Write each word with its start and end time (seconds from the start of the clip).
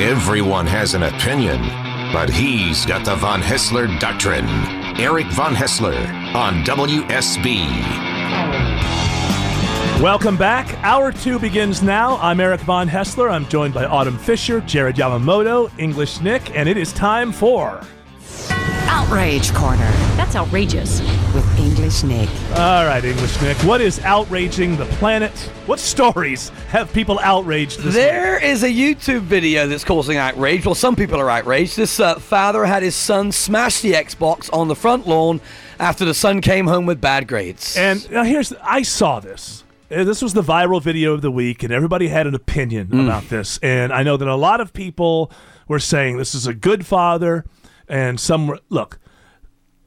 Everyone 0.00 0.66
has 0.66 0.94
an 0.94 1.04
opinion, 1.04 1.60
but 2.12 2.28
he's 2.28 2.84
got 2.84 3.04
the 3.04 3.14
Von 3.14 3.40
Haessler 3.40 3.86
Doctrine. 4.00 4.44
Eric 4.98 5.26
Von 5.28 5.54
Haessler 5.54 5.94
on 6.34 6.64
WSB. 6.64 7.64
Welcome 10.02 10.36
back. 10.36 10.76
Hour 10.82 11.12
two 11.12 11.38
begins 11.38 11.80
now. 11.80 12.16
I'm 12.16 12.40
Eric 12.40 12.62
Von 12.62 12.88
Haessler. 12.88 13.30
I'm 13.30 13.46
joined 13.48 13.72
by 13.72 13.84
Autumn 13.84 14.18
Fisher, 14.18 14.60
Jared 14.62 14.96
Yamamoto, 14.96 15.70
English 15.78 16.20
Nick, 16.20 16.56
and 16.56 16.68
it 16.68 16.76
is 16.76 16.92
time 16.92 17.30
for 17.30 17.80
Outrage 18.88 19.52
Corner 19.54 19.90
That's 20.16 20.34
outrageous. 20.34 21.00
with 21.34 21.43
English 21.84 22.02
Nick. 22.04 22.30
All 22.58 22.86
right, 22.86 23.04
English 23.04 23.38
Nick. 23.42 23.58
What 23.58 23.82
is 23.82 24.00
outraging 24.00 24.78
the 24.78 24.86
planet? 24.86 25.30
What 25.66 25.78
stories 25.78 26.48
have 26.70 26.90
people 26.94 27.18
outraged 27.20 27.76
this 27.76 27.84
week? 27.84 27.94
There 27.94 28.42
is 28.42 28.62
a 28.62 28.68
YouTube 28.70 29.20
video 29.20 29.66
that's 29.66 29.84
causing 29.84 30.16
outrage. 30.16 30.64
Well, 30.64 30.74
some 30.74 30.96
people 30.96 31.20
are 31.20 31.28
outraged. 31.28 31.76
This 31.76 32.00
uh, 32.00 32.14
father 32.18 32.64
had 32.64 32.82
his 32.82 32.94
son 32.94 33.32
smash 33.32 33.82
the 33.82 33.92
Xbox 33.92 34.48
on 34.50 34.68
the 34.68 34.74
front 34.74 35.06
lawn 35.06 35.42
after 35.78 36.06
the 36.06 36.14
son 36.14 36.40
came 36.40 36.66
home 36.68 36.86
with 36.86 37.02
bad 37.02 37.28
grades. 37.28 37.76
And 37.76 38.10
now 38.10 38.24
here's 38.24 38.54
I 38.62 38.80
saw 38.80 39.20
this. 39.20 39.62
Uh, 39.90 40.04
This 40.04 40.22
was 40.22 40.32
the 40.32 40.42
viral 40.42 40.80
video 40.80 41.12
of 41.12 41.20
the 41.20 41.30
week, 41.30 41.62
and 41.62 41.70
everybody 41.70 42.08
had 42.08 42.26
an 42.26 42.34
opinion 42.34 42.86
Mm. 42.86 43.04
about 43.04 43.28
this. 43.28 43.58
And 43.62 43.92
I 43.92 44.02
know 44.02 44.16
that 44.16 44.26
a 44.26 44.36
lot 44.36 44.62
of 44.62 44.72
people 44.72 45.30
were 45.68 45.78
saying 45.80 46.16
this 46.16 46.34
is 46.34 46.46
a 46.46 46.54
good 46.54 46.86
father, 46.86 47.44
and 47.90 48.18
some 48.18 48.46
were, 48.46 48.60
look. 48.70 48.98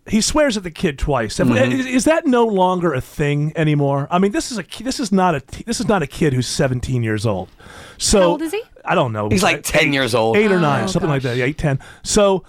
He 0.09 0.22
swears 0.22 0.55
at 0.58 0.63
the 0.63 0.72
kid 0.72 0.97
twice. 0.97 1.38
Mm-hmm. 1.38 1.72
Is, 1.72 1.86
is 1.86 2.03
that 2.05 2.25
no 2.25 2.45
longer 2.45 2.94
a 2.94 3.02
thing 3.02 3.52
anymore? 3.55 4.08
I 4.09 4.19
mean, 4.19 4.31
this 4.31 4.52
is 4.52 4.58
a 4.58 4.63
ki- 4.63 4.83
this 4.83 5.00
is 5.00 5.11
not 5.11 5.36
a 5.36 5.41
t- 5.41 5.63
this 5.66 5.80
is 5.80 5.88
not 5.88 6.02
a 6.02 6.08
kid 6.08 6.33
who's 6.33 6.47
17 6.47 7.03
years 7.03 7.25
old. 7.25 7.50
So 7.97 8.19
How 8.22 8.28
old 8.28 8.41
is 8.41 8.52
he? 8.53 8.61
I 8.85 8.95
don't 8.95 9.11
know. 9.11 9.28
He's 9.30 9.44
like 9.44 9.63
10 9.63 9.91
years 9.94 10.16
old. 10.16 10.38
eight 10.38 10.52
or 10.52 10.59
nine, 10.59 10.85
Oh, 10.85 10.88
something 10.88 11.09
like 11.09 11.23
that. 11.23 11.35
Yeah, 11.35 11.45
eight, 11.45 11.58
ten. 11.58 11.80
So 12.03 12.39
t- 12.39 12.45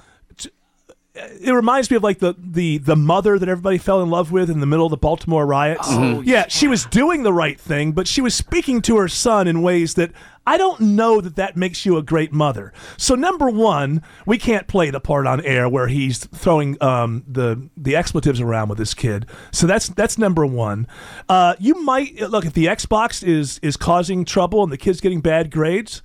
it 1.40 1.52
reminds 1.52 1.90
me 1.90 1.96
of 1.96 2.02
like 2.02 2.18
the 2.18 2.34
the 2.38 2.78
the 2.78 2.96
mother 2.96 3.38
that 3.38 3.48
everybody 3.48 3.78
fell 3.78 4.02
in 4.02 4.10
love 4.10 4.32
with 4.32 4.50
in 4.50 4.60
the 4.60 4.66
middle 4.66 4.86
of 4.86 4.90
the 4.90 4.96
Baltimore 4.96 5.46
riots. 5.46 5.86
Oh, 5.90 6.20
yeah, 6.20 6.46
she 6.48 6.68
was 6.68 6.84
doing 6.86 7.22
the 7.22 7.32
right 7.32 7.58
thing, 7.58 7.92
but 7.92 8.06
she 8.06 8.20
was 8.20 8.34
speaking 8.34 8.82
to 8.82 8.96
her 8.96 9.08
son 9.08 9.48
in 9.48 9.62
ways 9.62 9.94
that 9.94 10.12
I 10.46 10.56
don't 10.56 10.80
know 10.80 11.20
that 11.20 11.36
that 11.36 11.56
makes 11.56 11.84
you 11.84 11.96
a 11.96 12.02
great 12.02 12.32
mother. 12.32 12.72
So 12.96 13.14
number 13.14 13.50
one, 13.50 14.02
we 14.24 14.38
can't 14.38 14.66
play 14.66 14.90
the 14.90 15.00
part 15.00 15.26
on 15.26 15.40
air 15.42 15.68
where 15.68 15.88
he's 15.88 16.24
throwing 16.24 16.82
um, 16.82 17.24
the 17.26 17.68
the 17.76 17.96
expletives 17.96 18.40
around 18.40 18.68
with 18.68 18.78
this 18.78 18.94
kid. 18.94 19.26
So 19.52 19.66
that's 19.66 19.88
that's 19.88 20.18
number 20.18 20.46
one. 20.46 20.86
Uh, 21.28 21.54
you 21.58 21.82
might 21.82 22.20
look 22.20 22.46
if 22.46 22.54
the 22.54 22.66
Xbox 22.66 23.22
is 23.22 23.58
is 23.62 23.76
causing 23.76 24.24
trouble 24.24 24.62
and 24.62 24.72
the 24.72 24.78
kid's 24.78 25.00
getting 25.00 25.20
bad 25.20 25.50
grades, 25.50 26.02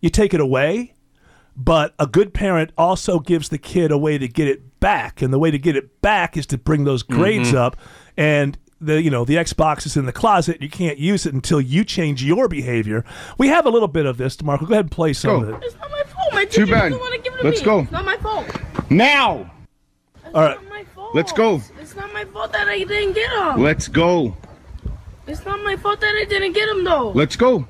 you 0.00 0.10
take 0.10 0.32
it 0.32 0.40
away 0.40 0.91
but 1.56 1.94
a 1.98 2.06
good 2.06 2.32
parent 2.34 2.72
also 2.78 3.18
gives 3.18 3.48
the 3.50 3.58
kid 3.58 3.90
a 3.92 3.98
way 3.98 4.18
to 4.18 4.26
get 4.28 4.48
it 4.48 4.80
back 4.80 5.20
and 5.22 5.32
the 5.32 5.38
way 5.38 5.50
to 5.50 5.58
get 5.58 5.76
it 5.76 6.00
back 6.00 6.36
is 6.36 6.46
to 6.46 6.58
bring 6.58 6.84
those 6.84 7.02
grades 7.02 7.48
Mm-hmm. 7.50 7.58
up 7.58 7.76
and 8.16 8.58
the 8.80 9.00
you 9.00 9.10
know 9.10 9.24
the 9.24 9.36
Xbox 9.36 9.86
is 9.86 9.96
in 9.96 10.06
the 10.06 10.12
closet 10.12 10.60
you 10.60 10.68
can't 10.68 10.98
use 10.98 11.24
it 11.26 11.32
until 11.34 11.60
you 11.60 11.84
change 11.84 12.24
your 12.24 12.48
behavior 12.48 13.04
we 13.38 13.46
have 13.48 13.64
a 13.66 13.70
little 13.70 13.86
bit 13.88 14.06
of 14.06 14.16
this 14.16 14.42
Marco 14.42 14.66
go 14.66 14.72
ahead 14.74 14.86
and 14.86 14.90
play 14.90 15.12
some 15.12 15.40
Go. 15.42 15.48
of 15.54 15.62
it 15.62 15.64
It's 15.66 15.76
not 15.76 15.90
my 15.90 16.02
fault. 16.04 16.32
My 16.32 16.44
Too 16.46 16.66
bad. 16.66 16.88
doesn't 16.90 16.98
want 17.00 17.14
to 17.14 17.20
give 17.20 17.34
it 17.34 17.38
to 17.38 17.44
Let's 17.44 17.60
me. 17.60 17.64
go. 17.66 17.78
It's 17.80 17.92
not 17.92 18.04
my 18.04 18.16
fault. 18.16 18.46
Now, 18.90 19.50
It's 20.24 20.34
All 20.34 20.42
right. 20.42 20.60
not 20.62 20.68
my 20.70 20.84
fault. 20.94 21.14
Let's 21.14 21.32
go. 21.32 21.60
It's 21.80 21.94
not 21.94 22.12
my 22.12 22.24
fault 22.24 22.52
that 22.54 22.68
I 22.68 22.78
didn't 22.82 23.12
get 23.12 23.30
him. 23.30 23.62
let's 23.62 23.86
go. 23.86 24.34
It's 25.28 25.44
not 25.44 25.62
my 25.62 25.76
fault 25.76 26.00
that 26.00 26.14
I 26.20 26.24
didn't 26.24 26.52
get 26.54 26.68
him 26.68 26.82
though. 26.84 27.10
Let's 27.10 27.36
go. 27.36 27.66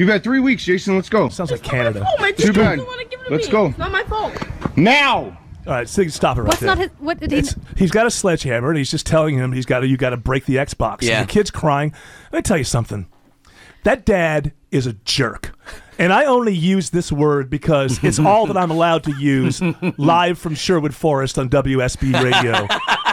You've 0.00 0.08
had 0.08 0.24
three 0.24 0.40
weeks, 0.40 0.64
Jason. 0.64 0.94
Let's 0.96 1.10
go. 1.10 1.28
sounds 1.28 1.50
like 1.50 1.60
It's 1.60 1.68
not 1.68 1.72
my 1.76 1.78
Canada 1.82 2.04
fault. 2.06 2.20
My 2.20 2.32
Too 2.32 2.52
bad. 2.54 2.78
want 2.78 3.00
to 3.02 3.06
give 3.06 3.20
it 3.20 3.24
to 3.26 3.30
Let's 3.34 3.46
me. 3.48 3.52
go. 3.52 3.66
It's 3.66 3.76
not 3.76 3.92
my 3.92 4.02
fault. 4.04 4.34
Now. 4.74 5.18
all 5.66 5.72
right 5.74 5.86
so 5.86 6.06
stop 6.08 6.38
it 6.38 6.40
right 6.40 6.48
What's 6.48 6.60
there 6.60 6.68
not 6.68 6.78
his? 6.78 6.90
What 7.00 7.20
did 7.20 7.32
he? 7.32 7.36
It's, 7.36 7.54
he's 7.76 7.90
got 7.90 8.06
a 8.06 8.10
sledgehammer 8.10 8.70
and 8.70 8.78
he's 8.78 8.90
just 8.90 9.04
telling 9.04 9.36
him 9.36 9.52
he's 9.52 9.66
got 9.66 9.80
to 9.80 9.86
you 9.86 9.98
got 9.98 10.10
to 10.10 10.16
break 10.16 10.46
the 10.46 10.56
Xbox. 10.56 11.00
And 11.00 11.08
Yeah. 11.08 11.20
the 11.24 11.28
kid's 11.28 11.50
crying. 11.50 11.92
Let 12.32 12.38
me 12.38 12.42
tell 12.44 12.56
you 12.56 12.64
something. 12.64 13.08
That 13.82 14.06
dad 14.06 14.52
is 14.70 14.86
a 14.86 14.94
jerk. 14.94 15.54
And 15.98 16.14
I 16.14 16.24
only 16.24 16.54
use 16.54 16.88
this 16.90 17.12
word 17.12 17.50
because 17.50 18.02
it's 18.02 18.18
all 18.30 18.46
that 18.46 18.56
I'm 18.56 18.70
allowed 18.70 19.04
to 19.04 19.12
use 19.20 19.60
live 19.98 20.38
from 20.38 20.54
Sherwood 20.54 20.94
Forest 20.94 21.38
on 21.38 21.50
WSB 21.50 22.22
radio 22.24 22.66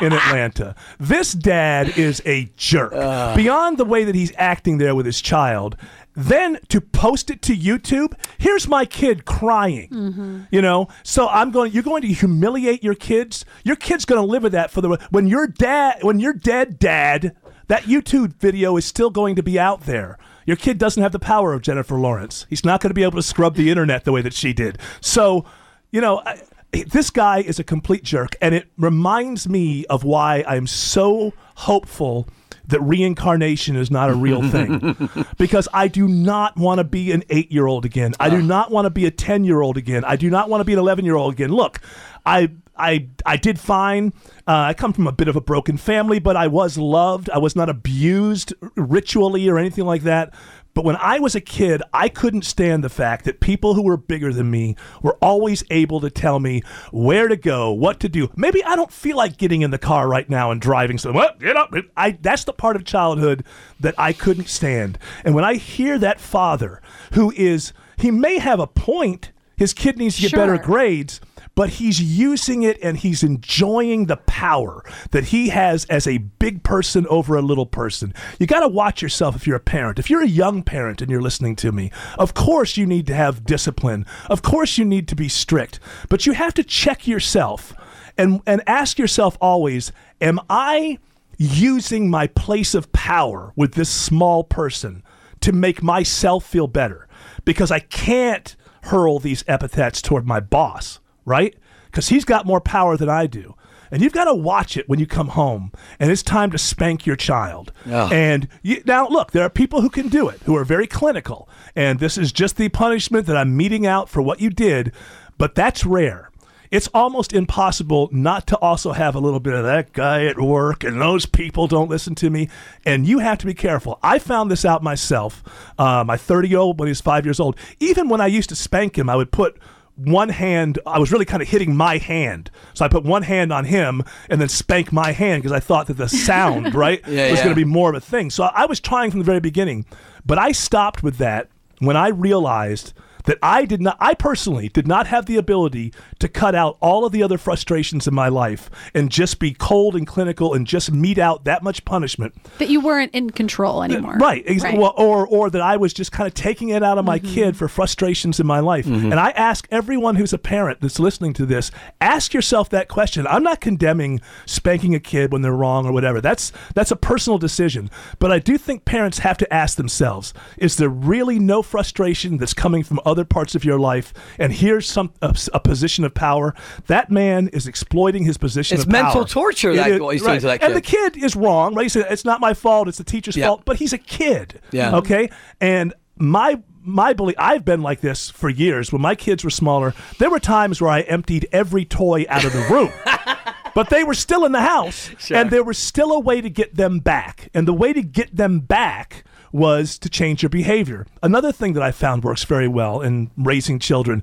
in 0.05 0.13
Atlanta. 0.13 0.73
This 0.97 1.33
dad 1.33 1.97
is 1.97 2.21
a 2.25 2.49
jerk. 2.55 2.91
Beyond 3.35 3.77
the 3.77 3.83
way 3.83 4.05
that 4.05 4.15
he's 4.15 4.31
acting 4.37 4.77
there 4.77 4.95
with 4.95 5.05
his 5.05 5.19
child, 5.19 5.75
then 6.17 6.57
to 6.69 6.81
post 6.81 7.29
it 7.29 7.44
to 7.44 7.55
YouTube, 7.55 8.13
here's 8.39 8.67
my 8.67 8.85
kid 8.85 9.23
crying. 9.23 9.89
Mm-hmm. 9.89 10.41
You 10.50 10.61
know, 10.63 10.88
so 11.03 11.28
I'm 11.29 11.51
going. 11.51 11.72
You're 11.72 11.83
going 11.83 12.01
to 12.01 12.07
humiliate 12.07 12.83
your 12.83 12.95
kids. 12.95 13.45
Your 13.63 13.75
kid's 13.75 14.03
going 14.03 14.19
to 14.19 14.25
live 14.25 14.41
with 14.41 14.51
that 14.53 14.72
for 14.72 14.81
the 14.81 14.97
when 15.11 15.28
your 15.28 15.45
dad 15.45 16.00
when 16.01 16.19
you're 16.19 16.33
dead, 16.33 16.79
dad. 16.79 17.35
That 17.67 17.83
YouTube 17.83 18.35
video 18.35 18.78
is 18.78 18.85
still 18.85 19.09
going 19.09 19.35
to 19.35 19.44
be 19.44 19.59
out 19.59 19.81
there. 19.81 20.17
Your 20.45 20.55
kid 20.55 20.78
doesn't 20.78 21.03
have 21.03 21.11
the 21.11 21.19
power 21.19 21.53
of 21.53 21.61
Jennifer 21.61 22.00
Lawrence. 22.00 22.45
He's 22.49 22.63
not 22.63 22.81
going 22.81 22.89
to 22.89 22.95
be 22.95 23.03
able 23.03 23.17
to 23.17 23.22
scrub 23.22 23.55
the 23.55 23.69
internet 23.69 24.05
the 24.05 24.13
way 24.13 24.22
that 24.22 24.34
she 24.34 24.53
did. 24.53 24.78
So, 25.01 25.44
you 25.91 25.99
know, 25.99 26.22
I, 26.25 26.41
this 26.72 27.09
guy 27.09 27.39
is 27.39 27.59
a 27.59 27.66
complete 27.66 28.03
jerk, 28.03 28.38
and 28.41 28.55
it 28.55 28.69
reminds 28.78 29.49
me 29.49 29.85
of 29.88 30.05
why 30.05 30.45
I'm 30.47 30.66
so 30.66 31.34
hopeful 31.55 32.29
that 32.67 32.81
reincarnation 32.81 33.75
is 33.75 33.89
not 33.89 34.09
a 34.09 34.13
real 34.13 34.47
thing. 34.50 35.09
because 35.38 35.67
I 35.73 35.88
do 35.88 36.07
not 36.07 36.57
want 36.57 36.79
to 36.79 36.83
be 36.83 37.11
an 37.11 37.23
eight 37.29 37.51
year 37.51 37.67
old 37.67 37.85
again. 37.85 38.13
I 38.19 38.29
do 38.29 38.41
not 38.41 38.72
want 38.72 38.85
to 38.85 38.89
be 38.89 39.05
a 39.05 39.11
10 39.11 39.44
year 39.44 39.61
old 39.61 39.78
again. 39.78 40.03
I 40.05 40.16
do 40.16 40.29
not 40.29 40.50
want 40.50 40.61
to 40.61 40.66
be 40.66 40.73
an 40.73 40.79
11 40.79 41.05
year 41.05 41.16
old 41.16 41.33
again. 41.33 41.51
Look, 41.51 41.79
I. 42.25 42.51
I, 42.79 43.07
I 43.25 43.38
did 43.38 43.59
fine. 43.59 44.13
Uh, 44.47 44.51
I 44.51 44.75
come 44.75 44.94
from 44.94 45.07
a 45.07 45.11
bit 45.11 45.28
of 45.28 45.35
a 45.35 45.41
broken 45.41 45.78
family, 45.78 46.19
but 46.19 46.35
I 46.35 46.45
was 46.45 46.78
loved. 46.78 47.28
I 47.31 47.39
was 47.39 47.55
not 47.55 47.69
abused 47.69 48.53
ritually 48.75 49.49
or 49.49 49.57
anything 49.57 49.84
like 49.84 50.03
that. 50.03 50.31
But 50.77 50.85
when 50.85 50.97
I 50.97 51.17
was 51.17 51.33
a 51.33 51.41
kid, 51.41 51.81
I 51.91 52.07
couldn't 52.07 52.43
stand 52.43 52.83
the 52.83 52.89
fact 52.89 53.25
that 53.25 53.39
people 53.39 53.73
who 53.73 53.81
were 53.81 53.97
bigger 53.97 54.31
than 54.31 54.51
me 54.51 54.75
were 55.01 55.17
always 55.23 55.63
able 55.71 55.99
to 56.01 56.11
tell 56.11 56.39
me 56.39 56.61
where 56.91 57.27
to 57.27 57.35
go, 57.35 57.71
what 57.71 57.99
to 58.01 58.07
do. 58.07 58.29
Maybe 58.35 58.63
I 58.63 58.75
don't 58.75 58.91
feel 58.91 59.17
like 59.17 59.37
getting 59.37 59.63
in 59.63 59.71
the 59.71 59.79
car 59.79 60.07
right 60.07 60.29
now 60.29 60.51
and 60.51 60.61
driving. 60.61 60.99
So, 60.99 61.11
well, 61.11 61.31
get 61.39 61.57
up. 61.57 61.73
I, 61.97 62.11
that's 62.11 62.43
the 62.43 62.53
part 62.53 62.75
of 62.75 62.85
childhood 62.85 63.43
that 63.79 63.95
I 63.97 64.13
couldn't 64.13 64.49
stand. 64.49 64.99
And 65.25 65.33
when 65.33 65.43
I 65.43 65.55
hear 65.55 65.97
that 65.97 66.19
father 66.19 66.79
who 67.13 67.31
is, 67.31 67.73
he 67.97 68.11
may 68.11 68.37
have 68.37 68.59
a 68.59 68.67
point, 68.67 69.31
his 69.55 69.73
kid 69.73 69.97
needs 69.97 70.17
to 70.17 70.21
get 70.21 70.33
better 70.33 70.59
grades 70.59 71.19
but 71.57 71.72
he's 71.72 72.00
using 72.00 72.62
it 72.62 72.78
and 72.84 72.97
he's 72.97 73.23
enjoying 73.23 74.06
the 74.06 74.18
power 74.18 74.85
that 75.09 75.23
he 75.25 75.50
has 75.50 75.85
as 75.85 76.06
a 76.06 76.19
big 76.19 76.62
person 76.62 77.07
over 77.07 77.35
a 77.35 77.41
little 77.41 77.66
person. 77.66 78.13
You 78.40 78.45
got 78.45 78.59
to 78.59 78.68
watch 78.68 79.01
yourself 79.01 79.35
if 79.35 79.47
you're 79.47 79.56
a 79.56 79.59
parent. 79.59 79.97
If 79.97 80.07
you're 80.07 80.22
a 80.22 80.28
young 80.28 80.62
parent 80.62 81.01
and 81.01 81.09
you're 81.09 81.19
listening 81.19 81.56
to 81.56 81.72
me, 81.72 81.90
of 82.19 82.35
course 82.35 82.78
you 82.78 82.85
need 82.85 83.07
to 83.07 83.16
have 83.16 83.43
discipline. 83.43 84.05
Of 84.29 84.43
course 84.43 84.78
you 84.78 84.85
need 84.85 85.08
to 85.08 85.16
be 85.16 85.28
strict, 85.28 85.79
but 86.09 86.28
you 86.28 86.34
have 86.34 86.53
to 86.53 86.64
check 86.64 87.08
yourself 87.08 87.73
and 88.20 88.40
and 88.46 88.61
ask 88.67 88.99
yourself 88.99 89.35
always, 89.41 89.91
am 90.22 90.40
I 90.52 90.99
using 91.40 92.08
my 92.08 92.28
place 92.28 92.76
of 92.76 92.91
power 92.91 93.52
with 93.55 93.73
this 93.73 93.90
small 93.90 94.43
person 94.43 95.02
to 95.40 95.52
make 95.52 95.81
myself 95.81 96.46
feel 96.46 96.67
better? 96.67 97.08
Because 97.46 97.72
I 97.72 97.79
can't 97.79 98.55
hurl 98.84 99.17
these 99.17 99.43
epithets 99.47 100.03
toward 100.03 100.28
my 100.28 100.40
boss, 100.40 100.99
right? 101.28 101.56
Because 101.85 102.09
he's 102.09 102.26
got 102.26 102.47
more 102.47 102.62
power 102.62 102.97
than 102.97 103.09
I 103.09 103.28
do. 103.28 103.53
And 103.91 104.02
you've 104.02 104.14
got 104.14 104.26
to 104.26 104.34
watch 104.34 104.76
it 104.76 104.90
when 104.90 105.00
you 105.00 105.06
come 105.06 105.29
home, 105.29 105.72
and 105.97 106.12
it's 106.12 106.22
time 106.24 106.52
to 106.52 106.58
spank 106.58 107.06
your 107.06 107.16
child. 107.16 107.72
Ugh. 107.90 108.12
And 108.12 108.50
you, 108.62 108.82
now, 108.85 109.08
look, 109.08 109.32
there 109.32 109.44
are 109.44 109.50
people 109.50 109.79
who 109.82 109.90
can 109.90 110.09
do 110.09 110.28
it, 110.28 110.41
who 110.44 110.58
are 110.58 110.66
very 110.66 110.88
clinical, 110.88 111.47
and 111.74 112.00
this 112.00 112.18
is 112.18 112.34
just 112.34 112.58
the 112.58 112.68
punishment 112.68 113.28
that 113.28 113.38
I'm 113.38 113.56
meting 113.56 113.85
out 113.88 114.09
for 114.09 114.22
what 114.22 114.41
you 114.41 114.50
did, 114.50 114.91
but 115.38 115.56
that's 115.56 115.85
rare. 115.85 116.32
it's 116.72 116.88
almost 116.94 117.34
impossible 117.34 118.09
not 118.12 118.46
to 118.47 118.58
also 118.58 118.91
have 118.91 119.16
a 119.16 119.20
little 119.20 119.40
bit 119.40 119.53
of 119.53 119.64
that 119.64 119.94
guy 119.94 120.26
at 120.26 120.40
work 120.40 120.84
and 120.84 121.00
those 121.02 121.26
people 121.26 121.68
don't 121.68 121.90
listen 121.90 122.16
to 122.16 122.29
me. 122.29 122.50
And 122.85 123.08
you 123.08 123.20
have 123.20 123.38
to 123.40 123.46
be 123.46 123.53
careful. 123.53 124.00
I 124.03 124.20
found 124.20 124.52
this 124.52 124.66
out 124.66 124.84
myself. 124.84 125.44
Uh, 125.78 126.03
my 126.03 126.18
30 126.18 126.50
year 126.50 126.59
old, 126.59 126.79
when 126.79 126.88
he 126.88 126.91
was 126.91 127.02
five 127.02 127.26
years 127.26 127.40
old, 127.40 127.58
even 127.79 128.09
when 128.09 128.22
I 128.22 128.28
used 128.28 128.50
to 128.50 128.56
spank 128.56 128.97
him, 128.97 129.09
I 129.09 129.16
would 129.16 129.32
put 129.32 129.58
one 129.97 130.29
hand, 130.29 130.79
I 130.85 130.99
was 130.99 131.11
really 131.11 131.26
kind 131.26 131.41
of 131.41 131.47
hitting 131.49 131.76
my 131.76 131.97
hand. 131.97 132.52
So 132.73 132.85
I 132.85 132.88
put 132.88 133.03
one 133.03 133.23
hand 133.23 133.52
on 133.52 133.66
him 133.66 134.03
and 134.29 134.40
then 134.40 134.47
spank 134.47 134.94
my 134.94 135.11
hand 135.11 135.41
because 135.41 135.52
I 135.55 135.59
thought 135.59 135.88
that 135.88 135.97
the 135.97 136.08
sound, 136.29 136.76
right, 136.76 137.02
Yeah, 137.08 137.32
was 137.32 137.40
yeah. 137.40 137.46
going 137.46 137.55
to 137.55 137.59
be 137.59 137.66
more 137.66 137.90
of 137.90 137.96
a 137.96 137.99
thing. 138.02 138.29
So 138.29 138.44
I 138.44 138.66
was 138.66 138.79
trying 138.79 139.11
from 139.11 139.20
the 139.20 139.26
very 139.26 139.40
beginning, 139.40 139.85
but 140.26 140.38
I 140.38 140.52
stopped 140.52 141.02
with 141.03 141.17
that 141.17 141.49
when 141.79 141.97
I 141.97 142.09
realized 142.09 142.94
that 143.28 143.38
I 143.41 143.64
did 143.64 143.82
not, 143.82 143.96
I 144.00 144.14
personally 144.14 144.68
did 144.68 144.88
not 144.88 145.08
have 145.08 145.26
the 145.26 145.38
ability 145.38 145.94
to 146.20 146.28
cut 146.28 146.56
out 146.56 146.78
all 146.82 147.06
of 147.06 147.14
the 147.14 147.24
other 147.24 147.38
frustrations 147.38 148.08
in 148.08 148.14
my 148.14 148.28
life 148.28 148.70
and 148.94 149.09
just 149.09 149.40
be 149.40 149.53
cold 149.53 149.96
and 149.96 150.06
clinical 150.06 150.53
and 150.53 150.68
just 150.68 150.91
mete 150.91 151.20
out 151.20 151.46
that 151.46 151.64
much 151.64 151.85
punishment. 151.85 152.34
That 152.58 152.70
you 152.70 152.82
weren't 152.82 153.14
in 153.14 153.29
control 153.29 153.84
anymore. 153.84 154.18
Right. 154.18 154.44
Ex- 154.46 154.58
Right. 154.64 154.78
Well, 154.78 154.94
or 154.97 155.28
or 155.28 155.50
that 155.50 155.62
I 155.62 155.78
was 155.78 155.94
just 155.94 156.12
kind 156.12 156.28
of 156.28 156.34
taking 156.34 156.70
it 156.70 156.84
out 156.84 156.97
of 156.97 157.06
my 157.06 157.20
mm-hmm. 157.20 157.34
kid 157.34 157.58
for 157.58 157.68
frustrations 157.68 158.40
in 158.40 158.47
my 158.47 158.59
life. 158.59 158.85
Mm-hmm. 158.85 159.12
And 159.12 159.20
I 159.20 159.29
ask 159.32 159.68
everyone 159.72 160.16
who's 160.16 160.34
a 160.34 160.38
parent 160.38 160.82
that's 160.82 161.00
listening 161.00 161.34
to 161.34 161.46
this, 161.46 161.72
ask 162.02 162.34
yourself 162.34 162.70
that 162.72 162.88
question. 162.88 163.28
I'm 163.28 163.44
not 163.44 163.62
condemning 163.62 164.20
spanking 164.46 164.96
a 164.96 165.00
kid 165.00 165.32
when 165.32 165.41
they're 165.41 165.52
wrong 165.53 165.85
or 165.85 165.91
whatever. 165.91 166.22
That's 166.22 166.52
that's 166.74 166.91
a 166.91 166.96
personal 166.96 167.38
decision. 167.38 167.90
But 168.20 168.32
I 168.32 168.40
do 168.40 168.58
think 168.58 168.84
parents 168.84 169.20
have 169.20 169.38
to 169.38 169.53
ask 169.53 169.78
themselves, 169.78 170.34
is 170.58 170.78
there 170.78 170.90
really 170.90 171.40
no 171.40 171.62
frustration 171.62 172.38
that's 172.38 172.53
coming 172.53 172.84
from 172.84 173.00
other 173.06 173.16
parts 173.25 173.55
of 173.55 173.64
your 173.66 173.79
life? 173.79 174.14
And 174.40 174.52
here's 174.53 174.87
some 174.90 175.11
a, 175.22 175.35
a 175.53 175.59
position 175.59 176.03
of 176.03 176.14
power. 176.14 176.53
That 176.87 177.09
man 177.11 177.47
is 177.49 177.67
exploiting 177.67 178.23
his 178.25 178.37
position 178.37 178.75
It's 178.75 178.85
of 178.85 178.91
power. 178.91 179.03
mental 179.03 179.25
torture, 179.25 179.72
It 179.72 179.75
that- 179.78 179.91
is- 179.91 179.99
what 180.02 180.14
he's 180.14 180.23
doing 180.23 180.40
to 180.40 180.46
that 180.47 180.64
And 180.64 180.75
the 180.75 180.81
kid. 180.81 181.14
kid 181.14 181.23
is 181.23 181.35
wrong, 181.35 181.73
right? 181.75 181.84
He 181.84 181.90
said 181.90 182.08
it's 182.09 182.25
not 182.25 182.40
my 182.41 182.53
fault, 182.53 182.87
it's 182.87 182.97
the 182.97 183.03
teacher's 183.03 183.35
Yeah. 183.37 183.47
fault, 183.47 183.61
but 183.66 183.78
he's 183.78 183.93
a 183.93 183.97
kid. 183.97 184.61
Yeah. 184.72 184.96
Okay. 184.97 185.29
And 185.61 185.93
my 186.17 186.59
my 186.90 187.11
belief 187.11 187.35
I've 187.37 187.66
been 187.66 187.81
like 187.81 187.99
this 188.02 188.29
for 188.29 188.49
years. 188.49 188.93
When 188.93 189.02
my 189.02 189.14
kids 189.14 189.43
were 189.43 189.49
smaller, 189.49 189.93
there 190.19 190.29
were 190.29 190.40
times 190.40 190.79
where 190.81 190.90
I 190.90 191.02
emptied 191.02 191.46
every 191.52 191.84
toy 191.84 192.25
out 192.29 192.46
of 192.46 192.53
the 192.53 192.66
room. 192.69 192.90
But 193.75 193.91
they 193.91 194.03
were 194.03 194.16
still 194.16 194.43
in 194.43 194.53
the 194.53 194.61
house, 194.61 195.11
and 195.29 195.52
there 195.52 195.64
was 195.64 195.78
still 195.78 196.11
a 196.11 196.19
way 196.19 196.41
to 196.41 196.49
get 196.49 196.73
them 196.73 196.97
back. 196.97 197.49
And 197.53 197.67
the 197.67 197.73
way 197.73 197.93
to 197.93 198.02
get 198.02 198.35
them 198.35 198.59
back 198.61 199.23
was 199.57 199.97
to 199.99 200.09
change 200.09 200.41
your 200.43 200.49
behavior. 200.49 201.05
Another 201.23 201.51
thing 201.51 201.73
that 201.73 201.83
I 201.83 201.91
found 201.91 202.23
works 202.23 202.43
very 202.43 202.67
well 202.67 203.01
in 203.01 203.31
raising 203.35 203.79
children 203.79 204.21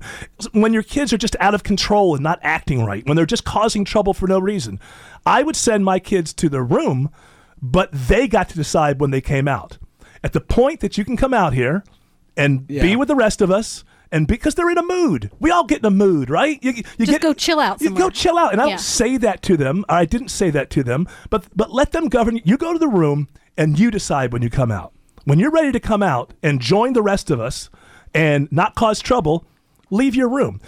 when 0.53 0.73
your 0.73 0.83
kids 0.83 1.11
are 1.13 1.17
just 1.17 1.35
out 1.39 1.53
of 1.53 1.63
control 1.63 2.15
and 2.15 2.23
not 2.23 2.39
acting 2.41 2.83
right, 2.85 3.05
when 3.05 3.15
they're 3.17 3.25
just 3.25 3.45
causing 3.45 3.85
trouble 3.85 4.13
for 4.13 4.27
no 4.27 4.39
reason. 4.39 4.79
I 5.25 5.43
would 5.43 5.55
send 5.55 5.83
my 5.85 5.99
kids 5.99 6.33
to 6.33 6.49
their 6.49 6.63
room, 6.63 7.09
but 7.61 7.89
they 7.91 8.27
got 8.27 8.49
to 8.49 8.55
decide 8.55 8.99
when 8.99 9.11
they 9.11 9.21
came 9.21 9.47
out. 9.47 9.77
At 10.23 10.33
the 10.33 10.41
point 10.41 10.79
that 10.79 10.97
you 10.97 11.05
can 11.05 11.17
come 11.17 11.33
out 11.33 11.53
here 11.53 11.83
and 12.37 12.65
be 12.67 12.95
with 12.95 13.07
the 13.07 13.15
rest 13.15 13.41
of 13.41 13.51
us, 13.51 13.83
and 14.11 14.27
because 14.27 14.55
they're 14.55 14.69
in 14.69 14.77
a 14.77 14.83
mood, 14.83 15.31
we 15.39 15.51
all 15.51 15.65
get 15.65 15.79
in 15.79 15.85
a 15.85 15.91
mood, 15.91 16.29
right? 16.29 16.57
You, 16.63 16.71
you 16.71 16.83
Just 17.05 17.11
get, 17.11 17.21
go 17.21 17.33
chill 17.33 17.59
out 17.59 17.81
You 17.81 17.89
go 17.91 18.09
chill 18.09 18.37
out, 18.37 18.51
and 18.53 18.61
I 18.61 18.65
Yeah. 18.65 18.69
don't 18.71 18.79
say 18.79 19.17
that 19.17 19.41
to 19.43 19.57
them. 19.57 19.83
I 19.89 20.05
didn't 20.05 20.29
say 20.29 20.49
that 20.51 20.69
to 20.71 20.83
them, 20.83 21.07
but 21.29 21.45
but 21.55 21.71
let 21.71 21.91
them 21.91 22.07
govern. 22.07 22.39
You 22.43 22.57
go 22.57 22.71
to 22.73 22.79
the 22.79 22.87
room 22.87 23.27
and 23.57 23.77
you 23.77 23.91
decide 23.91 24.31
when 24.31 24.41
you 24.41 24.49
come 24.49 24.71
out. 24.71 24.93
When 25.25 25.39
you're 25.39 25.51
ready 25.51 25.71
to 25.71 25.79
come 25.79 26.01
out 26.01 26.33
and 26.41 26.59
join 26.61 26.93
the 26.93 27.03
rest 27.03 27.29
of 27.29 27.39
us 27.39 27.69
and 28.13 28.47
not 28.51 28.75
cause 28.75 29.01
trouble, 29.01 29.45
leave 29.89 30.15
your 30.15 30.29
room. 30.29 30.61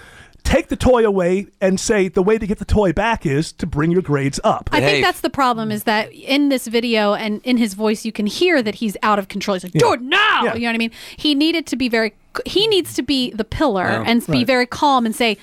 Take 0.44 0.70
the 0.70 0.78
toy 0.78 1.06
away 1.06 1.48
and 1.60 1.78
say 1.80 2.08
the 2.08 2.24
way 2.24 2.38
to 2.38 2.48
get 2.48 2.58
the 2.58 2.66
toy 2.66 2.94
back 2.94 3.26
is 3.26 3.52
to 3.54 3.68
bring 3.68 3.92
your 3.92 4.02
grades 4.02 4.40
up. 4.46 4.70
I 4.72 4.80
think 4.80 5.04
that's 5.04 5.20
the 5.20 5.30
problem 5.30 5.72
is 5.72 5.84
that 5.84 6.12
in 6.14 6.48
this 6.50 6.68
video 6.68 7.14
and 7.14 7.42
in 7.44 7.58
his 7.58 7.74
voice, 7.74 8.06
you 8.06 8.14
can 8.14 8.26
hear 8.28 8.62
that 8.64 8.76
he's 8.76 8.96
out 9.04 9.20
of 9.20 9.28
control. 9.28 9.56
He's 9.56 9.64
like, 9.64 9.74
do 9.74 9.92
it 9.94 10.02
now. 10.02 10.44
Yeah. 10.46 10.54
You 10.54 10.62
know 10.62 10.68
what 10.70 10.76
I 10.76 10.78
mean? 10.78 10.92
He 11.18 11.36
needed 11.36 11.68
to 11.68 11.76
be 11.76 11.90
very, 11.90 12.14
he 12.46 12.66
needs 12.68 12.94
to 12.94 13.02
be 13.02 13.32
the 13.32 13.44
pillar 13.44 13.84
Yeah. 13.88 14.04
and 14.08 14.26
be 14.26 14.32
Right. 14.38 14.48
very 14.48 14.66
calm 14.66 15.06
and 15.06 15.14
say, 15.14 15.38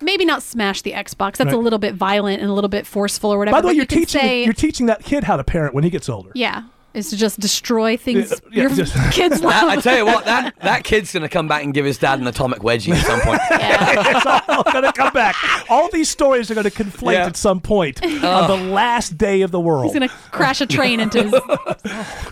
maybe 0.00 0.24
not 0.24 0.44
smash 0.44 0.82
the 0.82 0.92
Xbox. 0.92 1.36
That's 1.38 1.52
a 1.52 1.56
little 1.56 1.80
bit 1.80 1.94
violent 1.96 2.40
and 2.40 2.48
a 2.48 2.54
little 2.54 2.68
bit 2.68 2.86
forceful 2.86 3.30
or 3.34 3.38
whatever. 3.38 3.56
By 3.56 3.60
the 3.62 3.66
way, 3.68 3.72
you're 3.74 3.82
you 3.82 3.86
teaching 3.86 4.20
say, 4.20 4.44
you're 4.44 4.52
teaching 4.52 4.86
that 4.86 5.02
kid 5.02 5.24
how 5.24 5.36
to 5.36 5.42
parent 5.42 5.74
when 5.74 5.82
he 5.82 5.90
gets 5.90 6.08
older. 6.08 6.30
yeah, 6.36 6.62
is 6.98 7.10
to 7.10 7.16
just 7.16 7.40
destroy 7.40 7.96
things 7.96 8.30
Yeah, 8.30 8.36
yeah, 8.50 8.60
your 8.62 8.70
just- 8.74 8.94
kids 9.12 9.40
love. 9.42 9.52
That- 9.52 9.64
I 9.78 9.80
tell 9.80 9.96
you 9.96 10.04
what, 10.04 10.24
that, 10.26 10.54
that 10.62 10.84
kid's 10.84 11.12
going 11.12 11.22
to 11.22 11.28
come 11.28 11.48
back 11.48 11.64
and 11.64 11.72
give 11.72 11.84
his 11.86 11.96
dad 11.98 12.20
an 12.20 12.26
atomic 12.26 12.58
wedgie 12.60 12.94
at 12.94 13.06
some 13.06 13.20
point. 13.20 13.40
it's 13.50 14.26
all 14.48 14.64
going 14.64 14.84
to 14.84 14.92
come 14.92 15.12
back. 15.12 15.36
All 15.70 15.88
these 15.90 16.08
stories 16.08 16.50
are 16.50 16.54
going 16.54 16.68
to 16.68 16.70
conflate 16.70 17.12
Yeah. 17.14 17.26
at 17.26 17.36
some 17.36 17.60
point 17.60 18.04
on 18.04 18.48
the 18.48 18.70
last 18.72 19.16
day 19.16 19.42
of 19.42 19.50
the 19.50 19.60
world. 19.60 19.84
He's 19.84 19.92
gonna 19.94 20.08
crash 20.08 20.60
a 20.60 20.66
train 20.66 21.00
into 21.00 21.22
his. 21.22 21.30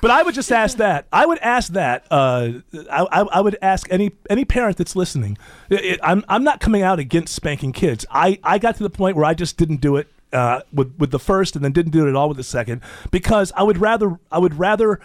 But 0.01 0.11
I 0.11 0.23
would 0.23 0.35
just 0.35 0.51
ask 0.53 0.79
that. 0.79 1.07
I 1.13 1.25
would 1.27 1.39
ask 1.39 1.73
that. 1.73 2.07
Uh, 2.11 2.51
I, 2.91 3.03
I, 3.13 3.21
I 3.21 3.41
would 3.41 3.57
ask 3.63 3.87
any 3.91 4.13
any 4.29 4.45
parent 4.45 4.77
that's 4.77 4.97
listening. 4.97 5.39
It- 5.71 5.85
it- 5.85 6.01
I'm 6.03 6.25
I'm 6.29 6.45
not 6.45 6.61
coming 6.61 6.83
out 6.83 6.99
against 6.99 7.35
spanking 7.35 7.73
kids. 7.73 8.05
I, 8.11 8.39
I 8.43 8.59
got 8.59 8.77
to 8.77 8.83
the 8.83 8.91
point 8.91 9.17
where 9.17 9.25
I 9.25 9.35
just 9.35 9.57
didn't 9.57 9.81
do 9.81 9.97
it 9.97 10.09
uh, 10.33 10.61
with 10.73 10.95
with 10.99 11.11
the 11.11 11.19
first, 11.19 11.57
and 11.57 11.65
then 11.65 11.73
didn't 11.73 11.93
do 11.93 12.07
it 12.07 12.11
at 12.11 12.17
all 12.17 12.29
with 12.29 12.37
the 12.37 12.45
second 12.45 12.81
because 13.11 13.53
I 13.57 13.63
would 13.63 13.79
rather 13.79 14.19
I 14.31 14.39
would 14.39 14.59
rather 14.59 15.01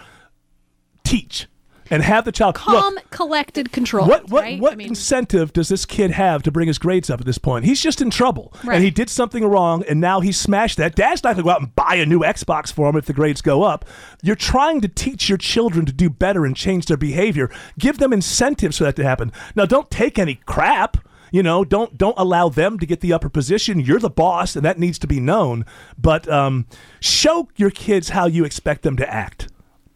teach 1.03 1.47
and 1.89 2.01
have 2.03 2.23
the 2.23 2.31
child 2.31 2.55
calm, 2.55 2.93
Look, 2.95 3.09
collected 3.09 3.73
control. 3.73 4.07
what 4.07 4.29
what 4.29 4.43
right? 4.43 4.59
what 4.61 4.71
I 4.73 4.75
mean, 4.77 4.87
incentive 4.89 5.51
does 5.51 5.67
this 5.67 5.85
kid 5.85 6.11
have 6.11 6.41
to 6.43 6.51
bring 6.51 6.67
his 6.67 6.77
grades 6.77 7.09
up 7.09 7.19
at 7.19 7.25
this 7.25 7.37
point? 7.37 7.65
He's 7.65 7.81
just 7.81 7.99
in 8.01 8.09
trouble, 8.09 8.53
Right. 8.63 8.75
and 8.75 8.83
he 8.83 8.91
did 8.91 9.09
something 9.09 9.43
wrong, 9.43 9.83
and 9.89 9.99
now 9.99 10.21
he's 10.21 10.39
smashed 10.39 10.77
that. 10.77 10.95
Dad's 10.95 11.21
not 11.21 11.35
going 11.35 11.43
to 11.43 11.43
go 11.43 11.49
out 11.49 11.59
and 11.61 11.75
buy 11.75 11.95
a 11.95 12.05
new 12.05 12.21
Xbox 12.21 12.71
for 12.71 12.89
him 12.89 12.95
if 12.95 13.05
the 13.07 13.13
grades 13.13 13.41
go 13.41 13.63
up. 13.63 13.83
You're 14.23 14.37
trying 14.37 14.79
to 14.81 14.87
teach 14.87 15.27
your 15.27 15.37
children 15.37 15.85
to 15.85 15.91
do 15.91 16.09
better 16.09 16.45
and 16.45 16.55
change 16.55 16.85
their 16.85 16.95
behavior. 16.97 17.51
Give 17.77 17.97
them 17.97 18.13
incentives 18.13 18.77
for 18.77 18.85
that 18.85 18.95
to 18.95 19.03
happen. 19.03 19.33
Now, 19.55 19.65
don't 19.65 19.91
take 19.91 20.17
any 20.17 20.35
crap. 20.45 20.97
You 21.31 21.41
know, 21.41 21.63
don't 21.63 21.97
don't 21.97 22.17
allow 22.17 22.49
them 22.49 22.77
to 22.79 22.85
get 22.85 22.99
the 22.99 23.13
upper 23.13 23.29
position. 23.29 23.79
You're 23.79 23.99
the 23.99 24.09
boss, 24.09 24.55
and 24.55 24.65
that 24.65 24.77
needs 24.77 24.99
to 24.99 25.07
be 25.07 25.19
known. 25.19 25.65
But 25.97 26.27
um, 26.29 26.67
show 26.99 27.47
your 27.55 27.71
kids 27.71 28.09
how 28.09 28.27
you 28.27 28.43
expect 28.43 28.83
them 28.83 28.97
to 28.97 29.11
act 29.11 29.47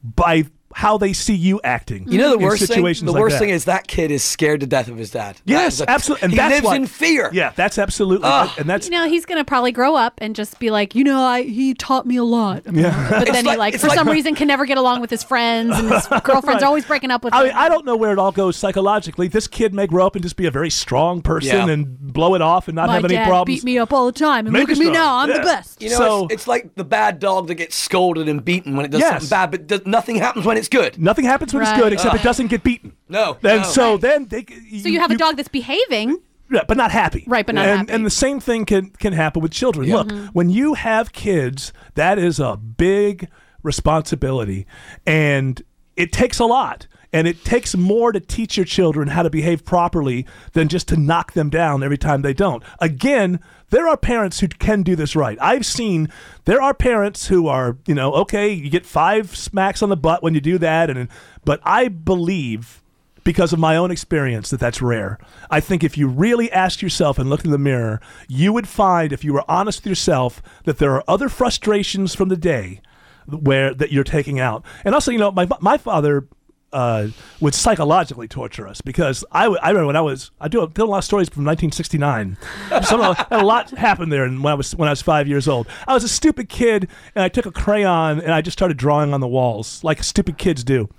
by 0.02 0.46
how 0.78 0.98
they 0.98 1.14
see 1.14 1.34
you 1.34 1.62
acting. 1.64 2.04
You 2.12 2.18
know 2.18 2.32
the 2.32 2.38
worst 2.38 2.68
thing. 2.68 2.84
The 2.84 3.04
like 3.06 3.22
worst 3.22 3.36
that. 3.36 3.40
thing 3.40 3.50
is 3.50 3.64
that 3.64 3.88
kid 3.88 4.12
is 4.12 4.22
scared 4.26 4.60
to 4.60 4.68
death 4.68 4.90
of 4.90 4.98
his 4.98 5.10
dad. 5.10 5.38
Yes, 5.46 5.76
is 5.76 5.82
a- 5.82 5.90
absolutely. 5.90 6.24
And 6.26 6.32
he 6.34 6.38
that's 6.38 6.52
lives 6.56 6.66
why- 6.66 6.76
in 6.76 6.86
fear. 6.86 7.30
Yeah, 7.32 7.54
that's 7.56 7.78
absolutely. 7.78 8.28
and 8.28 8.70
that's 8.70 8.86
you 8.88 8.92
know, 8.92 9.08
he's 9.08 9.26
gonna 9.26 9.46
probably 9.46 9.72
grow 9.72 9.96
up 9.96 10.16
and 10.18 10.36
just 10.36 10.60
be 10.60 10.72
like, 10.72 10.94
you 10.94 11.06
know, 11.06 11.22
I 11.22 11.44
he 11.44 11.74
taught 11.76 12.06
me 12.06 12.18
a 12.18 12.26
lot. 12.26 12.64
Yeah. 12.70 13.08
But 13.10 13.22
It's 13.22 13.32
then 13.32 13.46
like- 13.46 13.54
he 13.56 13.58
like 13.58 13.80
for 13.80 13.88
like- 13.88 13.98
some 13.98 14.10
reason 14.18 14.36
can 14.36 14.50
never 14.50 14.66
get 14.66 14.78
along 14.78 15.00
with 15.00 15.10
his 15.10 15.24
friends 15.24 15.80
and 15.80 15.90
his 15.90 16.08
girlfriend's 16.24 16.46
Right. 16.62 16.64
always 16.64 16.84
breaking 16.84 17.10
up 17.10 17.24
with 17.24 17.34
I 17.34 17.40
him. 17.40 17.44
mean, 17.48 17.56
I 17.56 17.70
don't 17.70 17.86
know 17.86 17.96
where 17.96 18.12
it 18.12 18.20
all 18.20 18.34
goes 18.34 18.58
psychologically. 18.58 19.30
This 19.30 19.48
kid 19.48 19.74
may 19.74 19.88
grow 19.88 20.06
up 20.06 20.16
and 20.16 20.24
just 20.24 20.36
be 20.36 20.46
a 20.46 20.52
very 20.52 20.70
strong 20.70 21.22
person 21.22 21.68
Yeah. 21.68 21.74
and 21.74 21.98
blow 22.14 22.36
it 22.36 22.42
off 22.42 22.68
and 22.68 22.76
not 22.76 22.88
My 22.88 22.96
have 22.96 23.06
any 23.06 23.16
dad 23.16 23.28
problems. 23.30 23.62
beat 23.62 23.64
me 23.66 23.78
up 23.78 23.94
all 23.94 24.06
the 24.08 24.12
time, 24.12 24.46
and 24.46 24.52
Make 24.52 24.64
look 24.64 24.72
at 24.72 24.78
me 24.78 24.86
strong. 24.88 24.94
now. 24.94 25.16
I'm 25.20 25.30
Yeah. 25.30 25.38
the 25.38 25.44
best. 25.44 25.82
You 25.82 25.90
know, 25.92 25.98
So- 25.98 26.24
it's, 26.26 26.34
it's 26.34 26.48
like 26.48 26.76
the 26.76 26.84
bad 26.84 27.20
dog 27.20 27.48
that 27.48 27.56
gets 27.56 27.78
scolded 27.78 28.28
and 28.28 28.44
beaten 28.44 28.76
when 28.76 28.86
it 28.86 28.92
does 28.92 29.00
Yes. 29.00 29.12
something 29.28 29.30
bad, 29.58 29.68
but 29.70 29.88
nothing 29.88 30.18
happens 30.18 30.46
when 30.46 30.58
it's 30.58 30.65
good. 30.70 31.00
Nothing 31.00 31.26
happens 31.26 31.54
when 31.54 31.64
Right. 31.64 31.74
it's 31.74 31.82
good, 31.82 31.94
except 31.94 32.16
it 32.16 32.24
doesn't 32.24 32.48
get 32.48 32.64
beaten. 32.64 32.94
No, 33.10 33.38
And 33.44 33.62
no. 33.62 33.64
so 33.64 33.98
then 33.98 34.26
they. 34.28 34.46
So 34.82 34.90
you 34.90 35.00
have 35.00 35.12
a 35.12 35.18
dog 35.18 35.38
that's 35.38 35.50
behaving. 35.50 36.20
Yeah, 36.52 36.62
but 36.68 36.78
not 36.78 36.92
happy. 36.92 37.24
Right, 37.28 37.46
but 37.46 37.56
not 37.56 37.66
and, 37.66 37.80
happy. 37.80 37.92
And 37.94 38.06
the 38.06 38.12
same 38.12 38.40
thing 38.40 38.66
can 38.66 38.92
can 38.92 39.14
happen 39.14 39.42
with 39.42 39.52
children. 39.52 39.90
Look, 39.90 40.10
mm-hmm. 40.10 40.28
when 40.28 40.50
you 40.50 40.76
have 40.76 41.12
kids, 41.12 41.74
that 41.96 42.20
is 42.20 42.40
a 42.40 42.56
big 42.56 43.30
responsibility, 43.64 44.68
and 45.06 45.62
it 45.96 46.12
takes 46.12 46.40
a 46.40 46.46
lot. 46.46 46.88
And 47.16 47.30
it 47.30 47.46
takes 47.46 47.78
more 47.78 48.12
to 48.12 48.20
teach 48.20 48.58
your 48.58 48.66
children 48.66 49.08
how 49.08 49.24
to 49.24 49.30
behave 49.30 49.64
properly 49.64 50.26
than 50.52 50.68
just 50.68 50.90
to 50.90 50.98
knock 50.98 51.32
them 51.32 51.50
down 51.50 51.82
every 51.82 51.98
time 51.98 52.24
they 52.24 52.34
don't. 52.34 52.62
Again, 52.82 53.40
there 53.70 53.88
are 53.88 53.96
parents 53.96 54.42
who 54.42 54.50
can 54.50 54.84
do 54.84 54.98
this 54.98 55.16
right. 55.16 55.38
I've 55.40 55.66
seen 55.66 56.10
there 56.44 56.62
are 56.62 56.74
parents 56.74 57.28
who 57.28 57.48
are, 57.48 57.78
you 57.88 57.96
know, 57.96 58.12
okay, 58.16 58.52
you 58.52 58.70
get 58.70 58.86
five 58.86 59.34
smacks 59.34 59.82
on 59.82 59.88
the 59.88 59.96
butt 59.96 60.24
when 60.24 60.34
you 60.34 60.42
do 60.42 60.58
that, 60.58 60.90
and 60.90 61.08
but 61.46 61.62
I 61.64 61.88
believe 61.88 62.84
because 63.24 63.54
of 63.54 63.60
my 63.60 63.78
own 63.78 63.92
experience 63.92 64.50
that 64.50 64.60
that's 64.60 64.82
rare. 64.82 65.18
I 65.50 65.62
think 65.62 65.86
if 65.86 65.98
you 65.98 66.10
really 66.10 66.52
ask 66.52 66.82
yourself 66.82 67.18
and 67.18 67.30
look 67.30 67.46
in 67.46 67.52
the 67.52 67.58
mirror, 67.58 68.02
you 68.28 68.52
would 68.52 68.68
find 68.68 69.14
if 69.14 69.24
you 69.24 69.32
were 69.32 69.50
honest 69.50 69.80
with 69.80 69.88
yourself 69.88 70.44
that 70.66 70.80
there 70.80 70.92
are 70.92 71.04
other 71.08 71.30
frustrations 71.30 72.14
from 72.14 72.28
the 72.28 72.36
day 72.36 72.82
where 73.26 73.74
that 73.74 73.94
you're 73.94 74.04
taking 74.04 74.38
out. 74.38 74.66
And 74.84 74.94
also, 74.94 75.12
you 75.12 75.18
know, 75.18 75.32
my 75.32 75.48
my 75.62 75.78
father 75.78 76.28
uh, 76.76 77.08
would 77.40 77.56
psychologically 77.56 78.28
torture 78.28 78.68
us 78.68 78.82
because 78.82 79.24
I, 79.32 79.44
w- 79.44 79.60
I 79.64 79.70
remember 79.70 79.88
when 79.88 79.96
I 79.96 80.02
was 80.02 80.32
I 80.42 80.48
do 80.48 80.60
did 80.68 80.78
a 80.82 80.86
lot 80.86 81.00
of 81.00 81.04
stories 81.06 81.30
from 81.30 81.46
1969. 81.46 82.38
Some 82.84 83.00
a 83.32 83.44
lot 83.44 83.70
happened 83.72 84.12
there 84.12 84.26
and 84.26 84.44
when 84.44 84.52
I 84.52 84.56
was 84.56 84.76
when 84.76 84.88
I 84.88 84.92
was 84.92 85.02
five 85.02 85.28
years 85.28 85.48
old. 85.48 85.68
I 85.88 85.94
was 85.94 86.04
a 86.04 86.08
stupid 86.10 86.50
kid 86.50 86.88
and 87.16 87.24
I 87.24 87.30
took 87.30 87.46
a 87.46 87.52
crayon 87.52 88.20
and 88.20 88.32
I 88.34 88.42
just 88.42 88.58
started 88.58 88.78
drawing 88.78 89.14
on 89.14 89.22
the 89.22 89.28
walls 89.28 89.84
like 89.84 90.04
stupid 90.04 90.38
kids 90.38 90.64
do. 90.64 90.90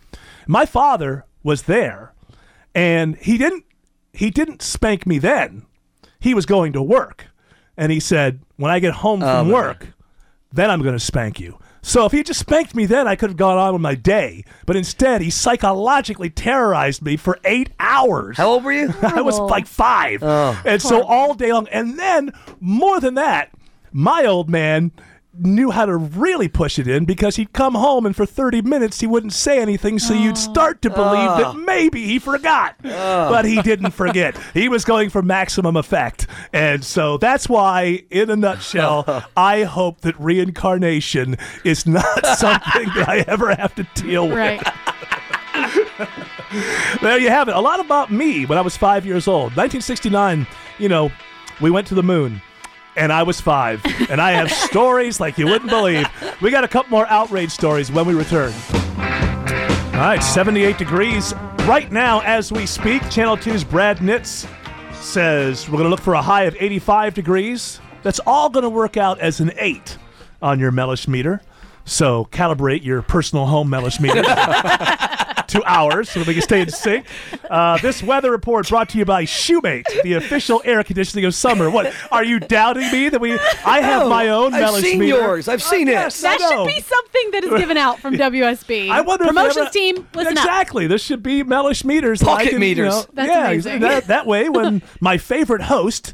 My 0.46 0.64
father 0.66 1.24
was 1.42 1.62
there 1.64 2.12
and 2.74 3.16
he 3.16 3.36
didn't 3.38 3.64
he 4.12 4.30
didn't 4.30 4.62
spank 4.62 5.06
me 5.06 5.18
then. 5.18 5.66
he 6.20 6.32
was 6.34 6.46
going 6.46 6.72
to 6.72 6.82
work, 6.82 7.26
and 7.76 7.92
he 7.92 8.00
said, 8.00 8.40
"When 8.56 8.70
I 8.70 8.78
get 8.80 8.94
home 8.94 9.20
from 9.20 9.46
man. 9.48 9.54
work, 9.54 9.88
then 10.52 10.70
I'm 10.70 10.82
going 10.82 10.94
to 10.94 11.00
spank 11.00 11.40
you." 11.40 11.58
So 11.86 12.04
if 12.04 12.10
he 12.10 12.18
had 12.18 12.26
just 12.26 12.40
spanked 12.40 12.74
me 12.74 12.84
then, 12.84 13.06
I 13.06 13.14
could 13.14 13.30
have 13.30 13.36
gone 13.36 13.58
on 13.58 13.72
with 13.72 13.80
my 13.80 13.94
day. 13.94 14.44
But 14.66 14.74
instead, 14.74 15.20
he 15.22 15.30
psychologically 15.30 16.30
terrorized 16.30 17.00
me 17.00 17.16
for 17.16 17.38
eight 17.44 17.70
hours. 17.78 18.36
How 18.36 18.48
old 18.48 18.64
were 18.64 18.72
you? 18.72 18.92
I 19.02 19.20
was 19.20 19.38
oh. 19.38 19.46
like 19.46 19.68
five. 19.68 20.20
Oh. 20.20 20.60
and 20.64 20.82
so 20.82 21.04
all 21.04 21.34
day 21.34 21.52
long. 21.52 21.68
And 21.68 21.96
then, 21.96 22.32
more 22.58 22.98
than 22.98 23.14
that, 23.14 23.52
my 23.92 24.24
old 24.24 24.50
man 24.50 24.90
knew 25.38 25.70
how 25.70 25.84
to 25.84 25.96
really 25.96 26.48
push 26.48 26.78
it 26.78 26.86
in 26.86 27.04
because 27.04 27.36
he'd 27.36 27.52
come 27.52 27.74
home 27.74 28.06
and 28.06 28.14
for 28.14 28.24
30 28.24 28.62
minutes 28.62 29.00
he 29.00 29.06
wouldn't 29.06 29.32
say 29.32 29.60
anything 29.60 29.98
so 29.98 30.14
you'd 30.14 30.32
oh. 30.32 30.34
start 30.34 30.80
to 30.82 30.90
believe 30.90 31.30
that 31.38 31.56
maybe 31.56 32.04
he 32.04 32.18
forgot 32.18 32.76
but 32.82 33.44
he 33.44 33.60
didn't 33.62 33.90
forget 33.90 34.36
he 34.54 34.68
was 34.68 34.84
going 34.84 35.10
for 35.10 35.22
maximum 35.22 35.76
effect 35.76 36.26
and 36.52 36.84
so 36.84 37.18
that's 37.18 37.48
why 37.48 38.02
in 38.10 38.30
a 38.30 38.36
nutshell 38.36 39.24
i 39.36 39.64
hope 39.64 40.00
that 40.02 40.18
reincarnation 40.20 41.36
is 41.64 41.86
not 41.86 42.24
something 42.38 42.88
that 42.94 43.08
i 43.08 43.24
ever 43.26 43.54
have 43.54 43.74
to 43.74 43.86
deal 43.94 44.28
with 44.28 44.36
Right. 44.36 44.62
there 47.00 47.18
you 47.18 47.30
have 47.30 47.48
it. 47.48 47.56
A 47.56 47.60
lot 47.60 47.80
about 47.80 48.12
me 48.12 48.46
when 48.46 48.58
I 48.58 48.60
was 48.60 48.76
five 48.76 49.06
years 49.06 49.26
old. 49.26 49.56
1969, 49.56 50.46
you 50.78 50.88
know, 50.88 51.10
we 51.60 51.70
went 51.70 51.86
to 51.88 51.94
the 51.94 52.02
moon. 52.02 52.40
And 52.96 53.12
I 53.12 53.22
was 53.22 53.40
five. 53.40 53.84
And 54.08 54.20
I 54.20 54.32
have 54.32 54.50
stories 54.50 55.20
like 55.20 55.38
you 55.38 55.46
wouldn't 55.46 55.70
believe. 55.70 56.06
We 56.40 56.50
got 56.50 56.64
a 56.64 56.68
couple 56.68 56.90
more 56.90 57.06
outrage 57.08 57.50
stories 57.50 57.90
when 57.92 58.06
we 58.06 58.14
return. 58.14 58.52
All 58.98 60.02
right, 60.02 60.22
78 60.22 60.78
degrees 60.78 61.34
right 61.66 61.90
now 61.90 62.20
as 62.20 62.52
we 62.52 62.66
speak. 62.66 63.08
Channel 63.10 63.36
2's 63.36 63.64
Brad 63.64 63.98
Nitz 63.98 64.48
says 64.94 65.68
we're 65.68 65.78
going 65.78 65.84
to 65.84 65.90
look 65.90 66.00
for 66.00 66.14
a 66.14 66.22
high 66.22 66.44
of 66.44 66.56
85 66.58 67.14
degrees. 67.14 67.80
That's 68.02 68.20
all 68.20 68.50
going 68.50 68.64
to 68.64 68.70
work 68.70 68.96
out 68.96 69.18
as 69.20 69.40
an 69.40 69.52
8 69.56 69.98
on 70.42 70.58
your 70.58 70.70
Mellish 70.70 71.08
meter. 71.08 71.40
So 71.84 72.26
calibrate 72.26 72.84
your 72.84 73.02
personal 73.02 73.46
home 73.46 73.70
Mellish 73.70 74.00
meter 74.00 74.22
to 75.48 75.62
ours 75.64 76.08
so 76.10 76.20
that 76.20 76.28
we 76.28 76.34
can 76.34 76.42
stay 76.42 76.60
in 76.60 76.70
sync. 76.70 77.06
Uh, 77.50 77.78
this 77.78 78.02
weather 78.02 78.30
report 78.30 78.68
brought 78.68 78.88
to 78.90 78.98
you 78.98 79.04
by 79.04 79.24
Shumate, 79.24 79.84
the 80.02 80.14
official 80.14 80.60
air 80.64 80.82
conditioning 80.84 81.24
of 81.24 81.34
summer. 81.34 81.70
What 81.70 81.92
are 82.10 82.24
you 82.24 82.40
doubting 82.40 82.90
me 82.92 83.08
that 83.08 83.20
we? 83.20 83.32
I 83.64 83.80
have 83.80 84.02
No, 84.02 84.08
my 84.08 84.28
own 84.28 84.54
I've 84.54 84.74
seen 84.82 84.98
meter. 85.00 85.16
yours. 85.18 85.48
I've 85.48 85.62
seen 85.62 85.88
it. 85.88 85.92
yes, 85.92 86.20
That 86.22 86.38
should 86.40 86.66
be 86.66 86.80
something 86.80 87.30
that 87.32 87.44
is 87.44 87.50
given 87.58 87.76
out 87.76 87.98
from 88.00 88.14
WSB. 88.16 88.90
I 88.90 89.00
wonder 89.00 89.24
if 89.24 89.28
Promotions 89.28 89.56
ever- 89.58 89.70
team, 89.70 90.06
listen 90.14 90.38
up. 90.38 90.44
exactly. 90.44 90.86
This 90.86 91.02
should 91.02 91.22
be 91.22 91.42
Mellish 91.42 91.84
meters. 91.84 92.20
that 92.20 92.28
I 92.28 92.36
Pocket 92.36 92.50
can, 92.50 92.60
meters. 92.60 92.94
You 92.94 93.00
know, 93.00 93.06
That's 93.14 93.28
yeah, 93.28 93.46
amazing. 93.46 93.80
That, 93.80 94.06
that 94.08 94.26
way, 94.26 94.48
when 94.48 94.82
my 95.00 95.18
favorite 95.18 95.62
host 95.62 96.12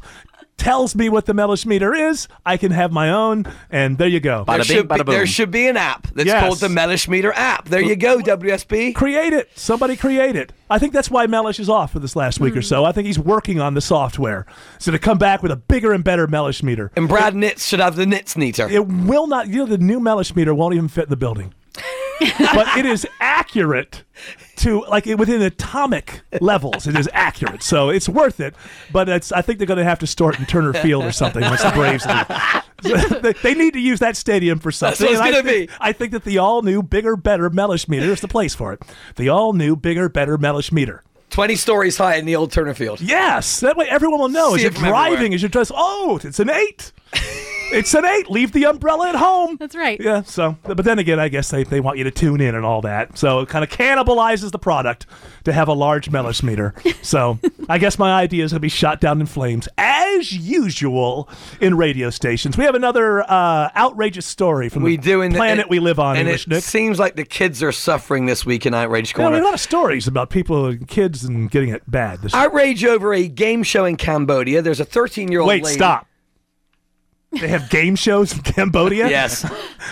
tells 0.63 0.95
me 0.95 1.09
what 1.09 1.25
the 1.25 1.33
Mellish 1.33 1.65
meter 1.65 1.93
is, 1.93 2.27
I 2.45 2.57
can 2.57 2.71
have 2.71 2.91
my 2.91 3.09
own, 3.11 3.45
and 3.69 3.97
there 3.97 4.07
you 4.07 4.19
go. 4.19 4.43
There 4.47 4.57
Bada 4.59 4.63
should, 4.63 4.87
be, 4.87 4.95
bada 4.95 5.05
boom. 5.05 5.13
there 5.15 5.25
should 5.27 5.51
be 5.51 5.67
an 5.67 5.77
app 5.77 6.07
that's 6.13 6.25
Yes. 6.27 6.41
called 6.41 6.59
the 6.59 6.69
Mellish 6.69 7.07
Meter 7.09 7.33
app. 7.35 7.67
There 7.69 7.81
you 7.81 7.95
go, 7.95 8.19
WSB. 8.19 8.93
Create 8.95 9.33
it. 9.33 9.49
Somebody 9.55 9.95
create 9.97 10.35
it. 10.35 10.53
I 10.69 10.79
think 10.79 10.93
that's 10.93 11.11
why 11.11 11.27
Mellish 11.27 11.59
is 11.59 11.69
off 11.69 11.91
for 11.91 11.99
this 11.99 12.15
last 12.15 12.39
week 12.39 12.53
or 12.55 12.61
Hmm. 12.61 12.63
so. 12.63 12.85
I 12.85 12.91
think 12.93 13.07
he's 13.07 13.19
working 13.19 13.59
on 13.59 13.73
the 13.73 13.81
software. 13.81 14.45
So 14.79 14.91
to 14.91 14.97
come 14.99 15.17
back 15.17 15.43
with 15.43 15.51
a 15.51 15.55
bigger 15.57 15.91
and 15.91 16.03
better 16.03 16.27
Mellish 16.27 16.63
meter. 16.63 16.91
And 16.95 17.07
Brad 17.07 17.33
Nitz 17.35 17.67
should 17.67 17.79
have 17.79 17.95
the 17.95 18.05
Nitz 18.05 18.35
meter. 18.37 18.67
It 18.69 18.87
will 18.87 19.27
not, 19.27 19.47
you 19.49 19.57
know, 19.57 19.65
the 19.65 19.77
new 19.77 19.99
Mellish 19.99 20.35
meter 20.35 20.53
won't 20.55 20.73
even 20.75 20.87
fit 20.87 21.03
in 21.05 21.09
the 21.09 21.17
building. 21.17 21.53
But 22.53 22.77
it 22.77 22.85
is 22.85 23.07
accurate 23.19 24.03
to 24.57 24.81
like 24.89 25.05
within 25.05 25.41
atomic 25.41 26.21
levels. 26.41 26.87
It 26.87 26.97
is 26.97 27.09
accurate, 27.13 27.63
so 27.63 27.89
it's 27.89 28.07
worth 28.07 28.39
it. 28.39 28.55
But 28.91 29.09
it's 29.09 29.31
I 29.31 29.41
think 29.41 29.57
they're 29.59 29.67
going 29.67 29.77
to 29.77 29.83
have 29.83 29.99
to 29.99 30.07
store 30.07 30.33
it 30.33 30.39
in 30.39 30.45
Turner 30.45 30.73
Field 30.73 31.03
or 31.05 31.11
something 31.11 31.41
once 31.41 31.63
the 31.63 31.71
Braves 31.71 32.05
leave. 32.05 33.21
they, 33.21 33.33
they 33.41 33.53
need 33.53 33.73
to 33.73 33.79
use 33.79 33.99
that 33.99 34.17
stadium 34.17 34.59
for 34.59 34.71
something. 34.71 35.07
I 35.07 35.31
gonna 35.31 35.43
think- 35.43 35.69
be. 35.69 35.75
I 35.79 35.91
think 35.93 36.11
that 36.11 36.23
the 36.23 36.37
all 36.37 36.61
new, 36.61 36.83
bigger, 36.83 37.15
better 37.15 37.49
Mellish 37.49 37.87
meter 37.87 38.11
is 38.11 38.21
the 38.21 38.27
place 38.27 38.53
for 38.55 38.73
it. 38.73 38.81
The 39.15 39.29
all 39.29 39.53
new, 39.53 39.75
bigger, 39.75 40.09
better 40.09 40.37
Mellish 40.37 40.71
meter. 40.71 41.03
20 41.29 41.55
stories 41.55 41.97
high 41.97 42.17
in 42.17 42.25
the 42.25 42.35
old 42.35 42.51
Turner 42.51 42.75
Field. 42.75 43.01
Yes, 43.01 43.61
that 43.61 43.75
way 43.75 43.87
everyone 43.89 44.19
will 44.19 44.29
know 44.29 44.49
See 44.49 44.55
as 44.57 44.61
you're 44.63 44.71
it 44.71 44.75
everywhere. 44.75 44.91
driving, 44.91 45.33
as 45.33 45.41
you're 45.41 45.49
just 45.49 45.71
oh, 45.73 46.19
it's 46.23 46.39
an 46.39 46.49
eight. 46.49 46.91
It's 47.73 47.93
an 47.93 48.05
eight. 48.05 48.29
Leave 48.29 48.51
the 48.51 48.65
umbrella 48.65 49.09
at 49.09 49.15
home. 49.15 49.57
That's 49.59 49.75
right. 49.75 49.99
Yeah. 49.99 50.21
So, 50.23 50.57
but 50.63 50.77
then 50.85 50.99
again, 50.99 51.19
I 51.19 51.27
guess 51.29 51.49
they, 51.51 51.63
they 51.63 51.79
want 51.79 51.97
you 51.97 52.03
to 52.05 52.11
tune 52.11 52.39
in 52.41 52.55
and 52.55 52.65
all 52.65 52.81
that. 52.81 53.17
So 53.17 53.39
it 53.39 53.49
kind 53.49 53.63
of 53.63 53.69
cannibalizes 53.69 54.51
the 54.51 54.59
product 54.59 55.05
to 55.45 55.51
have 55.53 55.67
a 55.67 55.73
large 55.73 56.09
Mellish 56.09 56.43
meter. 56.43 56.73
So 57.03 57.37
I 57.67 57.79
guess 57.79 57.99
my 57.99 58.13
idea 58.13 58.45
is 58.45 58.51
going 58.53 58.57
to 58.59 58.61
be 58.61 58.69
shot 58.69 59.01
down 59.01 59.19
in 59.19 59.27
flames 59.27 59.67
as 59.77 60.31
usual 60.31 61.27
in 61.59 61.75
radio 61.75 62.09
stations. 62.09 62.57
We 62.57 62.63
have 62.63 62.75
another 62.75 63.29
uh, 63.29 63.69
outrageous 63.75 64.25
story 64.25 64.69
from 64.69 64.83
We 64.83 64.95
the 64.95 65.03
do 65.03 65.21
in 65.21 65.33
the 65.33 65.37
planet 65.37 65.63
and- 65.65 65.69
we 65.69 65.79
live 65.79 65.99
on, 65.99 66.15
and 66.15 66.27
English 66.27 66.47
it 66.47 66.49
Nick. 66.49 66.63
seems 66.63 66.99
like 66.99 67.15
the 67.17 67.25
kids 67.25 67.61
are 67.61 67.73
suffering 67.73 68.25
this 68.25 68.45
week 68.45 68.65
in 68.65 68.73
Outrage 68.73 69.11
Yeah, 69.11 69.17
we 69.17 69.23
Corner. 69.23 69.35
have 69.35 69.43
a 69.43 69.45
lot 69.47 69.53
of 69.53 69.59
stories 69.59 70.07
about 70.07 70.29
people, 70.29 70.67
and 70.67 70.87
kids, 70.87 71.25
and 71.25 71.51
getting 71.51 71.69
it 71.69 71.83
bad. 71.91 72.21
This 72.21 72.33
Outrage 72.33 72.85
over 72.85 73.13
a 73.13 73.27
game 73.27 73.63
show 73.63 73.83
in 73.83 73.97
Cambodia. 73.97 74.61
There's 74.61 74.79
a 74.79 74.85
13 74.85 75.29
year 75.29 75.41
old 75.41 75.49
Wait, 75.49 75.63
lady. 75.63 75.75
stop. 75.75 76.07
They 77.39 77.47
have 77.47 77.69
game 77.69 77.95
shows 77.95 78.33
in 78.33 78.41
Cambodia? 78.41 79.09
Yes. 79.09 79.43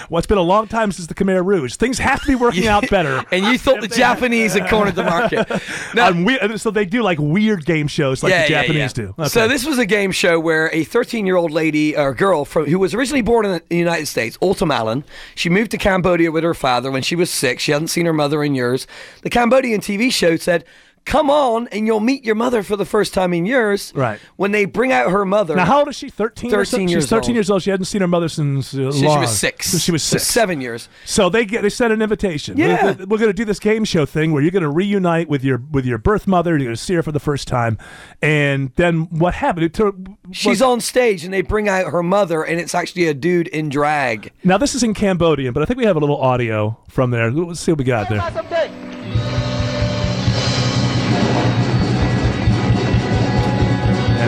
Well, 0.10 0.20
it's 0.20 0.28
been 0.28 0.38
a 0.38 0.42
long 0.44 0.68
time 0.68 0.92
since 0.92 1.08
the 1.08 1.14
Khmer 1.16 1.44
Rouge. 1.46 1.76
Things 1.76 1.98
have 1.98 2.22
to 2.22 2.28
be 2.28 2.36
working 2.36 2.68
out 2.68 2.90
better. 2.90 3.24
And 3.32 3.46
you 3.46 3.58
thought 3.58 3.82
the 3.82 3.88
Japanese 4.06 4.54
had 4.54 4.70
cornered 4.70 4.96
the 4.96 5.04
market. 5.04 5.48
Now, 5.96 6.08
On 6.08 6.24
we- 6.24 6.40
uh, 6.40 6.58
so 6.58 6.72
they 6.72 6.86
do 6.86 7.02
like 7.02 7.18
weird 7.20 7.66
game 7.66 7.88
shows 7.88 8.24
like 8.24 8.32
the 8.34 8.48
Japanese 8.50 8.94
do. 8.94 9.14
Okay. 9.18 9.28
So 9.28 9.48
this 9.48 9.66
was 9.66 9.78
a 9.78 9.86
game 9.86 10.12
show 10.12 10.40
where 10.40 10.68
a 10.68 10.86
13-year-old 10.86 11.52
lady 11.52 11.98
or 11.98 12.14
girl 12.14 12.46
from 12.46 12.66
who 12.66 12.80
was 12.80 12.94
originally 12.94 13.22
born 13.22 13.46
in 13.46 13.62
the 13.70 13.76
United 13.76 14.06
States, 14.08 14.38
Autumn 14.42 14.72
Allen, 14.72 15.04
she 15.36 15.50
moved 15.50 15.72
to 15.72 15.78
Cambodia 15.78 16.32
with 16.32 16.44
her 16.44 16.54
father 16.54 16.90
when 16.92 17.02
she 17.02 17.16
was 17.16 17.30
six. 17.30 17.64
She 17.64 17.72
hadn't 17.72 17.88
seen 17.90 18.06
her 18.06 18.14
mother 18.14 18.44
in 18.44 18.56
years. 18.56 18.88
The 19.24 19.30
Cambodian 19.30 19.82
TV 19.82 20.12
show 20.12 20.36
said, 20.38 20.64
"Come 21.06 21.30
on, 21.30 21.68
and 21.70 21.88
you'll 21.88 22.00
meet 22.00 22.24
your 22.24 22.36
mother 22.36 22.64
for 22.64 22.76
the 22.76 22.86
first 22.86 23.14
time 23.14 23.34
in 23.34 23.46
years." 23.46 23.92
Right. 23.96 24.20
When 24.36 24.52
they 24.52 24.66
bring 24.66 24.92
out 24.92 25.12
her 25.12 25.26
mother. 25.26 25.56
now, 25.56 25.66
how 25.66 25.80
old 25.80 25.88
is 25.90 25.96
she? 25.96 26.10
Thirteen. 26.10 26.54
or 26.54 26.64
so? 26.66 26.78
13 26.78 26.88
She's 26.90 27.10
thirteen 27.10 27.30
old. 27.32 27.36
years 27.36 27.50
old. 27.50 27.64
She 27.64 27.70
hadn't 27.72 27.86
seen 27.86 28.02
her 28.02 28.08
mother 28.08 28.30
since 28.30 28.74
uh, 28.74 28.92
since 28.92 28.98
she 29.00 29.06
long. 29.08 29.20
was 29.22 29.38
six. 29.38 29.70
Since 29.70 29.84
she 29.84 29.92
was 29.92 30.04
So 30.04 30.18
six. 30.18 30.28
seven 30.28 30.62
years. 30.62 30.90
So 31.06 31.30
they 31.30 31.46
get 31.46 31.62
they 31.64 31.70
sent 31.70 31.92
an 31.94 32.02
invitation. 32.02 32.58
Yeah. 32.58 32.84
we're, 32.98 33.06
we're 33.06 33.18
going 33.18 33.30
to 33.30 33.34
do 33.34 33.46
this 33.46 33.60
game 33.60 33.84
show 33.86 34.06
thing 34.06 34.32
where 34.32 34.42
you're 34.42 34.52
going 34.52 34.64
to 34.64 34.70
reunite 34.70 35.28
with 35.30 35.44
your 35.44 35.62
with 35.72 35.86
your 35.86 35.98
birth 35.98 36.28
mother. 36.28 36.52
You're 36.52 36.66
going 36.68 36.76
to 36.76 36.82
see 36.82 36.94
her 36.96 37.04
for 37.04 37.12
the 37.12 37.20
first 37.20 37.48
time, 37.48 37.78
and 38.22 38.72
then 38.76 39.04
what 39.10 39.34
happened? 39.36 39.66
It 39.66 39.74
tur- 39.74 39.94
She's 40.32 40.62
on 40.62 40.80
stage 40.82 41.24
and 41.26 41.34
they 41.34 41.42
bring 41.42 41.68
out 41.68 41.92
her 41.92 42.02
mother, 42.04 42.44
and 42.44 42.60
it's 42.60 42.74
actually 42.76 43.08
a 43.08 43.14
dude 43.14 43.48
in 43.50 43.70
drag. 43.70 44.32
Now 44.44 44.58
this 44.58 44.76
is 44.76 44.84
in 44.84 44.94
Cambodian, 44.94 45.54
but 45.54 45.62
I 45.62 45.66
think 45.66 45.78
we 45.78 45.86
have 45.86 45.96
a 45.96 46.00
little 46.00 46.18
audio 46.22 46.78
from 46.90 47.12
there. 47.12 47.32
Let's 47.32 47.60
see 47.60 47.72
what 47.72 47.80
we 47.80 47.84
got 47.86 48.10
there. 48.10 48.20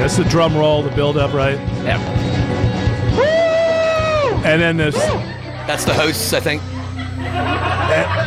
That's 0.04 0.18
the 0.18 0.26
drum 0.26 0.54
roll, 0.58 0.84
the 0.84 0.90
build 0.98 1.16
up, 1.18 1.32
right? 1.34 1.58
Yep. 1.86 1.98
And 4.46 4.62
then 4.62 4.76
this, 4.76 4.96
That's 5.66 5.86
the 5.86 5.94
hosts, 5.94 6.34
I 6.34 6.42
think. 6.42 6.62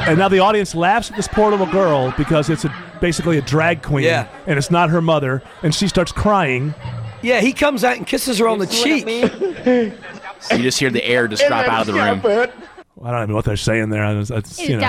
and 0.09 0.19
now 0.19 0.29
the 0.31 0.39
audience 0.39 0.75
laughs 0.75 1.11
at 1.11 1.17
this 1.17 1.29
poor 1.29 1.51
little 1.51 1.67
girl 1.67 2.15
because 2.17 2.49
it's 2.49 2.65
a, 2.65 2.75
basically 3.03 3.37
a 3.37 3.43
drag 3.43 3.83
queen, 3.83 4.05
Yeah. 4.07 4.27
and 4.47 4.57
it's 4.59 4.71
not 4.71 4.89
her 4.89 5.03
mother, 5.03 5.43
and 5.63 5.75
she 5.75 5.87
starts 5.87 6.13
crying. 6.13 6.73
Yeah, 7.21 7.43
he 7.43 7.53
comes 7.53 7.85
out 7.85 7.99
and 7.99 8.07
kisses 8.07 8.39
her 8.39 8.49
on 8.49 8.59
the 8.59 8.67
cheek. 8.67 9.05
So 10.39 10.55
you 10.55 10.63
just 10.63 10.79
hear 10.79 10.91
the 10.91 11.03
air 11.05 11.27
just 11.29 11.47
drop 11.49 11.67
out 11.67 11.81
of 11.81 11.87
the 11.87 11.95
room. 11.95 12.21
I 13.05 13.11
don't 13.11 13.19
even 13.21 13.29
know 13.31 13.35
what 13.37 13.45
they're 13.45 13.57
saying 13.59 13.91
there. 13.91 14.19
It's, 14.19 14.31
it's, 14.31 14.59
you 14.59 14.77
know, 14.77 14.81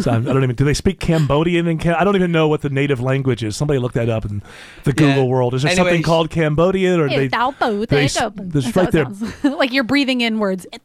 so 0.00 0.10
I 0.10 0.20
don't 0.20 0.42
even. 0.42 0.56
Do 0.56 0.64
they 0.64 0.72
speak 0.74 1.00
Cambodian? 1.00 1.66
In 1.66 1.76
Cam- 1.78 1.96
I 1.98 2.04
don't 2.04 2.16
even 2.16 2.32
know 2.32 2.48
what 2.48 2.62
the 2.62 2.70
native 2.70 3.00
language 3.00 3.44
is. 3.44 3.56
Somebody 3.56 3.78
look 3.78 3.92
that 3.92 4.08
up 4.08 4.24
in 4.24 4.42
the 4.84 4.90
Yeah. 4.90 4.94
Google 4.94 5.28
world. 5.28 5.52
Is 5.54 5.62
there 5.62 5.72
something 5.72 5.88
Anyways. 5.88 6.06
called 6.06 6.30
Cambodian, 6.30 7.00
or 7.00 7.08
they? 7.08 7.28
Stop. 7.28 7.58
they 7.58 8.04
s- 8.06 8.18
there's 8.36 8.74
right 8.76 8.90
there. 8.90 9.06
like 9.44 9.72
you're 9.72 9.84
breathing 9.84 10.22
in 10.22 10.38
words. 10.38 10.66
It's 10.72 10.82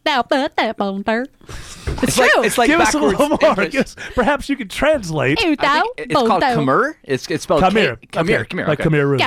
It's 2.04 2.16
true. 2.16 2.26
like 2.38 2.46
it's 2.46 2.58
like 2.58 2.68
Give 2.68 2.80
us 2.80 2.94
a 2.94 3.00
backwards 3.00 3.20
little 3.20 3.30
more. 3.30 3.50
English. 3.50 3.72
Give 3.72 3.82
us- 3.82 3.96
perhaps 4.14 4.50
you 4.50 4.56
could 4.56 4.70
translate. 4.70 5.40
I 5.40 5.42
think 5.44 5.54
it's 5.98 6.14
called 6.14 6.44
Khmer. 6.44 6.94
It's 7.04 7.30
it's 7.32 7.44
spelled 7.44 7.64
Khmer. 7.64 8.00
K- 8.12 8.20
Okay. 8.20 8.34
Khmer. 8.34 8.48
Khmer. 8.48 8.68
Like 8.68 8.80
okay. 8.80 8.90
Khmer 8.90 9.08
Rouge. 9.10 9.22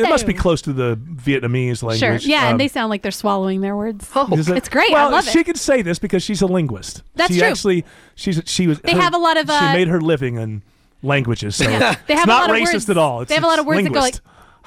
It 0.00 0.08
must 0.08 0.26
be 0.26 0.34
close 0.34 0.62
to 0.62 0.72
the 0.72 0.96
Vietnamese 0.96 1.82
language. 1.82 2.22
Sure. 2.22 2.30
Yeah, 2.30 2.44
Um, 2.46 2.50
and 2.52 2.60
they 2.60 2.68
sound 2.68 2.90
like 2.90 3.02
they're 3.02 3.10
swallowing 3.10 3.60
their 3.60 3.76
words. 3.76 4.10
is 4.32 4.48
it- 4.48 4.56
It's 4.56 4.68
great. 4.68 4.90
Well, 4.90 5.08
I 5.08 5.10
love 5.10 5.24
she 5.28 5.40
it. 5.40 5.44
can 5.46 5.54
say 5.56 5.79
this 5.82 5.98
because 5.98 6.22
she's 6.22 6.42
a 6.42 6.46
linguist. 6.46 7.02
That's 7.14 7.32
she 7.32 7.38
true. 7.40 7.48
Actually, 7.48 7.84
she's 8.14 8.40
she 8.46 8.66
was. 8.66 8.80
They 8.80 8.92
have 8.92 9.14
a 9.14 9.18
lot 9.18 9.36
of, 9.36 9.48
uh, 9.50 9.58
She 9.72 9.76
made 9.78 9.88
her 9.88 10.00
living 10.00 10.36
in 10.36 10.62
languages. 11.02 11.56
So 11.56 11.64
Yeah. 11.68 11.78
They 12.06 12.14
have 12.14 12.22
it's 12.22 12.24
a 12.24 12.26
not 12.26 12.48
lot 12.48 12.50
of 12.50 12.56
racist 12.56 12.72
words. 12.74 12.90
at 12.90 12.98
all. 12.98 13.20
It's, 13.22 13.28
They 13.28 13.34
have 13.34 13.44
a 13.44 13.46
lot 13.46 13.58
of 13.58 13.64
it's 13.64 13.68
words 13.68 13.84
that 13.84 13.92
go 13.92 14.00
like 14.00 14.14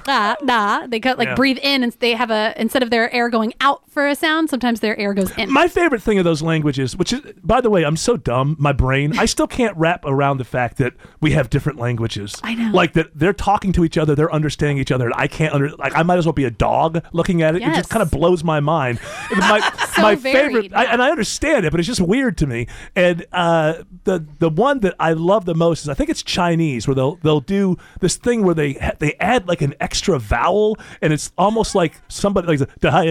ah, 0.08 0.36
nah. 0.42 0.88
They 0.88 1.00
cut 1.00 1.18
like 1.18 1.30
Yeah. 1.30 1.36
breathe 1.36 1.60
in, 1.62 1.84
and 1.84 1.92
they 1.94 2.14
have 2.14 2.32
a 2.32 2.54
instead 2.58 2.84
of 2.84 2.90
their 2.90 3.12
air 3.14 3.30
going 3.30 3.54
out 3.62 3.82
for 3.90 4.08
a 4.08 4.16
sound, 4.16 4.50
sometimes 4.50 4.80
their 4.80 4.98
air 5.00 5.14
goes 5.14 5.32
in. 5.38 5.52
My 5.52 5.68
favorite 5.68 6.02
thing 6.02 6.18
of 6.18 6.24
those 6.26 6.42
languages, 6.42 6.96
which 6.96 7.14
is, 7.14 7.22
by 7.44 7.62
the 7.62 7.70
way, 7.70 7.84
I'm 7.86 7.98
so 7.98 8.18
dumb, 8.18 8.56
my 8.60 8.72
brain, 8.74 9.18
I 9.20 9.26
still 9.26 9.48
can't 9.48 9.76
wrap 9.78 10.04
around 10.06 10.38
the 10.38 10.44
fact 10.46 10.78
that 10.78 10.94
we 11.22 11.32
have 11.32 11.50
different 11.50 11.80
languages. 11.80 12.40
I 12.44 12.56
know. 12.56 12.72
Like 12.74 12.94
that 12.94 13.08
they're 13.18 13.34
talking 13.34 13.72
to 13.74 13.86
each 13.86 13.98
other, 13.98 14.16
they're 14.16 14.34
understanding 14.34 14.78
each 14.80 14.92
other, 14.92 15.06
and 15.06 15.14
I 15.16 15.28
can't 15.28 15.54
under, 15.54 15.70
like, 15.76 15.96
I 15.96 16.04
might 16.04 16.18
as 16.18 16.26
well 16.26 16.34
be 16.34 16.46
a 16.46 16.52
dog 16.52 17.04
looking 17.14 17.42
at 17.42 17.56
it. 17.56 17.62
It 17.62 17.74
just 17.76 17.90
kind 17.90 18.02
of 18.02 18.12
blows 18.12 18.44
my 18.44 18.60
mind. 18.60 19.00
My, 19.38 19.60
So 19.96 20.02
my 20.02 20.16
varied, 20.16 20.34
favorite, 20.54 20.74
I, 20.74 20.86
and 20.86 21.02
I 21.02 21.10
understand 21.12 21.66
it, 21.66 21.72
but 21.72 21.80
it's 21.80 21.88
just 21.88 22.02
weird 22.02 22.38
to 22.40 22.48
me. 22.48 22.68
And 22.96 23.26
uh, 23.32 23.84
the 24.06 24.26
the 24.40 24.50
one 24.50 24.80
that 24.80 24.96
I 25.00 25.14
love 25.14 25.46
the 25.46 25.54
most 25.54 25.84
is 25.84 25.90
I 25.90 25.94
think 25.94 26.10
it's 26.10 26.24
Chinese, 26.24 26.88
where 26.88 26.96
they'll 26.96 27.16
they'll 27.18 27.42
do 27.42 27.78
this 28.00 28.16
thing 28.16 28.44
where 28.44 28.56
they 28.56 28.74
they 29.00 29.14
add 29.20 29.48
like 29.48 29.62
an 29.62 29.76
extra 29.80 29.93
vowel, 30.02 30.78
and 31.02 31.14
it's 31.14 31.32
almost 31.38 31.76
like 31.76 32.02
somebody 32.08 32.48
like 32.48 32.62
it's 32.62 32.84
like, 32.84 33.08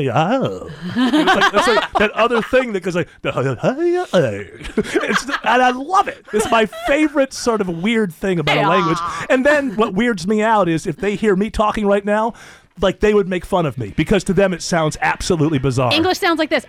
it's 1.55 1.69
like 1.69 1.93
that 1.95 2.11
other 2.13 2.43
thing 2.43 2.73
that 2.73 2.83
goes 2.83 2.97
like 2.97 3.09
it's, 3.25 5.25
and 5.25 5.63
I 5.63 5.71
love 5.71 6.09
it. 6.09 6.25
It's 6.33 6.51
my 6.51 6.67
favorite 6.87 7.33
sort 7.33 7.61
of 7.61 7.69
weird 7.69 8.13
thing 8.13 8.39
about 8.39 8.57
a 8.57 8.69
language. 8.69 8.99
And 9.31 9.47
then 9.47 9.77
what 9.77 9.95
weirds 9.95 10.27
me 10.27 10.43
out 10.43 10.69
is 10.69 10.87
if 10.87 10.97
they 10.97 11.17
hear 11.17 11.37
me 11.37 11.51
talking 11.51 11.87
right 11.87 12.05
now. 12.05 12.35
Like 12.81 13.01
they 13.01 13.13
would 13.13 13.29
make 13.29 13.45
fun 13.45 13.67
of 13.67 13.77
me 13.77 13.93
because 13.99 14.25
to 14.25 14.33
them 14.33 14.55
it 14.55 14.63
sounds 14.63 14.97
absolutely 15.03 15.59
bizarre. 15.59 15.93
English 15.93 16.19
sounds 16.19 16.39
like 16.39 16.49
this. 16.49 16.65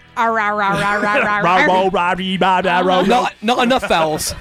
Not 3.41 3.63
enough 3.63 3.87
vowels. 3.87 4.35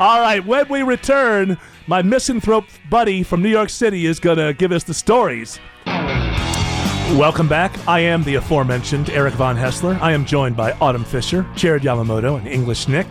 All 0.00 0.22
right, 0.22 0.42
when 0.44 0.66
we 0.70 0.82
return, 0.82 1.58
my 1.86 2.02
misanthrope 2.02 2.64
buddy 2.88 3.22
from 3.22 3.42
New 3.42 3.48
York 3.48 3.68
City 3.68 4.06
is 4.06 4.18
going 4.18 4.38
to 4.38 4.54
give 4.54 4.72
us 4.72 4.84
the 4.84 4.94
stories. 4.94 5.58
Welcome 5.86 7.48
back. 7.48 7.76
I 7.86 8.00
am 8.00 8.24
the 8.24 8.36
aforementioned 8.36 9.10
Eric 9.10 9.34
Von 9.34 9.56
Haessler. 9.56 10.00
I 10.00 10.12
am 10.12 10.24
joined 10.24 10.56
by 10.56 10.72
Autumn 10.80 11.04
Fisher, 11.04 11.46
Jared 11.54 11.82
Yamamoto, 11.82 12.38
and 12.38 12.48
English 12.48 12.88
Nick. 12.88 13.06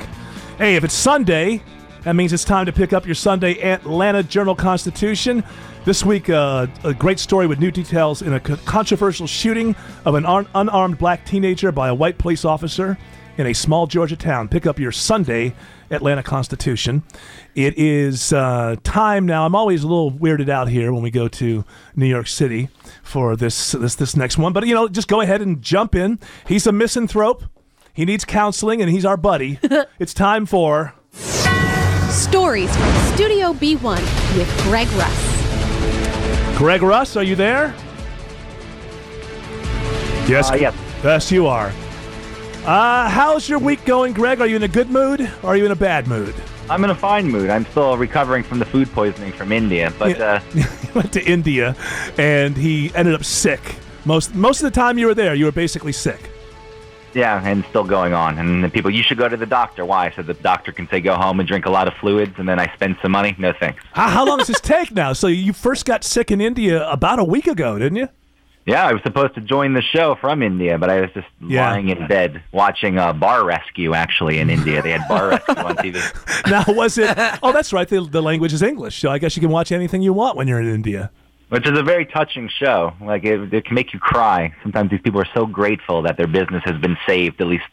Hey, 0.57 0.75
if 0.75 0.83
it's 0.83 0.95
Sunday, 0.95 1.61
that 2.03 2.15
means 2.15 2.33
it's 2.33 2.43
time 2.43 2.65
to 2.65 2.73
pick 2.73 2.93
up 2.93 3.05
your 3.05 3.15
Sunday 3.15 3.61
Atlanta 3.61 4.23
Journal 4.23 4.55
Constitution. 4.55 5.43
This 5.85 6.03
week, 6.03 6.29
uh, 6.29 6.67
a 6.83 6.93
great 6.93 7.19
story 7.19 7.45
with 7.45 7.59
new 7.59 7.71
details 7.71 8.21
in 8.21 8.33
a 8.33 8.39
controversial 8.39 9.27
shooting 9.27 9.75
of 10.05 10.15
an 10.15 10.25
unarmed 10.25 10.97
black 10.97 11.25
teenager 11.25 11.71
by 11.71 11.89
a 11.89 11.93
white 11.93 12.17
police 12.17 12.45
officer 12.45 12.97
in 13.37 13.47
a 13.47 13.53
small 13.53 13.87
Georgia 13.87 14.15
town. 14.15 14.47
Pick 14.47 14.65
up 14.65 14.79
your 14.79 14.91
Sunday 14.91 15.53
Atlanta 15.89 16.23
Constitution. 16.23 17.03
It 17.55 17.77
is 17.77 18.33
uh, 18.33 18.75
time 18.83 19.25
now. 19.25 19.45
I'm 19.45 19.55
always 19.55 19.83
a 19.83 19.87
little 19.87 20.11
weirded 20.11 20.49
out 20.49 20.67
here 20.69 20.93
when 20.93 21.03
we 21.03 21.11
go 21.11 21.27
to 21.27 21.65
New 21.95 22.07
York 22.07 22.27
City 22.27 22.69
for 23.01 23.35
this 23.35 23.73
this 23.73 23.95
this 23.95 24.15
next 24.15 24.37
one, 24.37 24.53
but 24.53 24.65
you 24.67 24.73
know, 24.73 24.87
just 24.87 25.07
go 25.07 25.21
ahead 25.21 25.41
and 25.41 25.61
jump 25.61 25.95
in. 25.95 26.19
He's 26.47 26.67
a 26.67 26.71
misanthrope. 26.71 27.43
He 27.93 28.05
needs 28.05 28.25
counseling, 28.25 28.81
and 28.81 28.89
he's 28.89 29.05
our 29.05 29.17
buddy. 29.17 29.59
it's 29.99 30.13
time 30.13 30.47
for 30.47 30.93
Stories 32.09 32.75
from 32.75 33.15
Studio 33.15 33.53
B1 33.53 33.99
with 34.37 34.61
Greg 34.63 34.87
Russ. 34.89 36.57
Greg 36.57 36.81
Russ. 36.81 37.15
Are 37.15 37.23
you 37.23 37.35
there? 37.35 37.73
Yes. 40.27 40.49
Uh, 40.49 40.55
yes. 40.55 40.75
Yes, 41.03 41.31
you 41.31 41.47
are. 41.47 41.71
Uh, 42.65 43.09
how's 43.09 43.49
your 43.49 43.59
week 43.59 43.83
going, 43.83 44.13
Greg? 44.13 44.39
Are 44.39 44.47
you 44.47 44.55
in 44.55 44.63
a 44.63 44.69
good 44.69 44.89
mood 44.89 45.19
or 45.43 45.49
are 45.49 45.57
you 45.57 45.65
in 45.65 45.71
a 45.71 45.75
bad 45.75 46.07
mood? 46.07 46.33
I'm 46.69 46.81
in 46.85 46.91
a 46.91 46.95
fine 46.95 47.27
mood. 47.29 47.49
I'm 47.49 47.65
still 47.65 47.97
recovering 47.97 48.41
from 48.41 48.59
the 48.59 48.65
food 48.65 48.89
poisoning 48.93 49.33
from 49.33 49.51
India, 49.51 49.91
but 49.99 50.19
uh, 50.21 50.39
he 50.53 50.91
went 50.93 51.11
to 51.11 51.23
India 51.25 51.75
and 52.17 52.55
he 52.55 52.89
ended 52.95 53.15
up 53.15 53.25
sick. 53.25 53.59
Most 54.05 54.33
most 54.33 54.61
of 54.63 54.71
the 54.71 54.79
time 54.79 54.97
you 54.97 55.07
were 55.07 55.13
there, 55.13 55.35
you 55.35 55.43
were 55.45 55.51
basically 55.51 55.91
sick. 55.91 56.29
yeah, 57.13 57.45
and 57.45 57.65
still 57.65 57.83
going 57.83 58.13
on. 58.13 58.39
And 58.39 58.63
the 58.63 58.69
people, 58.69 58.89
you 58.91 59.03
should 59.03 59.17
go 59.17 59.27
to 59.27 59.35
the 59.37 59.45
doctor. 59.45 59.83
Why? 59.85 60.11
So 60.15 60.21
the 60.23 60.33
doctor 60.35 60.71
can 60.71 60.87
say 60.87 61.01
go 61.01 61.15
home 61.15 61.39
and 61.41 61.47
drink 61.47 61.65
a 61.65 61.69
lot 61.69 61.89
of 61.89 61.93
fluids, 61.95 62.33
and 62.37 62.47
then 62.47 62.59
I 62.59 62.73
spend 62.75 62.95
some 63.01 63.11
money. 63.11 63.35
No 63.37 63.51
thanks. 63.59 63.83
How, 63.91 64.07
how 64.07 64.25
long 64.25 64.37
does 64.37 64.47
this 64.47 64.61
take 64.75 64.91
now? 64.91 65.11
So 65.11 65.27
you 65.27 65.51
first 65.51 65.85
got 65.85 66.05
sick 66.05 66.31
in 66.31 66.39
India 66.39 66.89
about 66.89 67.19
a 67.19 67.23
week 67.25 67.47
ago, 67.47 67.77
didn't 67.77 67.97
you? 67.97 68.07
Yeah, 68.65 68.85
I 68.87 68.93
was 68.93 69.01
supposed 69.03 69.35
to 69.35 69.41
join 69.41 69.73
the 69.73 69.81
show 69.81 70.15
from 70.21 70.41
India, 70.41 70.77
but 70.77 70.89
I 70.89 71.01
was 71.01 71.09
just 71.13 71.27
Yeah. 71.41 71.69
lying 71.69 71.89
in 71.89 72.07
bed 72.07 72.41
watching 72.53 72.97
uh, 72.97 73.11
Bar 73.11 73.43
Rescue. 73.45 73.93
Actually, 73.93 74.39
in 74.39 74.49
India, 74.49 74.81
they 74.81 74.91
had 74.91 75.05
Bar 75.09 75.29
Rescue 75.31 75.55
on 75.55 75.75
TV. 75.77 76.49
Now 76.49 76.63
was 76.69 76.97
it? 76.97 77.09
Oh, 77.43 77.51
that's 77.51 77.73
right. 77.73 77.87
The, 77.87 78.01
the 78.01 78.21
language 78.21 78.53
is 78.53 78.61
English, 78.61 78.99
so 79.01 79.09
I 79.09 79.17
guess 79.17 79.35
you 79.35 79.41
can 79.41 79.49
watch 79.51 79.71
anything 79.73 80.01
you 80.01 80.13
want 80.13 80.37
when 80.37 80.47
you're 80.47 80.61
in 80.61 80.73
India. 80.73 81.11
Which 81.49 81.67
is 81.67 81.77
a 81.77 81.83
very 81.83 82.05
touching 82.05 82.49
show. 82.49 82.93
Like 83.01 83.25
it, 83.25 83.53
it 83.53 83.65
can 83.65 83.75
make 83.75 83.93
you 83.93 83.99
cry. 83.99 84.53
Sometimes 84.63 84.89
these 84.91 85.01
people 85.01 85.19
are 85.21 85.27
so 85.35 85.45
grateful 85.45 86.01
that 86.03 86.15
their 86.17 86.25
business 86.27 86.63
has 86.65 86.79
been 86.79 86.97
saved, 87.05 87.41
at 87.41 87.47
least 87.47 87.65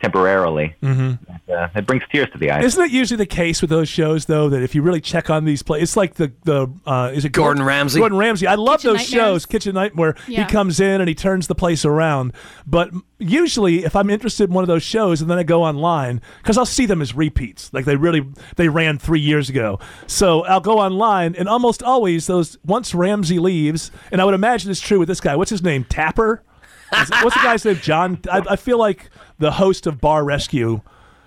temporarily. 0.00 0.74
Mm-hmm. 0.82 1.32
Uh, 1.50 1.68
it 1.74 1.86
brings 1.86 2.02
tears 2.10 2.28
to 2.32 2.38
the 2.38 2.50
eyes. 2.50 2.64
Isn't 2.64 2.84
it 2.84 2.90
usually 2.90 3.16
the 3.16 3.26
case 3.26 3.60
with 3.60 3.70
those 3.70 3.88
shows, 3.88 4.26
though, 4.26 4.48
that 4.48 4.62
if 4.62 4.74
you 4.74 4.82
really 4.82 5.00
check 5.00 5.30
on 5.30 5.44
these 5.44 5.62
places, 5.62 5.90
it's 5.90 5.96
like 5.96 6.14
the 6.14 6.32
the 6.44 6.70
uh, 6.86 7.10
is 7.14 7.24
it 7.24 7.30
Gordon 7.30 7.62
Ramsay? 7.62 7.98
Gordon 7.98 8.18
Ramsay. 8.18 8.46
I 8.46 8.56
love 8.56 8.80
Kitchen 8.80 8.92
those 8.94 9.10
Nightmares? 9.10 9.26
shows. 9.28 9.46
Kitchen 9.46 9.74
Night, 9.74 9.96
where 9.96 10.14
Yeah. 10.26 10.44
he 10.44 10.50
comes 10.52 10.80
in 10.80 11.00
and 11.00 11.08
he 11.08 11.14
turns 11.14 11.46
the 11.46 11.54
place 11.54 11.84
around. 11.84 12.32
But 12.66 12.90
usually, 13.18 13.84
if 13.84 13.96
I'm 13.96 14.10
interested 14.10 14.48
in 14.50 14.54
one 14.54 14.64
of 14.64 14.68
those 14.68 14.82
shows, 14.82 15.20
and 15.20 15.30
then 15.30 15.38
I 15.38 15.42
go 15.42 15.62
online 15.62 16.20
because 16.42 16.58
I'll 16.58 16.66
see 16.66 16.86
them 16.86 17.00
as 17.00 17.14
repeats, 17.14 17.72
like 17.72 17.84
they 17.84 17.96
really 17.96 18.26
they 18.56 18.68
ran 18.68 18.98
three 18.98 19.20
years 19.20 19.48
ago. 19.48 19.78
So 20.06 20.44
I'll 20.44 20.60
go 20.60 20.78
online, 20.78 21.34
and 21.36 21.48
almost 21.48 21.82
always 21.82 22.26
those 22.26 22.58
once 22.64 22.94
Ramsay 22.94 23.38
leaves, 23.38 23.90
and 24.12 24.20
I 24.20 24.24
would 24.24 24.34
imagine 24.34 24.70
it's 24.70 24.80
true 24.80 24.98
with 24.98 25.08
this 25.08 25.20
guy. 25.20 25.36
What's 25.36 25.50
his 25.50 25.62
name? 25.62 25.84
Tapper. 25.84 26.42
What's 26.90 27.08
the 27.34 27.40
guy's 27.42 27.64
name? 27.64 27.76
John. 27.82 28.18
I, 28.30 28.42
I 28.50 28.56
feel 28.56 28.78
like 28.78 29.10
the 29.38 29.52
host 29.52 29.86
of 29.86 30.00
Bar 30.00 30.24
Rescue. 30.24 30.80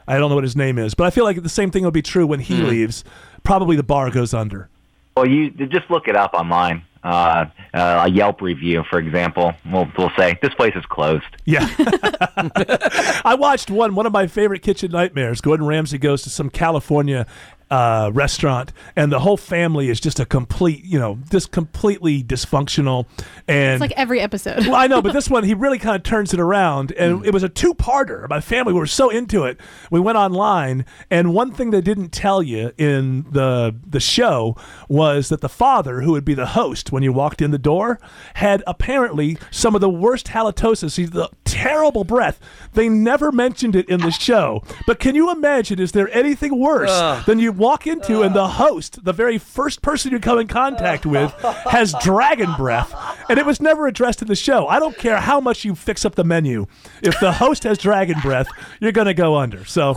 I 0.08 0.18
don't 0.18 0.30
know 0.30 0.36
what 0.36 0.44
his 0.44 0.56
name 0.56 0.80
is, 0.80 0.96
but 0.96 1.06
I 1.06 1.12
feel 1.12 1.24
like 1.24 1.44
the 1.44 1.50
same 1.50 1.70
thing 1.70 1.84
will 1.84 1.92
be 1.92 2.02
true 2.02 2.26
when 2.26 2.40
he 2.40 2.56
leaves. 2.56 3.04
Probably 3.44 3.76
the 3.76 3.84
bar 3.84 4.10
goes 4.10 4.34
under. 4.34 4.70
Well, 5.16 5.28
you 5.28 5.52
just 5.52 5.90
look 5.92 6.08
it 6.08 6.16
up 6.16 6.34
online. 6.34 6.84
Uh, 7.04 7.46
uh, 7.74 8.04
a 8.06 8.10
Yelp 8.10 8.42
review, 8.42 8.84
for 8.90 9.00
example, 9.00 9.54
will 9.72 9.90
will 9.98 10.12
say 10.18 10.38
this 10.42 10.54
place 10.56 10.74
is 10.76 10.86
closed. 10.86 11.24
Yeah. 11.46 11.70
I 13.24 13.36
watched 13.40 13.70
one 13.70 13.96
one 13.96 14.06
of 14.06 14.12
my 14.12 14.28
favorite 14.28 14.62
kitchen 14.62 14.92
nightmares. 14.92 15.40
Gordon 15.40 15.66
Ramsay 15.66 15.98
goes 15.98 16.24
to 16.24 16.30
some 16.30 16.50
California 16.50 17.26
uh, 17.70 18.10
restaurant, 18.14 18.74
and 18.96 19.12
the 19.12 19.20
whole 19.20 19.38
family 19.38 19.90
is 19.90 20.00
just 20.00 20.20
a 20.20 20.26
complete, 20.26 20.84
you 20.84 20.98
know, 21.00 21.20
just 21.32 21.52
completely 21.52 22.24
dysfunctional. 22.24 23.06
And 23.48 23.74
It's 23.74 23.82
like 23.82 23.94
every 23.98 24.20
episode. 24.20 24.66
well, 24.66 24.76
I 24.76 24.88
know, 24.88 25.02
but 25.02 25.14
this 25.20 25.30
one 25.30 25.44
he 25.44 25.54
really 25.54 25.80
kind 25.80 25.96
of 25.96 26.04
turns 26.04 26.34
it 26.34 26.40
around, 26.40 26.92
and 26.94 27.26
it 27.26 27.34
was 27.34 27.44
a 27.44 27.50
two-parter. 27.50 28.28
My 28.30 28.42
family 28.42 28.74
we 28.74 28.80
were 28.80 28.88
so 28.88 29.10
into 29.10 29.44
it. 29.46 29.60
We 29.92 30.00
went 30.00 30.18
online, 30.18 30.86
and 31.12 31.34
one 31.34 31.52
thing 31.52 31.72
they 31.72 31.82
didn't 31.82 32.10
tell 32.10 32.42
you 32.42 32.72
in 32.78 33.26
the 33.32 33.76
the 33.88 34.00
show 34.00 34.56
was 34.88 35.30
that 35.30 35.42
the 35.42 35.50
father, 35.50 36.02
who 36.02 36.12
would 36.14 36.26
be 36.26 36.34
the 36.34 36.48
host 36.48 36.92
when 36.92 37.04
you 37.04 37.14
walked 37.14 37.42
in 37.42 37.52
the 37.52 37.58
door, 37.58 38.00
had 38.36 38.64
apparently 38.66 39.38
some 39.52 39.76
of 39.76 39.82
the 39.82 39.90
worst 39.90 40.28
halitosis. 40.28 40.98
He's 40.98 41.12
the 41.12 41.30
terrible 41.46 42.04
breath. 42.04 42.40
They 42.74 42.90
never 42.90 43.32
mentioned 43.32 43.76
it 43.76 43.88
in 43.90 44.00
the 44.02 44.12
show, 44.12 44.64
but 44.88 45.00
can 45.00 45.16
you 45.16 45.32
imagine? 45.32 45.80
Is 45.80 45.92
there 45.92 46.10
anything 46.14 46.60
worse 46.60 46.90
than 47.26 47.40
you 47.40 47.52
walk 47.60 47.86
into 47.86 48.22
and 48.22 48.34
the 48.34 48.48
host, 48.48 49.04
the 49.04 49.14
very 49.14 49.38
first 49.38 49.82
person 49.82 50.12
you 50.12 50.20
come 50.20 50.40
in 50.40 50.48
contact 50.48 51.06
with, 51.06 51.32
has 51.70 51.94
dragon 52.02 52.54
breath, 52.56 52.94
and 53.30 53.38
it 53.38 53.46
was 53.46 53.62
never 53.62 53.86
addressed 53.86 54.22
in 54.22 54.28
the 54.28 54.36
show. 54.36 54.68
I 54.68 54.80
don't 54.80 54.98
care 54.98 55.18
how 55.18 55.40
much 55.40 55.66
you 55.66 55.76
fix 55.76 56.06
up 56.06 56.16
the 56.16 56.24
menu. 56.24 56.66
If 57.04 57.20
the 57.20 57.34
host 57.34 57.64
has 57.64 57.78
dragon 57.78 58.18
breath, 58.22 58.48
you're 58.80 58.92
to 58.92 59.14
go 59.14 59.36
under. 59.36 59.66
So, 59.66 59.94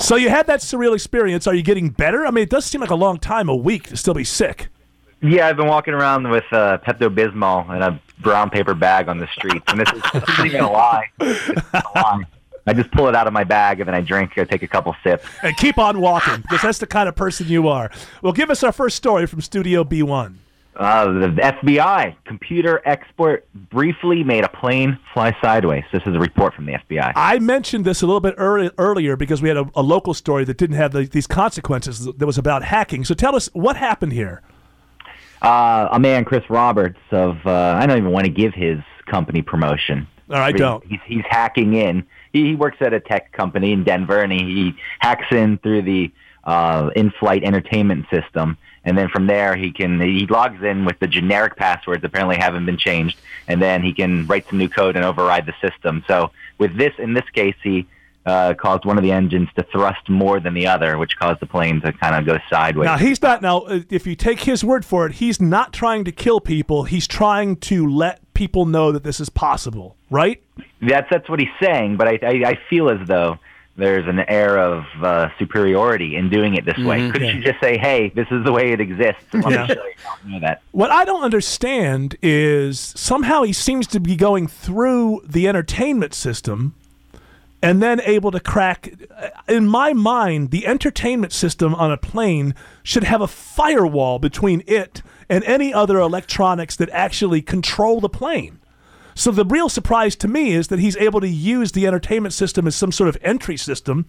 so 0.00 0.16
you 0.16 0.28
had 0.28 0.46
that 0.46 0.60
surreal 0.60 0.94
experience. 0.94 1.46
Are 1.46 1.54
you 1.54 1.62
getting 1.62 1.88
better? 1.88 2.26
I 2.26 2.30
mean, 2.30 2.42
it 2.42 2.50
does 2.50 2.64
seem 2.64 2.80
like 2.80 2.90
a 2.90 2.94
long 2.94 3.18
time, 3.18 3.48
a 3.48 3.56
week 3.56 3.88
to 3.88 3.96
still 3.96 4.14
be 4.14 4.24
sick. 4.24 4.68
Yeah, 5.22 5.48
I've 5.48 5.56
been 5.56 5.66
walking 5.66 5.92
around 5.92 6.28
with 6.30 6.44
uh, 6.50 6.78
Pepto 6.78 7.14
Bismol 7.14 7.74
in 7.76 7.82
a 7.82 8.00
brown 8.20 8.48
paper 8.50 8.74
bag 8.74 9.08
on 9.08 9.18
the 9.18 9.26
streets, 9.28 9.64
and 9.68 9.80
this, 9.80 9.92
is, 9.92 10.02
this 10.12 10.28
isn't 10.30 10.46
even 10.46 10.60
a 10.60 10.70
lie. 10.70 11.10
It's 11.20 11.48
a 11.74 11.82
lie. 11.94 12.24
I 12.66 12.72
just 12.72 12.90
pull 12.92 13.08
it 13.08 13.14
out 13.14 13.26
of 13.26 13.32
my 13.32 13.44
bag 13.44 13.80
and 13.80 13.88
then 13.88 13.94
I 13.94 14.00
drink. 14.00 14.32
I 14.36 14.44
take 14.44 14.62
a 14.62 14.68
couple 14.68 14.94
sips. 15.02 15.24
And 15.42 15.56
keep 15.56 15.78
on 15.78 16.00
walking 16.00 16.42
because 16.42 16.62
that's 16.62 16.78
the 16.78 16.86
kind 16.86 17.08
of 17.08 17.16
person 17.16 17.48
you 17.48 17.68
are. 17.68 17.90
Well, 18.22 18.32
give 18.32 18.50
us 18.50 18.62
our 18.62 18.72
first 18.72 18.96
story 18.96 19.26
from 19.26 19.40
Studio 19.40 19.84
B1. 19.84 20.36
Uh, 20.76 21.12
the 21.12 21.28
FBI 21.28 22.14
computer 22.24 22.80
expert 22.84 23.44
briefly 23.70 24.22
made 24.22 24.44
a 24.44 24.48
plane 24.48 24.98
fly 25.12 25.36
sideways. 25.42 25.84
This 25.92 26.02
is 26.06 26.14
a 26.14 26.18
report 26.18 26.54
from 26.54 26.64
the 26.64 26.72
FBI. 26.72 27.12
I 27.16 27.38
mentioned 27.40 27.84
this 27.84 28.02
a 28.02 28.06
little 28.06 28.20
bit 28.20 28.34
early, 28.38 28.70
earlier 28.78 29.16
because 29.16 29.42
we 29.42 29.48
had 29.48 29.58
a, 29.58 29.68
a 29.74 29.82
local 29.82 30.14
story 30.14 30.44
that 30.44 30.56
didn't 30.56 30.76
have 30.76 30.92
the, 30.92 31.06
these 31.06 31.26
consequences 31.26 32.04
that 32.04 32.24
was 32.24 32.38
about 32.38 32.62
hacking. 32.62 33.04
So 33.04 33.14
tell 33.14 33.34
us 33.34 33.48
what 33.52 33.76
happened 33.76 34.12
here. 34.12 34.42
Uh, 35.42 35.88
a 35.90 35.98
man, 35.98 36.24
Chris 36.24 36.48
Roberts, 36.48 37.00
of 37.10 37.38
uh, 37.44 37.76
I 37.78 37.86
don't 37.86 37.98
even 37.98 38.12
want 38.12 38.26
to 38.26 38.32
give 38.32 38.54
his 38.54 38.78
company 39.06 39.42
promotion. 39.42 40.06
All 40.30 40.38
right, 40.38 40.56
don't. 40.56 40.84
He's, 40.86 41.00
he's 41.04 41.24
hacking 41.28 41.74
in. 41.74 42.06
He, 42.32 42.50
he 42.50 42.54
works 42.54 42.78
at 42.80 42.92
a 42.92 43.00
tech 43.00 43.32
company 43.32 43.72
in 43.72 43.84
Denver, 43.84 44.20
and 44.22 44.32
he, 44.32 44.38
he 44.38 44.74
hacks 45.00 45.26
in 45.30 45.58
through 45.58 45.82
the 45.82 46.12
uh, 46.44 46.90
in-flight 46.96 47.44
entertainment 47.44 48.06
system, 48.10 48.56
and 48.84 48.96
then 48.96 49.08
from 49.08 49.26
there 49.26 49.56
he 49.56 49.70
can 49.72 50.00
he 50.00 50.26
logs 50.26 50.62
in 50.62 50.84
with 50.84 50.98
the 50.98 51.06
generic 51.06 51.56
passwords 51.56 52.02
apparently 52.02 52.36
haven't 52.36 52.64
been 52.64 52.78
changed, 52.78 53.18
and 53.46 53.60
then 53.60 53.82
he 53.82 53.92
can 53.92 54.26
write 54.26 54.48
some 54.48 54.58
new 54.58 54.68
code 54.68 54.96
and 54.96 55.04
override 55.04 55.46
the 55.46 55.54
system. 55.60 56.02
So 56.08 56.30
with 56.58 56.76
this, 56.76 56.94
in 56.98 57.12
this 57.12 57.28
case, 57.34 57.56
he 57.62 57.86
uh, 58.26 58.54
caused 58.54 58.84
one 58.84 58.96
of 58.96 59.02
the 59.02 59.12
engines 59.12 59.48
to 59.56 59.62
thrust 59.64 60.08
more 60.08 60.40
than 60.40 60.54
the 60.54 60.66
other, 60.66 60.98
which 60.98 61.16
caused 61.18 61.40
the 61.40 61.46
plane 61.46 61.80
to 61.82 61.92
kind 61.92 62.14
of 62.14 62.24
go 62.26 62.38
sideways. 62.48 62.86
Now 62.86 62.96
he's 62.96 63.20
not. 63.20 63.42
Now, 63.42 63.66
if 63.66 64.06
you 64.06 64.14
take 64.14 64.40
his 64.40 64.64
word 64.64 64.84
for 64.84 65.06
it, 65.06 65.12
he's 65.14 65.40
not 65.40 65.72
trying 65.72 66.04
to 66.04 66.12
kill 66.12 66.40
people. 66.40 66.84
He's 66.84 67.06
trying 67.06 67.56
to 67.56 67.88
let 67.88 68.29
people 68.40 68.64
know 68.64 68.90
that 68.90 69.04
this 69.04 69.20
is 69.20 69.28
possible, 69.28 69.96
right? 70.08 70.42
That's 70.80 71.06
that's 71.10 71.28
what 71.28 71.38
he's 71.40 71.54
saying, 71.62 71.98
but 71.98 72.08
I 72.08 72.18
I, 72.22 72.30
I 72.52 72.58
feel 72.70 72.88
as 72.88 73.06
though 73.06 73.38
there's 73.76 74.06
an 74.08 74.18
air 74.20 74.58
of 74.58 74.84
uh, 75.02 75.28
superiority 75.38 76.16
in 76.16 76.30
doing 76.30 76.54
it 76.54 76.64
this 76.64 76.76
way. 76.78 77.00
Mhm. 77.00 77.12
Couldn't 77.12 77.28
Yeah. 77.28 77.34
you 77.34 77.42
just 77.42 77.60
say, 77.60 77.76
"Hey, 77.76 78.08
this 78.14 78.26
is 78.30 78.42
the 78.44 78.52
way 78.52 78.72
it 78.72 78.80
exists"? 78.80 79.22
Let 79.34 79.50
Yeah. 79.52 79.66
me 79.66 79.74
show 79.74 79.84
you 79.84 79.92
how 80.04 80.14
to 80.16 80.28
do 80.32 80.40
that. 80.40 80.62
What 80.72 80.90
I 80.90 81.04
don't 81.04 81.22
understand 81.22 82.16
is 82.22 82.80
somehow 82.96 83.42
he 83.42 83.52
seems 83.52 83.86
to 83.88 84.00
be 84.00 84.16
going 84.16 84.46
through 84.48 85.22
the 85.26 85.46
entertainment 85.46 86.14
system 86.14 86.74
and 87.62 87.82
then 87.82 88.00
able 88.02 88.30
to 88.30 88.40
crack. 88.40 88.92
Uh, 89.16 89.28
in 89.48 89.66
my 89.66 89.92
mind, 89.92 90.50
the 90.50 90.66
entertainment 90.66 91.32
system 91.32 91.74
on 91.74 91.92
a 91.92 91.96
plane 91.96 92.54
should 92.82 93.04
have 93.04 93.20
a 93.20 93.26
firewall 93.28 94.18
between 94.18 94.62
it 94.66 95.02
and 95.28 95.44
any 95.44 95.72
other 95.72 95.98
electronics 95.98 96.76
that 96.76 96.90
actually 96.90 97.42
control 97.42 98.00
the 98.00 98.08
plane. 98.08 98.58
So 99.14 99.30
the 99.30 99.44
real 99.44 99.68
surprise 99.68 100.16
to 100.16 100.28
me 100.28 100.52
is 100.52 100.68
that 100.68 100.78
he's 100.78 100.96
able 100.96 101.20
to 101.20 101.28
use 101.28 101.72
the 101.72 101.86
entertainment 101.86 102.32
system 102.32 102.66
as 102.66 102.74
some 102.74 102.92
sort 102.92 103.08
of 103.08 103.18
entry 103.22 103.56
system, 103.56 104.06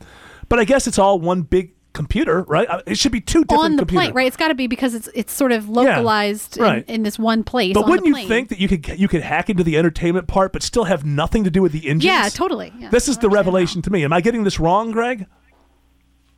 but 0.48 0.60
I 0.60 0.64
guess 0.64 0.88
it's 0.88 1.00
all 1.00 1.20
one 1.20 1.42
big 1.42 1.74
computer, 1.94 2.44
right? 2.44 2.68
Uh, 2.70 2.82
It 2.86 2.98
should 2.98 3.12
be 3.12 3.22
two 3.22 3.44
different 3.44 3.64
on 3.64 3.72
the 3.76 3.82
computers. 3.82 4.08
plane, 4.08 4.16
right? 4.16 4.28
It's 4.28 4.38
got 4.38 4.50
to 4.50 4.56
be 4.56 4.68
because 4.68 4.94
it's 4.94 5.10
it's 5.14 5.34
sort 5.34 5.52
of 5.52 5.70
localized 5.70 6.58
right. 6.60 6.84
in, 6.88 6.96
in 6.96 7.04
this 7.04 7.20
one 7.20 7.44
place. 7.44 7.74
But 7.74 7.84
on 7.84 7.90
wouldn't 7.90 8.14
the 8.14 8.22
you 8.22 8.28
think 8.28 8.50
that 8.50 8.60
you 8.60 8.68
could 8.68 9.00
you 9.00 9.08
could 9.08 9.22
hack 9.22 9.50
into 9.50 9.64
the 9.64 9.78
entertainment 9.78 10.28
part, 10.28 10.54
but 10.54 10.64
still 10.64 10.86
have 10.86 11.06
nothing 11.06 11.44
to 11.44 11.50
do 11.50 11.62
with 11.62 11.72
the 11.72 11.88
engines? 11.88 12.06
Yeah, 12.06 12.30
totally. 12.30 12.74
Yeah. 12.78 12.90
This 12.90 13.08
is 13.08 13.18
the 13.18 13.30
revelation 13.30 13.82
to 13.84 13.92
me. 13.92 14.04
Am 14.04 14.14
I 14.14 14.22
getting 14.22 14.44
this 14.44 14.60
wrong, 14.60 14.92
Greg? 14.92 15.26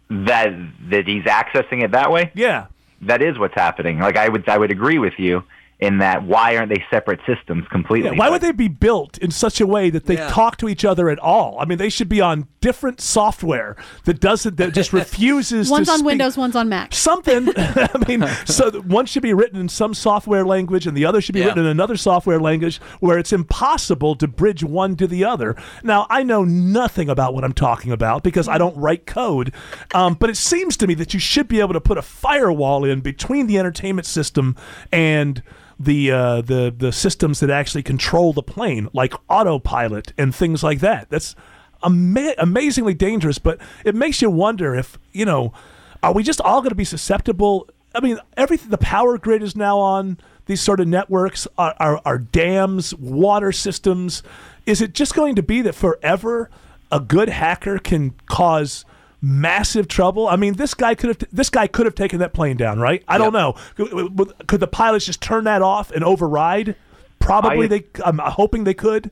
That 0.09 0.53
that 0.89 1.07
he's 1.07 1.23
accessing 1.23 1.83
it 1.83 1.91
that 1.91 2.11
way. 2.11 2.31
Yeah, 2.35 2.67
that 3.01 3.21
is 3.21 3.39
what's 3.39 3.55
happening. 3.55 3.99
Like 3.99 4.17
I 4.17 4.29
would 4.29 4.47
I 4.47 4.57
would 4.57 4.71
agree 4.71 4.99
with 4.99 5.13
you 5.17 5.43
in 5.83 5.97
that. 5.99 6.23
Why 6.23 6.55
aren't 6.57 6.69
they 6.69 6.83
separate 6.89 7.19
systems 7.25 7.67
completely? 7.69 8.11
Yeah, 8.11 8.17
why 8.17 8.29
would 8.29 8.41
they 8.41 8.51
be 8.51 8.67
built 8.67 9.17
in 9.17 9.31
such 9.31 9.59
a 9.61 9.67
way 9.67 9.89
that 9.89 10.05
they 10.05 10.15
Yeah. 10.15 10.29
talk 10.29 10.57
to 10.57 10.69
each 10.69 10.85
other 10.85 11.09
at 11.09 11.19
all? 11.19 11.57
I 11.59 11.65
mean, 11.65 11.77
they 11.77 11.89
should 11.89 12.09
be 12.09 12.21
on 12.21 12.47
different 12.61 13.01
software 13.01 13.75
that 14.05 14.19
doesn't 14.19 14.57
that 14.57 14.73
just 14.73 14.93
refuses. 15.03 15.69
One's 15.69 15.87
to 15.87 15.93
on 15.93 15.99
speak. 15.99 16.05
Windows, 16.07 16.37
one's 16.37 16.55
on 16.55 16.69
Mac. 16.69 16.93
Something. 16.93 17.49
I 17.57 17.89
mean, 18.07 18.25
so 18.45 18.71
one 18.81 19.05
should 19.05 19.23
be 19.23 19.33
written 19.33 19.59
in 19.59 19.69
some 19.69 19.93
software 19.93 20.45
language, 20.45 20.87
and 20.87 20.95
the 20.95 21.05
other 21.05 21.21
should 21.21 21.33
be 21.33 21.39
Yeah. 21.41 21.47
written 21.47 21.61
in 21.65 21.67
another 21.69 21.97
software 21.97 22.39
language, 22.39 22.79
where 22.99 23.17
it's 23.17 23.33
impossible 23.33 24.15
to 24.15 24.27
bridge 24.27 24.63
one 24.63 24.95
to 24.95 25.07
the 25.07 25.23
other. 25.25 25.55
Now, 25.83 26.07
I 26.09 26.23
know 26.23 26.43
nothing 26.43 27.09
about 27.09 27.33
what 27.33 27.43
I'm 27.43 27.53
talking 27.53 27.91
about 27.91 28.23
because 28.23 28.47
I 28.47 28.57
don't 28.57 28.75
write 28.77 29.05
code, 29.05 29.53
um, 29.93 30.13
but 30.15 30.29
it 30.29 30.37
seems 30.37 30.77
to 30.77 30.87
me 30.87 30.93
that 30.95 31.13
you 31.13 31.19
should 31.19 31.47
be 31.47 31.59
able 31.59 31.73
to 31.73 31.81
put 31.81 31.97
a 31.97 32.01
firewall 32.01 32.85
in 32.85 33.01
between 33.01 33.47
the 33.47 33.57
entertainment 33.59 34.05
system 34.05 34.55
and 34.91 35.41
the 35.83 36.11
uh, 36.11 36.41
the 36.41 36.73
the 36.75 36.91
systems 36.91 37.39
that 37.39 37.49
actually 37.49 37.83
control 37.83 38.33
the 38.33 38.43
plane, 38.43 38.89
like 38.93 39.13
autopilot 39.29 40.13
and 40.17 40.33
things 40.33 40.63
like 40.63 40.79
that. 40.79 41.09
That's 41.09 41.35
ama- 41.83 42.35
amazingly 42.37 42.93
dangerous, 42.93 43.39
but 43.39 43.59
it 43.85 43.95
makes 43.95 44.21
you 44.21 44.29
wonder 44.29 44.75
if 44.75 44.97
you 45.11 45.25
know, 45.25 45.53
are 46.01 46.13
we 46.13 46.23
just 46.23 46.41
all 46.41 46.61
going 46.61 46.69
to 46.69 46.75
be 46.75 46.85
susceptible? 46.85 47.69
I 47.95 47.99
mean, 48.01 48.17
everything. 48.35 48.69
The 48.69 48.77
power 48.77 49.17
grid 49.17 49.43
is 49.43 49.55
now 49.55 49.79
on 49.79 50.17
these 50.45 50.61
sort 50.61 50.79
of 50.79 50.87
networks. 50.87 51.47
Our, 51.57 51.75
our, 51.79 52.01
our 52.05 52.17
dams, 52.17 52.93
water 52.95 53.51
systems. 53.51 54.23
Is 54.65 54.81
it 54.81 54.93
just 54.93 55.13
going 55.13 55.35
to 55.35 55.43
be 55.43 55.61
that 55.61 55.75
forever 55.75 56.49
a 56.91 56.99
good 56.99 57.29
hacker 57.29 57.79
can 57.79 58.15
cause? 58.25 58.85
Massive 59.25 59.87
trouble. 59.87 60.27
I 60.27 60.35
mean, 60.35 60.55
this 60.55 60.73
guy 60.73 60.95
could 60.95 61.07
have 61.07 61.29
this 61.31 61.49
guy 61.49 61.65
could 61.65 61.85
have 61.85 61.95
taken 61.95 62.19
that 62.19 62.33
plane 62.33 62.57
down, 62.57 62.79
right? 62.79 63.01
I 63.07 63.17
don't 63.17 63.31
know. 63.31 63.55
Could, 63.75 64.47
could 64.47 64.59
the 64.59 64.67
pilots 64.67 65.05
just 65.05 65.21
turn 65.21 65.45
that 65.45 65.61
off 65.61 65.91
and 65.91 66.03
override? 66.03 66.75
Probably 67.19 67.65
I- 67.65 67.67
they. 67.69 67.85
I'm 68.03 68.17
hoping 68.17 68.65
they 68.65 68.73
could. 68.73 69.11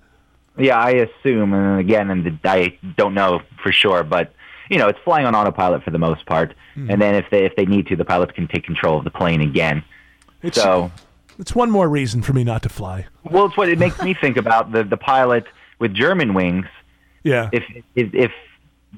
Yeah, 0.57 0.77
I 0.77 0.89
assume, 0.89 1.53
and 1.53 1.79
again, 1.79 2.09
and 2.09 2.39
I 2.43 2.77
don't 2.97 3.13
know 3.13 3.39
for 3.63 3.71
sure, 3.71 4.03
but 4.03 4.33
you 4.69 4.77
know, 4.77 4.89
it's 4.89 4.99
flying 5.05 5.25
on 5.25 5.33
autopilot 5.33 5.81
for 5.83 5.91
the 5.91 5.97
most 5.97 6.25
part. 6.25 6.55
Hmm. 6.73 6.91
And 6.91 7.01
then 7.01 7.15
if 7.15 7.29
they 7.31 7.45
if 7.45 7.55
they 7.55 7.65
need 7.65 7.87
to, 7.87 7.95
the 7.95 8.03
pilots 8.03 8.33
can 8.33 8.49
take 8.49 8.65
control 8.65 8.97
of 8.97 9.05
the 9.05 9.11
plane 9.11 9.39
again. 9.39 9.81
It's, 10.43 10.61
so 10.61 10.91
it's 11.39 11.55
one 11.55 11.71
more 11.71 11.87
reason 11.87 12.21
for 12.21 12.33
me 12.33 12.43
not 12.43 12.63
to 12.63 12.69
fly. 12.69 13.07
Well, 13.23 13.45
it's 13.45 13.55
what 13.55 13.69
it 13.69 13.79
makes 13.79 14.01
me 14.01 14.13
think 14.13 14.35
about 14.35 14.73
the 14.73 14.83
the 14.83 14.97
pilot 14.97 15.45
with 15.79 15.93
Germanwings. 15.93 16.67
Yeah. 17.23 17.51
If 17.53 17.63
if 17.95 18.11
if 18.15 18.31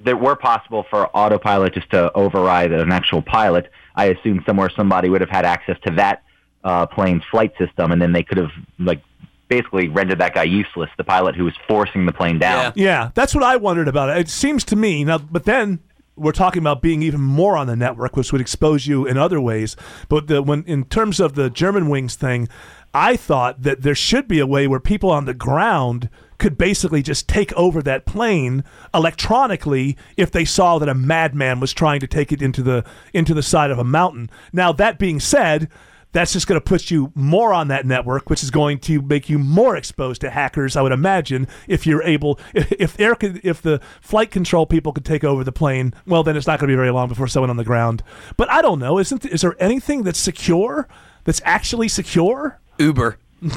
there 0.04 0.18
were 0.18 0.36
possible 0.36 0.86
for 0.90 1.08
autopilot 1.16 1.74
just 1.74 1.90
to 1.92 2.12
override 2.14 2.72
an 2.72 2.92
actual 2.92 3.22
pilot, 3.22 3.72
I 3.96 4.06
assume 4.06 4.44
somewhere 4.46 4.70
somebody 4.76 5.10
would 5.10 5.22
have 5.22 5.30
had 5.30 5.46
access 5.46 5.78
to 5.86 5.94
that 5.96 6.24
uh, 6.64 6.88
plane's 6.88 7.24
flight 7.30 7.54
system, 7.58 7.92
and 7.92 8.02
then 8.02 8.12
they 8.12 8.24
could 8.24 8.38
have 8.38 8.52
like 8.80 9.02
basically 9.50 9.88
rendered 9.88 10.20
that 10.20 10.34
guy 10.34 10.44
useless, 10.44 10.90
the 10.98 11.04
pilot 11.04 11.36
who 11.36 11.44
was 11.44 11.54
forcing 11.68 12.06
the 12.06 12.14
plane 12.14 12.40
down. 12.40 12.74
Yeah, 12.76 13.12
that's 13.14 13.36
what 13.36 13.44
I 13.44 13.58
wondered 13.58 13.88
about 13.88 14.10
it. 14.10 14.18
It 14.18 14.30
seems 14.30 14.64
to 14.66 14.76
me 14.76 15.04
now, 15.04 15.20
but 15.20 15.44
then 15.44 15.80
we're 16.16 16.32
talking 16.32 16.62
about 16.62 16.82
being 16.82 17.02
even 17.02 17.22
more 17.22 17.58
on 17.58 17.68
the 17.68 17.76
network, 17.76 18.16
which 18.16 18.32
would 18.32 18.42
expose 18.42 18.88
you 18.88 19.06
in 19.06 19.18
other 19.18 19.42
ways. 19.42 19.76
But 20.10 20.28
the, 20.28 20.42
when 20.42 20.64
in 20.64 20.86
terms 20.86 21.20
of 21.20 21.36
the 21.36 21.50
Germanwings 21.50 22.16
thing, 22.16 22.48
I 22.94 23.16
thought 23.16 23.64
that 23.64 23.82
there 23.82 23.96
should 23.96 24.28
be 24.28 24.40
a 24.40 24.48
way 24.48 24.68
where 24.68 24.80
people 24.80 25.10
on 25.10 25.26
the 25.26 25.34
ground 25.34 26.10
could 26.38 26.58
basically 26.58 27.02
just 27.02 27.28
take 27.28 27.54
over 27.54 27.82
that 27.82 28.06
plane 28.06 28.63
electronically 28.93 29.98
if 30.17 30.32
they 30.32 30.46
saw 30.46 30.80
that 30.80 30.89
a 30.89 30.96
madman 30.96 31.60
was 31.60 31.74
trying 31.74 32.00
to 32.00 32.08
take 32.08 32.32
it 32.32 32.41
into 32.41 32.62
the 32.62 32.84
into 33.13 33.34
the 33.34 33.43
side 33.43 33.72
of 33.72 33.80
a 33.80 33.84
mountain. 33.84 34.30
Now 34.52 34.72
that 34.74 35.00
being 35.00 35.19
said, 35.19 35.69
that's 36.13 36.32
just 36.32 36.48
going 36.48 36.62
to 36.62 36.63
put 36.63 36.91
you 36.91 37.12
more 37.15 37.54
on 37.54 37.67
that 37.67 37.86
network, 37.86 38.30
which 38.30 38.43
is 38.43 38.52
going 38.52 38.80
to 38.80 39.02
make 39.02 39.30
you 39.30 39.39
more 39.39 39.76
exposed 39.76 40.22
to 40.22 40.30
hackers. 40.30 40.76
I 40.76 40.82
would 40.82 40.91
imagine 40.91 41.48
if 41.67 41.86
you're 41.86 42.04
able, 42.04 42.39
if 42.54 43.00
air 43.00 43.15
could, 43.15 43.41
if 43.43 43.62
the 43.62 43.82
flight 44.00 44.32
control 44.32 44.65
people 44.65 44.93
could 44.93 45.06
take 45.06 45.24
over 45.24 45.43
the 45.43 45.52
plane, 45.52 45.93
well, 46.06 46.24
then 46.24 46.38
it's 46.38 46.48
not 46.48 46.60
going 46.60 46.69
to 46.69 46.72
be 46.72 46.78
very 46.78 46.91
long 46.91 47.10
before 47.10 47.28
someone 47.28 47.50
on 47.50 47.58
the 47.58 47.63
ground. 47.63 48.04
But 48.38 48.50
I 48.50 48.62
don't 48.62 48.80
know. 48.80 49.00
Isn't 49.00 49.26
is 49.26 49.41
there 49.41 49.56
anything 49.62 50.04
that's 50.04 50.19
secure? 50.19 50.88
That's 51.26 51.41
actually 51.43 51.88
secure? 51.88 52.60
Uber. 52.78 53.17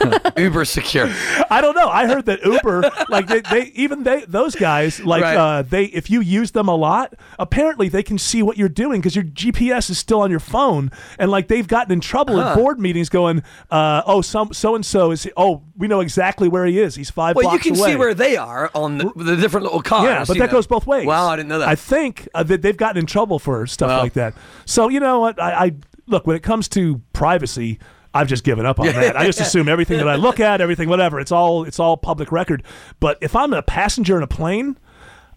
Uber 0.36 0.64
secure. 0.64 1.08
I 1.50 1.60
don't 1.60 1.74
know. 1.74 1.88
I 1.88 2.06
heard 2.06 2.26
that 2.26 2.44
Uber, 2.44 2.90
like 3.08 3.26
they, 3.26 3.40
they 3.40 3.72
even 3.74 4.02
they 4.02 4.24
those 4.26 4.54
guys, 4.54 5.00
like 5.04 5.22
Right. 5.22 5.36
uh, 5.36 5.62
they 5.62 5.84
if 5.86 6.10
you 6.10 6.20
use 6.20 6.50
them 6.52 6.68
a 6.68 6.74
lot, 6.74 7.14
apparently 7.38 7.88
they 7.88 8.02
can 8.02 8.18
see 8.18 8.42
what 8.42 8.56
you're 8.56 8.68
doing 8.68 9.00
because 9.00 9.14
your 9.16 9.24
GPS 9.24 9.90
is 9.90 9.98
still 9.98 10.20
on 10.20 10.30
your 10.30 10.40
phone, 10.40 10.90
and 11.18 11.30
like 11.30 11.48
they've 11.48 11.66
gotten 11.68 11.92
in 11.92 12.00
trouble 12.00 12.40
Huh. 12.40 12.50
at 12.50 12.54
board 12.56 12.78
meetings, 12.80 13.08
going, 13.08 13.42
uh, 13.70 14.02
"Oh, 14.06 14.20
some 14.22 14.52
so 14.52 14.74
and 14.74 14.84
so 14.84 15.10
is 15.10 15.28
oh 15.36 15.62
we 15.76 15.88
know 15.88 16.00
exactly 16.00 16.48
where 16.48 16.66
he 16.66 16.78
is. 16.80 16.94
He's 16.94 17.10
five 17.10 17.36
Well, 17.36 17.52
you 17.52 17.58
can 17.58 17.76
away." 17.78 17.90
see 17.92 17.96
where 17.96 18.14
they 18.14 18.36
are 18.36 18.70
on 18.74 18.98
the, 18.98 19.12
the 19.16 19.36
different 19.36 19.64
little 19.64 19.82
cars. 19.82 20.04
yeah, 20.04 20.24
but 20.26 20.38
that 20.38 20.46
know. 20.46 20.52
goes 20.52 20.66
both 20.66 20.86
ways. 20.86 21.06
Wow, 21.06 21.28
I 21.28 21.36
didn't 21.36 21.48
know 21.48 21.58
that. 21.60 21.68
I 21.68 21.74
think 21.74 22.28
uh, 22.34 22.42
that 22.44 22.62
they've 22.62 22.76
gotten 22.76 22.98
in 22.98 23.06
trouble 23.06 23.38
for 23.38 23.66
stuff 23.66 23.88
Well. 23.88 23.98
like 24.00 24.12
that. 24.14 24.34
So 24.64 24.88
you 24.88 25.00
know 25.00 25.20
what? 25.20 25.40
I, 25.40 25.66
I 25.66 25.72
look 26.06 26.26
when 26.26 26.36
it 26.36 26.42
comes 26.42 26.68
to 26.70 27.00
privacy. 27.12 27.78
I've 28.16 28.28
just 28.28 28.44
given 28.44 28.66
up 28.66 28.80
on 28.80 28.86
that. 28.86 29.16
I 29.16 29.24
just 29.26 29.40
assume 29.40 29.68
everything 29.68 29.98
that 29.98 30.08
I 30.08 30.16
look 30.16 30.40
at, 30.40 30.60
everything, 30.60 30.88
whatever, 30.88 31.20
it's 31.20 31.32
all 31.32 31.64
it's 31.64 31.78
all 31.78 31.96
public 31.96 32.32
record. 32.32 32.62
But 33.00 33.18
if 33.20 33.36
I'm 33.36 33.52
a 33.52 33.62
passenger 33.62 34.16
in 34.16 34.22
a 34.22 34.26
plane, 34.26 34.78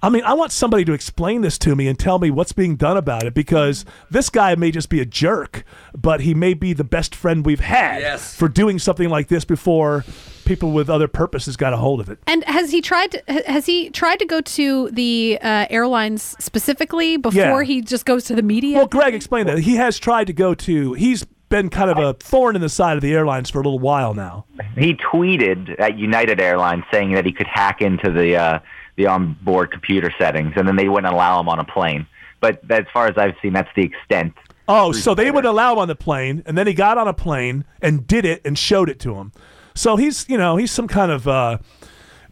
I 0.02 0.08
mean, 0.10 0.24
I 0.24 0.32
want 0.34 0.54
somebody 0.54 0.86
to 0.86 0.94
explain 0.94 1.42
this 1.42 1.58
to 1.60 1.76
me 1.76 1.88
and 1.90 2.00
tell 2.00 2.20
me 2.20 2.32
what's 2.32 2.54
being 2.54 2.78
done 2.78 2.96
about 2.96 3.24
it 3.24 3.34
because 3.34 3.84
this 4.10 4.30
guy 4.30 4.56
may 4.56 4.72
just 4.72 4.88
be 4.90 5.02
a 5.02 5.06
jerk, 5.06 5.66
but 5.94 6.22
he 6.22 6.34
may 6.34 6.54
be 6.54 6.72
the 6.72 6.86
best 6.86 7.14
friend 7.14 7.46
we've 7.46 7.60
had 7.60 8.00
Yes. 8.02 8.34
for 8.34 8.48
doing 8.48 8.80
something 8.80 9.10
like 9.10 9.28
this 9.28 9.44
before 9.44 10.06
people 10.46 10.72
with 10.72 10.90
other 10.90 11.10
purposes 11.10 11.58
got 11.58 11.74
a 11.74 11.78
hold 11.78 12.00
of 12.00 12.10
it. 12.10 12.18
And 12.28 12.46
has 12.46 12.72
he 12.72 12.82
tried? 12.82 13.12
To, 13.12 13.24
has 13.46 13.66
he 13.66 13.90
tried 13.90 14.20
to 14.20 14.26
go 14.26 14.40
to 14.40 14.90
the 14.92 15.38
uh, 15.42 15.68
airlines 15.70 16.34
specifically 16.40 17.18
before 17.18 17.62
Yeah. 17.62 17.64
he 17.64 17.82
just 17.82 18.06
goes 18.06 18.24
to 18.26 18.36
the 18.36 18.42
media? 18.42 18.78
Well, 18.78 18.88
Greg 18.88 19.14
explained 19.14 19.50
that 19.50 19.60
he 19.60 19.76
has 19.76 20.00
tried 20.00 20.28
to 20.28 20.34
go 20.34 20.56
to. 20.56 20.94
He's 20.94 21.26
been 21.50 21.70
kind 21.70 21.90
of 21.90 21.98
a 21.98 22.14
thorn 22.14 22.56
in 22.56 22.62
the 22.62 22.70
side 22.70 22.96
of 22.96 23.02
the 23.02 23.14
airlines 23.14 23.50
for 23.50 23.60
a 23.60 23.64
little 23.64 23.80
while 23.80 24.14
now. 24.14 24.46
He 24.78 24.94
tweeted 24.94 25.80
at 25.80 25.98
United 25.98 26.40
Airlines 26.40 26.84
saying 26.92 27.14
that 27.14 27.26
he 27.26 27.32
could 27.32 27.48
hack 27.48 27.82
into 27.82 28.12
the 28.12 28.36
uh, 28.36 28.60
the 28.96 29.08
onboard 29.08 29.72
computer 29.72 30.14
settings, 30.18 30.54
and 30.56 30.68
then 30.68 30.76
they 30.76 30.90
wouldn't 30.90 31.12
allow 31.12 31.40
him 31.40 31.50
on 31.50 31.60
a 31.60 31.64
plane. 31.66 32.06
But 32.40 32.62
as 32.70 32.86
far 32.94 33.08
as 33.08 33.18
I've 33.18 33.36
seen, 33.42 33.54
that's 33.54 33.70
the 33.76 33.84
extent. 33.84 34.34
Oh, 34.68 34.92
so 34.92 35.16
they 35.16 35.32
would 35.32 35.46
allow 35.46 35.74
him 35.74 35.80
on 35.80 35.88
the 35.88 35.96
plane, 35.96 36.44
and 36.46 36.58
then 36.58 36.68
he 36.68 36.74
got 36.74 36.98
on 36.98 37.08
a 37.08 37.14
plane 37.14 37.66
and 37.82 38.06
did 38.06 38.24
it 38.24 38.42
and 38.46 38.58
showed 38.58 38.90
it 38.90 39.00
to 39.00 39.16
him. 39.16 39.32
So 39.74 39.96
he's, 39.96 40.28
you 40.30 40.38
know, 40.38 40.58
he's 40.58 40.72
some 40.72 40.88
kind 40.88 41.12
of. 41.12 41.28
Uh, 41.28 41.58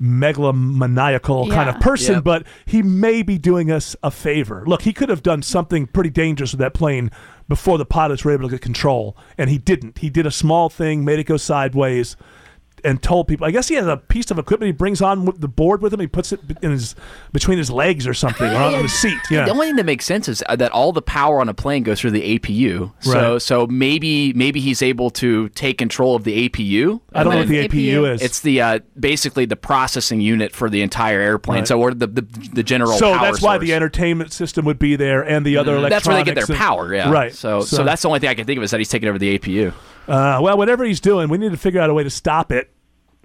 megalomaniacal 0.01 1.49
kind 1.51 1.69
of 1.69 1.79
person, 1.79 2.15
Yep. 2.15 2.23
but 2.23 2.43
he 2.65 2.81
may 2.81 3.21
be 3.23 3.37
doing 3.37 3.71
us 3.71 3.95
a 4.03 4.11
favor. 4.11 4.63
Look, 4.65 4.83
he 4.83 4.93
could 4.93 5.09
have 5.09 5.23
done 5.23 5.41
something 5.41 5.87
pretty 5.87 6.09
dangerous 6.09 6.51
with 6.53 6.59
that 6.59 6.73
plane 6.73 7.11
before 7.47 7.77
the 7.77 7.85
pilots 7.85 8.23
were 8.25 8.31
able 8.31 8.43
to 8.49 8.51
get 8.55 8.61
control, 8.61 9.15
and 9.37 9.49
he 9.49 9.57
didn't. 9.57 9.99
He 9.99 10.09
did 10.09 10.25
a 10.25 10.31
small 10.31 10.69
thing, 10.69 11.05
made 11.05 11.19
it 11.19 11.23
go 11.25 11.37
sideways, 11.37 12.15
and 12.83 13.01
told 13.01 13.27
people. 13.27 13.45
I 13.45 13.51
guess 13.51 13.67
he 13.67 13.75
has 13.75 13.87
a 13.87 13.97
piece 13.97 14.29
of 14.31 14.37
equipment 14.39 14.67
he 14.67 14.71
brings 14.71 15.01
on 15.01 15.25
with 15.25 15.41
the 15.41 15.47
board 15.47 15.81
with 15.81 15.93
him. 15.93 15.99
He 15.99 16.07
puts 16.07 16.31
it 16.31 16.39
in 16.61 16.71
his 16.71 16.95
between 17.33 17.57
his 17.57 17.71
legs 17.71 18.07
or 18.07 18.13
something, 18.13 18.47
or 18.51 18.55
on 18.55 18.81
the 18.83 18.87
seat. 18.89 19.17
Yeah. 19.31 19.45
The 19.45 19.51
only 19.51 19.67
thing 19.67 19.75
that 19.77 19.85
makes 19.85 20.05
sense 20.05 20.27
is 20.27 20.43
uh, 20.47 20.55
that 20.57 20.71
all 20.71 20.91
the 20.93 21.01
power 21.01 21.39
on 21.41 21.49
a 21.49 21.53
plane 21.53 21.83
goes 21.83 21.99
through 21.99 22.11
the 22.11 22.37
APU. 22.39 22.91
So 22.99 23.33
Right. 23.33 23.41
so 23.41 23.67
maybe 23.67 24.33
maybe 24.33 24.59
he's 24.59 24.81
able 24.81 25.09
to 25.11 25.49
take 25.49 25.77
control 25.77 26.15
of 26.15 26.23
the 26.23 26.47
APU. 26.49 27.01
I 27.13 27.23
don't 27.23 27.33
know 27.33 27.39
what 27.39 27.47
the 27.47 27.67
APU, 27.67 28.01
APU? 28.01 28.13
is. 28.13 28.21
It's 28.21 28.39
the 28.41 28.61
uh, 28.61 28.79
basically 28.99 29.45
the 29.45 29.55
processing 29.55 30.21
unit 30.21 30.53
for 30.55 30.69
the 30.69 30.81
entire 30.81 31.19
airplane. 31.19 31.59
Right. 31.59 31.67
So 31.67 31.79
or 31.81 31.93
the, 31.93 32.07
the 32.07 32.21
the 32.53 32.63
general. 32.63 32.91
so 32.93 33.11
that's 33.13 33.41
why 33.41 33.57
the 33.57 33.73
entertainment 33.73 34.31
system 34.33 34.65
would 34.65 34.79
be 34.79 34.95
there 34.95 35.21
and 35.23 35.45
the 35.45 35.57
other 35.57 35.75
electronics. 35.75 36.05
That's 36.05 36.07
where 36.07 36.17
they 36.17 36.23
get 36.23 36.35
their 36.35 36.55
and- 36.55 36.63
power. 36.63 36.93
Yeah. 36.93 37.11
Right. 37.11 37.33
So, 37.33 37.61
so 37.61 37.83
that's 37.83 38.01
the 38.01 38.07
only 38.07 38.19
thing 38.19 38.29
I 38.29 38.35
can 38.35 38.45
think 38.45 38.57
of 38.57 38.63
is 38.63 38.71
that 38.71 38.79
he's 38.79 38.89
taking 38.89 39.09
over 39.09 39.17
the 39.17 39.37
APU. 39.37 39.73
Uh, 40.07 40.39
well, 40.41 40.57
whatever 40.57 40.83
he's 40.85 40.99
doing, 40.99 41.29
we 41.29 41.37
need 41.37 41.51
to 41.51 41.57
figure 41.57 41.81
out 41.81 41.89
a 41.89 41.93
way 41.93 42.03
to 42.03 42.09
stop 42.09 42.51
it 42.51 42.71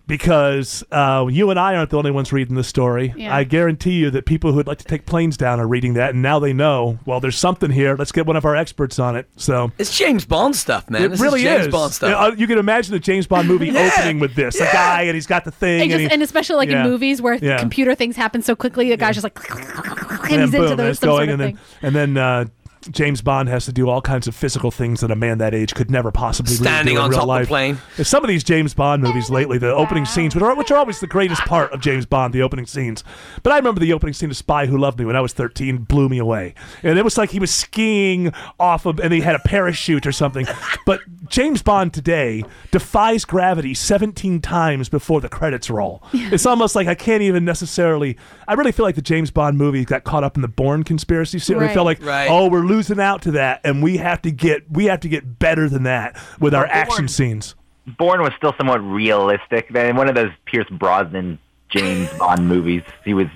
because 0.09 0.83
uh, 0.91 1.27
you 1.31 1.49
and 1.51 1.59
I 1.61 1.77
aren't 1.77 1.91
the 1.91 1.97
only 1.97 2.11
ones 2.11 2.33
reading 2.33 2.57
the 2.57 2.65
story. 2.65 3.15
Yeah. 3.17 3.35
I 3.35 3.45
guarantee 3.45 3.93
you 3.93 4.11
that 4.11 4.27
people 4.27 4.51
who 4.51 4.57
would 4.57 4.67
like 4.67 4.79
to 4.79 4.85
take 4.85 5.07
planes 5.07 5.37
down 5.37 5.61
are 5.61 5.67
reading 5.67 5.95
that, 5.95 6.11
and 6.11 6.21
now 6.23 6.41
they 6.41 6.53
know. 6.53 6.99
Well, 7.07 7.21
there's 7.21 7.39
something 7.39 7.71
here. 7.71 7.95
Let's 7.97 8.11
get 8.11 8.27
one 8.27 8.35
of 8.35 8.45
our 8.45 8.57
experts 8.57 8.99
on 8.99 9.15
it. 9.17 9.29
So 9.37 9.71
It's 9.79 9.97
James 9.97 10.25
Bond 10.25 10.57
stuff, 10.57 10.91
man. 10.91 11.03
it 11.05 11.09
This 11.11 11.21
really 11.21 11.41
is 11.41 11.45
James 11.45 11.67
is. 11.67 11.73
Bond 11.73 11.93
stuff. 11.95 12.33
Uh, 12.33 12.35
You 12.37 12.49
can 12.49 12.59
imagine 12.59 12.95
a 12.95 12.99
James 12.99 13.29
Bond 13.29 13.47
movie 13.47 13.67
Yeah. 13.73 13.91
opening 13.97 14.19
with 14.19 14.35
this. 14.35 14.57
A 14.61 14.65
guy, 14.65 15.03
and 15.03 15.15
he's 15.15 15.27
got 15.29 15.45
the 15.45 15.53
thing, 15.53 15.83
And, 15.83 15.91
just, 15.93 16.01
he- 16.03 16.11
and 16.11 16.21
especially 16.23 16.57
like 16.57 16.69
yeah. 16.69 16.85
in 16.85 16.91
movies 16.91 17.23
where 17.23 17.35
Yeah. 17.35 17.59
computer 17.59 17.95
things 17.95 18.17
happen 18.17 18.43
so 18.43 18.57
quickly, 18.57 18.89
the 18.91 18.97
guy's 18.97 19.15
just 19.15 19.25
like, 19.25 19.39
and 20.31 20.43
he's 20.43 20.51
boom, 20.51 20.63
into 20.65 20.77
those 20.77 20.91
it's 20.91 21.01
some 21.01 21.09
going, 21.11 21.29
sort 21.29 21.41
of 21.41 21.41
and 21.41 21.57
thing. 21.57 21.59
then 21.81 21.95
and 21.97 22.17
then 22.17 22.23
uh, 22.23 22.45
James 22.91 23.23
Bond 23.23 23.49
has 23.49 23.65
to 23.67 23.73
do 23.73 23.89
all 23.89 24.01
kinds 24.01 24.27
of 24.27 24.35
physical 24.35 24.71
things 24.71 25.01
that 25.01 25.11
a 25.11 25.17
man 25.17 25.39
that 25.39 25.55
age 25.55 25.75
could 25.75 25.91
never 25.91 26.11
possibly 26.11 26.53
really 26.55 26.65
Standing 26.65 26.95
do 26.95 26.99
in 27.01 27.05
on 27.05 27.11
real 27.11 27.21
top 27.21 27.29
of 27.29 27.41
the 27.43 27.47
plane. 27.49 27.79
There's 27.97 28.09
Some 28.09 28.25
of 28.25 28.29
these 28.29 28.43
James 28.43 28.75
Bond 28.75 29.03
movies 29.03 29.31
lately, 29.31 29.59
the 29.59 29.73
opening 29.73 30.05
scenes, 30.05 30.35
which 30.35 30.43
are, 30.43 30.55
which 30.57 30.71
are 30.71 30.77
always 30.79 31.01
the 31.01 31.07
greatest 31.07 31.43
part 31.43 31.73
of 31.73 31.81
James 31.81 32.07
Bond, 32.07 32.35
the 32.35 32.43
opening 32.43 32.67
scenes. 32.67 33.05
But 33.43 33.53
I 33.53 33.57
remember 33.57 33.81
the 33.81 33.93
opening 33.93 34.13
scene 34.15 34.31
of 34.31 34.37
Spy 34.37 34.67
Who 34.67 34.77
Loved 34.79 34.99
Me 34.99 35.05
when 35.05 35.17
I 35.17 35.21
was 35.21 35.33
13, 35.33 35.79
blew 35.79 36.09
me 36.09 36.19
away, 36.19 36.55
and 36.83 36.99
it 36.99 37.05
was 37.05 37.17
like 37.17 37.31
he 37.31 37.39
was 37.39 37.51
skiing 37.53 38.33
off 38.59 38.85
of, 38.87 38.99
and 39.01 39.13
he 39.13 39.21
had 39.21 39.35
a 39.35 39.41
parachute 39.41 40.07
or 40.07 40.13
something. 40.13 40.47
But 40.85 41.01
James 41.29 41.63
Bond 41.63 41.95
today 41.95 42.45
defies 42.73 43.25
gravity 43.25 43.75
17 43.75 44.41
times 44.41 44.89
before 44.89 45.21
the 45.21 45.29
credits 45.29 45.71
roll. 45.71 46.03
It's 46.13 46.47
almost 46.47 46.75
like 46.75 46.89
I 46.89 46.95
can't 46.95 47.23
even 47.23 47.45
necessarily. 47.45 48.17
I 48.49 48.55
really 48.55 48.73
feel 48.73 48.85
like 48.85 48.97
the 48.97 49.03
James 49.03 49.31
Bond 49.31 49.57
movie 49.57 49.85
got 49.85 50.05
caught 50.05 50.25
up 50.25 50.37
in 50.37 50.43
the 50.43 50.49
Bourne 50.49 50.83
conspiracy. 50.83 51.39
So 51.39 51.55
I 51.55 51.59
Right. 51.59 51.75
felt 51.75 51.87
like, 51.87 52.05
Right. 52.05 52.29
oh, 52.29 52.49
we're 52.49 52.61
losing 52.73 53.01
out 53.01 53.23
to 53.23 53.33
that, 53.33 53.61
and 53.65 53.83
we 53.83 53.99
have 53.99 54.23
to 54.23 54.31
get 54.31 54.71
we 54.71 54.87
have 54.87 55.01
to 55.01 55.09
get 55.09 55.39
better 55.39 55.69
than 55.69 55.83
that 55.85 56.17
with 56.41 56.55
our 56.55 56.65
Well, 56.65 56.73
action 56.73 57.09
scenes. 57.09 57.55
Bourne 57.99 58.23
was 58.23 58.33
still 58.37 58.55
somewhat 58.57 58.79
realistic. 58.79 59.71
In 59.75 59.97
one 59.97 60.09
of 60.09 60.15
those 60.15 60.31
Pierce 60.47 60.69
Brosnan 60.71 61.39
James 61.69 62.09
Bond 62.19 62.49
movies, 62.49 62.83
he 63.05 63.13
was 63.15 63.27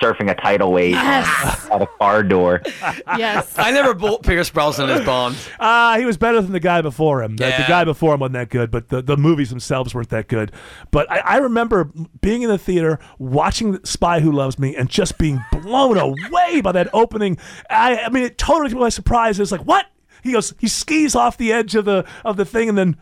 surfing 0.00 0.30
a 0.30 0.34
tidal 0.34 0.72
wave 0.72 0.92
Yes. 0.92 1.68
at 1.70 1.82
a 1.82 1.86
car 1.98 2.22
door. 2.22 2.62
Yes. 3.18 3.52
I 3.58 3.70
never 3.72 3.92
bought 3.94 4.22
Pierce 4.22 4.48
Brosnan 4.50 4.88
as 4.88 5.04
Bond. 5.04 5.36
Ah, 5.58 5.96
he 5.98 6.04
was 6.04 6.16
better 6.16 6.40
than 6.40 6.52
the 6.52 6.60
guy 6.60 6.80
before 6.80 7.22
him. 7.22 7.36
The, 7.36 7.44
the 7.46 7.64
guy 7.68 7.84
before 7.84 8.14
him 8.14 8.20
wasn't 8.20 8.34
that 8.34 8.48
good, 8.48 8.70
but 8.70 8.88
the, 8.88 9.02
the 9.02 9.16
movies 9.16 9.50
themselves 9.50 9.94
weren't 9.94 10.10
that 10.10 10.28
good. 10.28 10.52
But 10.90 11.10
I, 11.10 11.18
I 11.18 11.36
remember 11.38 11.90
being 12.20 12.42
in 12.42 12.48
the 12.48 12.56
theater, 12.58 12.98
watching 13.18 13.84
Spy 13.84 14.20
Who 14.20 14.32
Loves 14.32 14.58
Me, 14.58 14.76
and 14.76 14.88
just 14.88 15.18
being 15.18 15.40
blown 15.52 15.98
away 15.98 16.60
by 16.60 16.72
that 16.72 16.88
opening. 16.92 17.36
I, 17.68 17.98
I 17.98 18.08
mean, 18.10 18.22
it 18.22 18.38
totally 18.38 18.68
took 18.70 18.78
me 18.78 18.84
by 18.84 18.88
surprise. 18.90 19.38
It 19.38 19.42
was 19.42 19.52
like, 19.52 19.62
what? 19.66 19.86
He 20.22 20.32
goes, 20.32 20.54
he 20.58 20.68
skis 20.68 21.14
off 21.14 21.36
the 21.36 21.52
edge 21.52 21.74
of 21.74 21.84
the 21.84 22.04
of 22.24 22.36
the 22.36 22.44
thing, 22.44 22.68
and 22.68 22.78
then. 22.78 22.96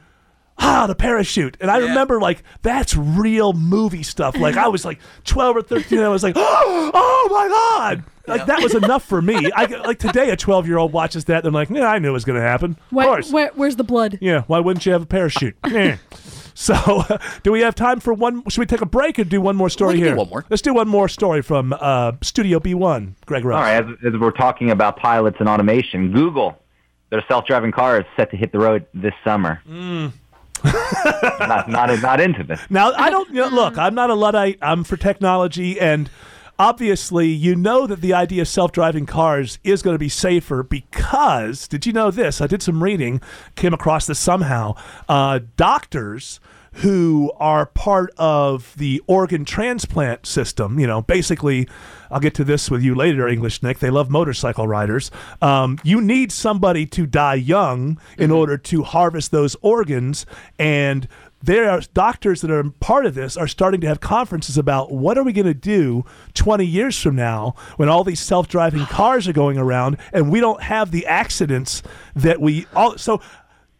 Ah, 0.60 0.86
the 0.86 0.94
parachute. 0.94 1.56
And 1.60 1.70
I 1.70 1.78
Yeah. 1.78 1.86
remember, 1.88 2.20
like, 2.20 2.42
that's 2.62 2.96
real 2.96 3.52
movie 3.52 4.02
stuff. 4.02 4.36
Like, 4.36 4.56
I 4.56 4.68
was 4.68 4.84
like 4.84 4.98
12 5.24 5.56
or 5.56 5.62
13, 5.62 5.98
and 5.98 6.06
I 6.06 6.10
was 6.10 6.22
like, 6.22 6.34
oh, 6.38 7.28
my 7.30 7.48
God. 7.48 8.04
Like, 8.26 8.46
that 8.46 8.62
was 8.62 8.74
enough 8.74 9.04
for 9.04 9.22
me. 9.22 9.50
I, 9.54 9.64
like, 9.64 9.98
today, 9.98 10.30
a 10.30 10.36
12 10.36 10.66
year 10.66 10.76
old 10.78 10.92
watches 10.92 11.24
that, 11.26 11.36
and 11.36 11.44
they're 11.44 11.52
like, 11.62 11.70
yeah, 11.70 11.86
I 11.88 11.98
knew 11.98 12.10
it 12.10 12.12
was 12.12 12.24
going 12.24 12.38
to 12.40 12.46
happen. 12.46 12.76
Where- 12.90 13.06
of 13.06 13.10
course. 13.12 13.32
where- 13.32 13.52
where's 13.54 13.76
the 13.76 13.84
blood? 13.84 14.18
Yeah, 14.20 14.42
why 14.48 14.58
wouldn't 14.58 14.84
you 14.84 14.92
have 14.92 15.02
a 15.02 15.06
parachute? 15.06 15.56
Eh. 15.64 15.96
so, 16.54 17.02
do 17.44 17.52
we 17.52 17.60
have 17.60 17.74
time 17.74 18.00
for 18.00 18.12
one? 18.12 18.42
Should 18.48 18.60
we 18.60 18.66
take 18.66 18.80
a 18.82 18.86
break 18.86 19.18
or 19.18 19.24
do 19.24 19.40
one 19.40 19.56
more 19.56 19.70
story 19.70 19.94
We 19.94 20.00
can 20.00 20.02
do 20.02 20.08
here? 20.08 20.16
one 20.16 20.28
more. 20.28 20.44
Let's 20.50 20.60
do 20.62 20.74
one 20.74 20.88
more 20.88 21.08
story 21.08 21.40
from 21.40 21.72
uh, 21.78 22.12
Studio 22.22 22.58
B1. 22.58 23.14
Greg 23.26 23.44
Russ. 23.44 23.56
All 23.56 23.62
right, 23.62 23.84
as, 24.04 24.14
as 24.14 24.20
we're 24.20 24.30
talking 24.32 24.70
about 24.72 24.96
pilots 24.98 25.36
and 25.40 25.48
automation, 25.48 26.12
Google, 26.12 26.58
their 27.10 27.24
self-driving 27.28 27.72
car 27.72 28.00
is 28.00 28.06
set 28.16 28.30
to 28.32 28.36
hit 28.36 28.52
the 28.52 28.58
road 28.58 28.84
this 28.92 29.14
summer. 29.24 29.62
Not, 30.64 31.68
not, 31.68 32.02
not 32.02 32.20
into 32.20 32.44
this. 32.44 32.60
Now, 32.70 32.92
I 32.92 33.10
don't 33.10 33.28
you 33.28 33.42
know, 33.42 33.48
look. 33.48 33.78
I'm 33.78 33.94
not 33.94 34.10
a 34.10 34.14
luddite. 34.14 34.58
I'm 34.62 34.84
for 34.84 34.96
technology, 34.96 35.78
and 35.80 36.10
obviously, 36.58 37.28
you 37.28 37.54
know 37.54 37.86
that 37.86 38.00
the 38.00 38.14
idea 38.14 38.42
of 38.42 38.48
self-driving 38.48 39.06
cars 39.06 39.58
is 39.64 39.82
going 39.82 39.94
to 39.94 39.98
be 39.98 40.08
safer 40.08 40.62
because 40.62 41.68
did 41.68 41.86
you 41.86 41.92
know 41.92 42.10
this? 42.10 42.40
I 42.40 42.46
did 42.46 42.62
some 42.62 42.82
reading, 42.82 43.20
came 43.54 43.72
across 43.72 44.06
this 44.06 44.18
somehow. 44.18 44.74
Uh, 45.08 45.40
doctors 45.56 46.40
who 46.78 47.32
are 47.38 47.66
part 47.66 48.12
of 48.18 48.72
the 48.76 49.02
organ 49.08 49.44
transplant 49.44 50.26
system, 50.26 50.78
you 50.78 50.86
know, 50.86 51.02
basically, 51.02 51.68
I'll 52.08 52.20
get 52.20 52.34
to 52.34 52.44
this 52.44 52.70
with 52.70 52.82
you 52.82 52.94
later, 52.94 53.26
English 53.26 53.64
Nick. 53.64 53.80
They 53.80 53.90
love 53.90 54.10
motorcycle 54.10 54.68
riders. 54.68 55.10
Um, 55.42 55.80
you 55.82 56.00
need 56.00 56.30
somebody 56.30 56.86
to 56.86 57.04
die 57.04 57.34
young 57.34 58.00
in 58.16 58.30
order 58.30 58.56
to 58.56 58.84
harvest 58.84 59.32
those 59.32 59.56
organs, 59.60 60.24
and 60.56 61.08
there 61.42 61.68
are 61.68 61.80
doctors 61.94 62.42
that 62.42 62.50
are 62.50 62.70
part 62.70 63.06
of 63.06 63.14
this 63.14 63.36
are 63.36 63.48
starting 63.48 63.80
to 63.80 63.86
have 63.86 64.00
conferences 64.00 64.56
about 64.56 64.92
what 64.92 65.16
are 65.18 65.24
we 65.24 65.32
going 65.32 65.46
to 65.46 65.54
do 65.54 66.04
20 66.34 66.64
years 66.64 67.00
from 67.00 67.14
now 67.14 67.54
when 67.76 67.88
all 67.88 68.02
these 68.02 68.20
self-driving 68.20 68.86
cars 68.86 69.28
are 69.28 69.32
going 69.32 69.56
around 69.56 69.96
and 70.12 70.32
we 70.32 70.40
don't 70.40 70.62
have 70.62 70.90
the 70.90 71.06
accidents 71.06 71.82
that 72.16 72.40
we 72.40 72.66
all 72.74 72.98
so 72.98 73.20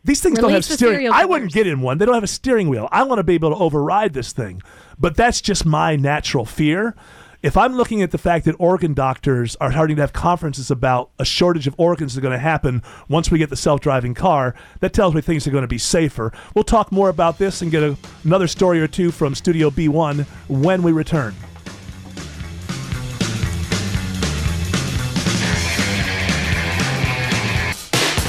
these 0.09 0.21
things 0.21 0.39
don't 0.39 0.51
have 0.51 0.65
steering 0.65 1.11
i 1.11 1.25
wouldn't 1.25 1.53
get 1.53 1.67
in 1.67 1.81
one 1.81 1.99
they 1.99 2.05
don't 2.05 2.15
have 2.15 2.25
a 2.25 2.27
steering 2.27 2.69
wheel 2.69 2.89
i 2.91 3.03
want 3.03 3.19
to 3.19 3.23
be 3.23 3.35
able 3.35 3.51
to 3.51 3.57
override 3.57 4.13
this 4.15 4.33
thing 4.33 4.61
but 4.99 5.17
that's 5.17 5.41
just 5.41 5.65
my 5.65 5.97
natural 5.97 6.45
fear 6.45 6.95
if 7.41 7.57
I'm 7.57 7.75
looking 7.75 8.03
at 8.03 8.11
the 8.11 8.19
fact 8.19 8.47
that 8.47 8.57
organ 8.59 8.95
doctors 8.95 9.55
are 9.57 9.71
starting 9.71 9.95
to 9.95 10.03
have 10.03 10.13
conferences 10.13 10.73
about 10.73 11.11
a 11.21 11.25
shortage 11.25 11.69
of 11.69 11.75
organs 11.79 12.15
that 12.15 12.19
are 12.19 12.23
going 12.23 12.33
to 12.33 12.39
happen 12.39 12.83
once 13.09 13.31
we 13.31 13.39
get 13.39 13.49
the 13.49 13.55
self-driving 13.55 14.15
car, 14.15 14.57
that 14.81 14.93
tells 14.93 15.15
me 15.15 15.21
things 15.21 15.47
are 15.47 15.53
going 15.53 15.63
to 15.63 15.69
be 15.69 15.79
safer. 15.79 16.33
We'll 16.57 16.65
talk 16.65 16.91
more 16.91 17.09
about 17.09 17.39
this 17.39 17.63
and 17.63 17.71
get 17.71 17.85
a, 17.85 17.97
another 18.25 18.49
story 18.49 18.81
or 18.81 18.89
two 18.89 19.13
from 19.13 19.37
Studio 19.37 19.71
B1 19.71 20.27
when 20.49 20.83
we 20.83 20.91
return. 20.91 21.33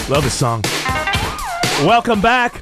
Love 0.07 0.23
this 0.23 0.35
song. 0.35 0.63
Welcome 1.85 2.19
back. 2.19 2.61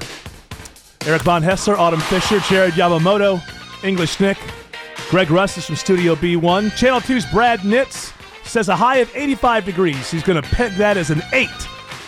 Eric 1.04 1.22
Von 1.22 1.42
Haessler, 1.42 1.76
Autumn 1.76 1.98
Fisher, 2.02 2.38
Jared 2.38 2.74
Yamamoto, 2.74 3.42
English 3.82 4.20
Nick, 4.20 4.38
Greg 5.10 5.28
Russ 5.32 5.58
is 5.58 5.66
from 5.66 5.74
Studio 5.74 6.14
B1. 6.14 6.76
Channel 6.76 7.00
2's 7.00 7.26
Brad 7.32 7.58
Nitz 7.60 8.12
says 8.46 8.68
a 8.68 8.76
high 8.76 8.98
of 8.98 9.10
85 9.16 9.64
degrees. 9.64 10.08
He's 10.08 10.22
going 10.22 10.40
to 10.40 10.48
peg 10.50 10.70
that 10.74 10.96
as 10.96 11.10
an 11.10 11.20
8 11.32 11.48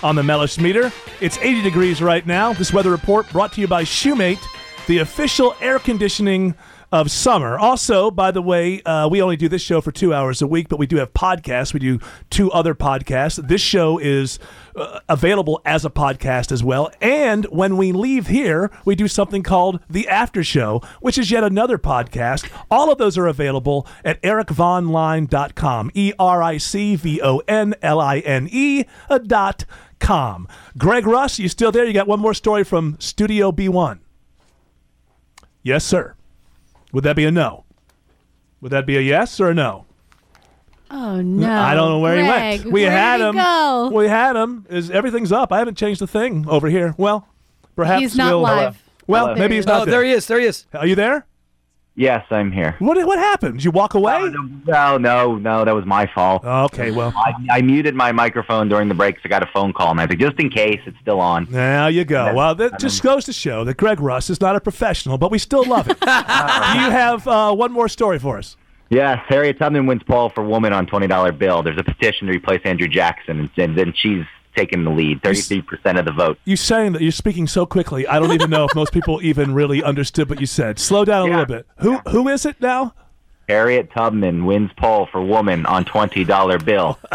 on 0.04 0.14
the 0.14 0.22
Mellish 0.22 0.58
meter. 0.58 0.92
It's 1.20 1.36
80 1.38 1.62
degrees 1.62 2.00
right 2.00 2.24
now. 2.24 2.52
This 2.52 2.72
weather 2.72 2.92
report 2.92 3.28
brought 3.32 3.52
to 3.54 3.60
you 3.60 3.66
by 3.66 3.82
Shumate, 3.82 4.38
the 4.86 4.98
official 4.98 5.56
air 5.60 5.80
conditioning 5.80 6.54
of 6.92 7.10
summer. 7.10 7.58
Also, 7.58 8.10
by 8.10 8.30
the 8.30 8.42
way, 8.42 8.82
uh, 8.82 9.08
we 9.08 9.22
only 9.22 9.36
do 9.36 9.48
this 9.48 9.62
show 9.62 9.80
for 9.80 9.92
two 9.92 10.12
hours 10.12 10.42
a 10.42 10.46
week, 10.46 10.68
but 10.68 10.78
we 10.78 10.86
do 10.86 10.96
have 10.96 11.12
podcasts. 11.12 11.72
We 11.72 11.80
do 11.80 12.00
two 12.30 12.50
other 12.50 12.74
podcasts. 12.74 13.46
This 13.46 13.60
show 13.60 13.98
is 13.98 14.38
uh, 14.74 15.00
available 15.08 15.60
as 15.64 15.84
a 15.84 15.90
podcast 15.90 16.50
as 16.50 16.64
well. 16.64 16.90
And 17.00 17.44
when 17.46 17.76
we 17.76 17.92
leave 17.92 18.26
here, 18.26 18.70
we 18.84 18.94
do 18.94 19.06
something 19.06 19.42
called 19.42 19.80
the 19.88 20.08
After 20.08 20.42
Show, 20.42 20.82
which 21.00 21.16
is 21.16 21.30
yet 21.30 21.44
another 21.44 21.78
podcast. 21.78 22.50
All 22.70 22.90
of 22.90 22.98
those 22.98 23.16
are 23.16 23.26
available 23.26 23.86
at 24.04 24.20
ericvonline.com. 24.22 25.90
E 25.94 26.12
R 26.18 26.42
I 26.42 26.56
C 26.58 26.96
V 26.96 27.20
O 27.22 27.38
N 27.46 27.74
L 27.82 28.00
I 28.00 28.18
N 28.18 28.48
E 28.50 28.84
dot 29.26 29.64
com. 30.00 30.48
Greg 30.76 31.06
Russ, 31.06 31.38
you 31.38 31.48
still 31.48 31.70
there? 31.70 31.84
You 31.84 31.92
got 31.92 32.08
one 32.08 32.20
more 32.20 32.34
story 32.34 32.64
from 32.64 32.96
Studio 32.98 33.52
B1. 33.52 34.00
Yes, 35.62 35.84
sir. 35.84 36.14
Would 36.92 37.04
that 37.04 37.16
be 37.16 37.24
a 37.24 37.30
no? 37.30 37.64
Would 38.60 38.72
that 38.72 38.86
be 38.86 38.96
a 38.96 39.00
yes 39.00 39.40
or 39.40 39.50
a 39.50 39.54
no? 39.54 39.86
Oh 40.90 41.20
no! 41.20 41.48
I 41.52 41.74
don't 41.74 41.88
know 41.88 41.98
where 42.00 42.16
Greg, 42.16 42.60
he 42.60 42.64
went. 42.64 42.72
We 42.72 42.82
where 42.82 42.90
had 42.90 43.20
he 43.20 43.26
him. 43.26 43.36
Go? 43.36 43.90
We 43.94 44.08
had 44.08 44.34
him. 44.34 44.66
Is 44.68 44.90
everything's 44.90 45.30
up? 45.30 45.52
I 45.52 45.58
haven't 45.58 45.76
changed 45.78 46.02
a 46.02 46.06
thing 46.06 46.46
over 46.48 46.68
here. 46.68 46.94
Well, 46.98 47.28
perhaps 47.76 48.00
He's 48.02 48.16
not 48.16 48.30
we'll- 48.30 48.46
uh, 48.46 48.56
live. 48.56 48.82
Well, 49.06 49.26
Hello. 49.28 49.38
maybe 49.38 49.56
he's 49.56 49.66
oh, 49.66 49.70
not 49.70 49.82
Oh, 49.82 49.84
there. 49.86 49.92
there 49.92 50.04
he 50.04 50.12
is. 50.12 50.26
There 50.26 50.38
he 50.40 50.46
is. 50.46 50.66
Are 50.72 50.86
you 50.86 50.94
there? 50.94 51.26
Yes, 51.96 52.24
I'm 52.30 52.50
here. 52.52 52.76
What 52.78 52.96
what 53.06 53.18
happened? 53.18 53.54
Did 53.54 53.64
you 53.64 53.72
walk 53.72 53.94
away? 53.94 54.32
No, 54.66 54.96
no, 54.96 55.34
no, 55.36 55.64
that 55.64 55.74
was 55.74 55.84
my 55.84 56.06
fault. 56.06 56.44
Okay, 56.44 56.90
well, 56.92 57.12
I, 57.16 57.58
I 57.58 57.62
muted 57.62 57.94
my 57.94 58.10
microphone 58.12 58.68
during 58.68 58.88
the 58.88 58.94
break 58.94 59.16
'cause 59.16 59.22
I 59.24 59.28
got 59.28 59.42
a 59.42 59.50
phone 59.52 59.72
call, 59.72 59.90
and 59.90 60.00
I 60.00 60.06
just 60.06 60.38
in 60.38 60.48
case 60.50 60.80
it's 60.86 60.96
still 61.02 61.20
on. 61.20 61.46
There 61.50 61.90
you 61.90 62.04
go. 62.04 62.32
Well, 62.32 62.54
that 62.54 62.78
just 62.78 63.02
goes 63.02 63.24
to 63.26 63.32
show 63.32 63.64
that 63.64 63.76
Greg 63.76 64.00
Russ 64.00 64.30
is 64.30 64.40
not 64.40 64.56
a 64.56 64.60
professional, 64.60 65.18
but 65.18 65.30
we 65.30 65.38
still 65.38 65.64
love 65.64 65.88
it. 65.90 65.98
Do 66.00 66.06
you 66.06 66.90
have 66.90 67.26
uh, 67.28 67.52
one 67.54 67.72
more 67.72 67.88
story 67.88 68.18
for 68.18 68.38
us? 68.38 68.56
Yes, 68.88 69.18
Harriet 69.28 69.58
Tubman 69.58 69.86
wins 69.86 70.02
poll 70.04 70.30
for 70.30 70.42
woman 70.44 70.72
on 70.72 70.86
twenty 70.86 71.06
dollar 71.06 71.32
bill. 71.32 71.62
There's 71.62 71.78
a 71.78 71.84
petition 71.84 72.28
to 72.28 72.32
replace 72.32 72.60
Andrew 72.64 72.88
Jackson, 72.88 73.40
and, 73.40 73.50
and 73.56 73.76
then 73.76 73.92
she's 73.94 74.24
taking 74.54 74.84
the 74.84 74.90
lead, 74.90 75.22
thirty 75.22 75.40
three 75.40 75.62
percent 75.62 75.98
of 75.98 76.04
the 76.04 76.12
vote. 76.12 76.38
You're 76.44 76.56
saying 76.56 76.92
that 76.92 77.02
you're 77.02 77.12
speaking 77.12 77.46
so 77.46 77.66
quickly, 77.66 78.06
I 78.06 78.18
don't 78.18 78.32
even 78.32 78.50
know 78.50 78.64
if 78.64 78.74
most 78.74 78.92
people 78.92 79.20
even 79.22 79.54
really 79.54 79.82
understood 79.82 80.28
what 80.28 80.40
you 80.40 80.46
said. 80.46 80.78
Slow 80.78 81.04
down 81.04 81.28
a 81.28 81.30
little 81.30 81.46
bit. 81.46 81.66
Who 81.78 81.98
who 82.10 82.28
is 82.28 82.46
it 82.46 82.60
now? 82.60 82.94
Harriet 83.48 83.90
Tubman 83.92 84.46
wins 84.46 84.70
poll 84.76 85.08
for 85.10 85.20
woman 85.20 85.66
on 85.66 85.84
twenty 85.84 86.24
dollar 86.24 86.58
bill. 86.58 86.98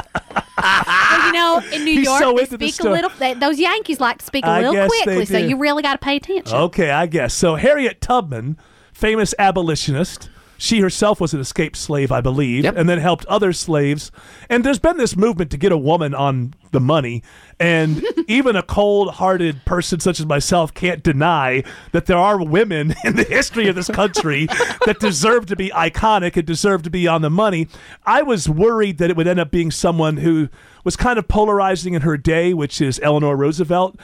Well, 0.57 1.27
you 1.27 1.33
know, 1.33 1.61
in 1.73 1.83
New 1.83 1.91
He's 1.91 2.05
York, 2.05 2.21
so 2.21 2.33
they 2.33 2.43
into 2.43 2.57
the 2.57 2.71
speak 2.71 2.85
a 2.85 2.89
little. 2.89 3.09
They, 3.19 3.33
those 3.33 3.59
Yankees 3.59 3.99
like 3.99 4.19
to 4.19 4.25
speak 4.25 4.45
a 4.45 4.47
I 4.47 4.61
little 4.61 4.87
quickly, 4.87 5.25
so 5.25 5.37
you 5.37 5.57
really 5.57 5.83
got 5.83 5.93
to 5.93 5.99
pay 5.99 6.15
attention. 6.15 6.55
Okay, 6.55 6.91
I 6.91 7.07
guess. 7.07 7.33
So 7.33 7.55
Harriet 7.55 8.01
Tubman, 8.01 8.57
famous 8.93 9.35
abolitionist. 9.37 10.29
She 10.57 10.79
herself 10.79 11.19
was 11.19 11.33
an 11.33 11.39
escaped 11.39 11.75
slave, 11.75 12.11
I 12.11 12.21
believe, 12.21 12.65
and 12.65 12.87
then 12.87 12.99
helped 12.99 13.25
other 13.25 13.53
slaves. 13.53 14.11
And 14.49 14.63
there's 14.63 14.79
been 14.79 14.97
this 14.97 15.15
movement 15.15 15.51
to 15.51 15.57
get 15.57 15.71
a 15.71 15.77
woman 15.77 16.13
on 16.13 16.53
the 16.71 16.79
money. 16.79 17.23
And 17.59 18.05
even 18.27 18.55
a 18.55 18.63
cold 18.63 19.15
hearted 19.15 19.65
person 19.65 19.99
such 19.99 20.19
as 20.19 20.25
myself 20.25 20.73
can't 20.73 21.03
deny 21.03 21.63
that 21.91 22.05
there 22.05 22.17
are 22.17 22.43
women 22.43 22.95
in 23.03 23.15
the 23.15 23.23
history 23.23 23.67
of 23.67 23.75
this 23.75 23.89
country 23.89 24.45
that 24.85 24.99
deserve 24.99 25.45
to 25.47 25.55
be 25.55 25.69
iconic 25.69 26.35
and 26.35 26.45
deserve 26.45 26.83
to 26.83 26.89
be 26.89 27.07
on 27.07 27.21
the 27.21 27.29
money. 27.29 27.67
I 28.05 28.21
was 28.21 28.47
worried 28.49 28.97
that 28.99 29.09
it 29.09 29.17
would 29.17 29.27
end 29.27 29.39
up 29.39 29.51
being 29.51 29.71
someone 29.71 30.17
who 30.17 30.49
was 30.85 30.95
kind 30.95 31.19
of 31.19 31.27
polarizing 31.27 31.95
in 31.95 32.03
her 32.03 32.15
day, 32.15 32.53
which 32.53 32.79
is 32.79 33.01
Eleanor 33.03 33.35
Roosevelt. 33.35 33.99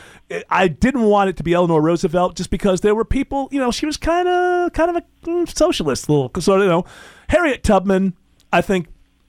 I 0.49 0.67
didn't 0.67 1.03
want 1.03 1.29
it 1.29 1.37
to 1.37 1.43
be 1.43 1.53
Eleanor 1.53 1.79
Roosevelt 1.79 2.35
just 2.35 2.49
because 2.49 2.81
there 2.81 2.95
were 2.95 3.05
people, 3.05 3.47
you 3.51 3.59
know, 3.59 3.71
she 3.71 3.85
was 3.85 3.95
kind 3.95 4.27
of 4.27 4.73
kind 4.73 4.89
of 4.89 4.97
a 4.97 5.25
mm, 5.25 5.57
socialist 5.57 6.09
little 6.09 6.29
so 6.41 6.61
you 6.61 6.67
know. 6.67 6.83
Harriet 7.29 7.63
Tubman, 7.63 8.13
I 8.51 8.61
think 8.61 8.87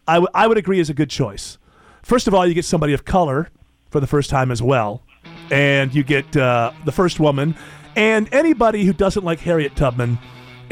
I, 0.09 0.15
w- 0.15 0.31
I 0.35 0.49
would 0.49 0.59
agree 0.59 0.81
is 0.81 0.91
a 0.91 0.95
good 0.95 1.11
choice. 1.11 1.59
First 2.03 2.27
of 2.27 2.35
all, 2.35 2.45
you 2.45 2.55
get 2.55 2.65
somebody 2.65 2.95
of 2.95 3.05
color 3.05 3.51
for 3.91 4.01
the 4.01 4.07
first 4.07 4.31
time 4.31 4.51
as 4.51 4.61
well, 4.61 5.03
and 5.51 5.95
you 5.95 6.03
get 6.03 6.37
uh, 6.37 6.73
the 6.85 6.91
first 6.91 7.21
woman, 7.21 7.55
and 7.95 8.33
anybody 8.33 8.85
who 8.85 8.93
doesn't 8.93 9.25
like 9.25 9.39
Harriet 9.41 9.77
Tubman 9.77 10.19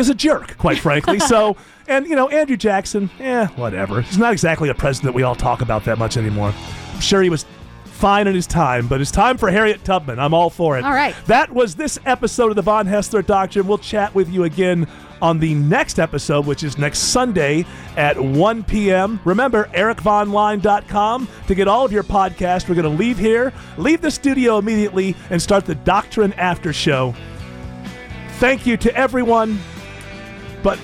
is 0.01 0.09
a 0.09 0.15
jerk, 0.15 0.57
quite 0.59 0.79
frankly. 0.79 1.19
so, 1.21 1.57
and 1.89 2.07
you 2.07 2.17
know, 2.17 2.29
Andrew 2.29 2.57
Jackson, 2.57 3.11
eh, 3.21 3.47
whatever. 3.49 4.03
He's 4.03 4.19
not 4.19 4.33
exactly 4.33 4.69
a 4.69 4.75
president 4.75 5.15
we 5.15 5.23
all 5.23 5.37
talk 5.37 5.61
about 5.61 5.85
that 5.85 5.99
much 5.99 6.17
anymore. 6.17 6.53
I'm 6.95 7.01
sure 7.01 7.23
he 7.23 7.31
was 7.31 7.47
fine 7.85 8.27
in 8.27 8.35
his 8.35 8.47
time, 8.47 8.89
but 8.89 9.01
it's 9.01 9.11
time 9.11 9.37
for 9.37 9.51
Harriet 9.51 9.85
Tubman. 9.85 10.19
I'm 10.19 10.33
all 10.33 10.49
for 10.49 10.79
it. 10.79 10.85
All 10.85 10.93
right. 10.93 11.15
That 11.27 11.53
was 11.53 11.75
this 11.75 11.99
episode 12.07 12.49
of 12.49 12.57
the 12.57 12.63
Von 12.63 12.87
Haessler 12.87 13.21
Doctrine. 13.27 13.67
We'll 13.67 13.79
chat 13.79 14.15
with 14.15 14.31
you 14.31 14.45
again 14.45 14.89
on 15.21 15.39
the 15.39 15.55
next 15.55 15.99
episode, 15.99 16.47
which 16.47 16.63
is 16.65 16.79
next 16.79 16.99
Sunday 16.99 17.67
at 17.99 18.19
1 18.19 18.65
p.m. 18.65 19.21
Remember, 19.27 19.65
ericvonline.com 19.75 21.29
to 21.47 21.55
get 21.55 21.69
all 21.69 21.85
of 21.85 21.93
your 21.93 22.03
podcasts. 22.03 22.69
We're 22.71 22.75
going 22.75 22.91
to 22.91 22.99
leave 22.99 23.19
here, 23.19 23.53
leave 23.77 24.01
the 24.01 24.11
studio 24.11 24.57
immediately, 24.57 25.15
and 25.29 25.41
start 25.41 25.67
the 25.67 25.75
Doctrine 25.75 26.33
After 26.35 26.73
Show. 26.73 27.15
Thank 28.39 28.65
you 28.67 28.79
to 28.79 28.97
everyone, 28.97 29.59
but 30.63 30.79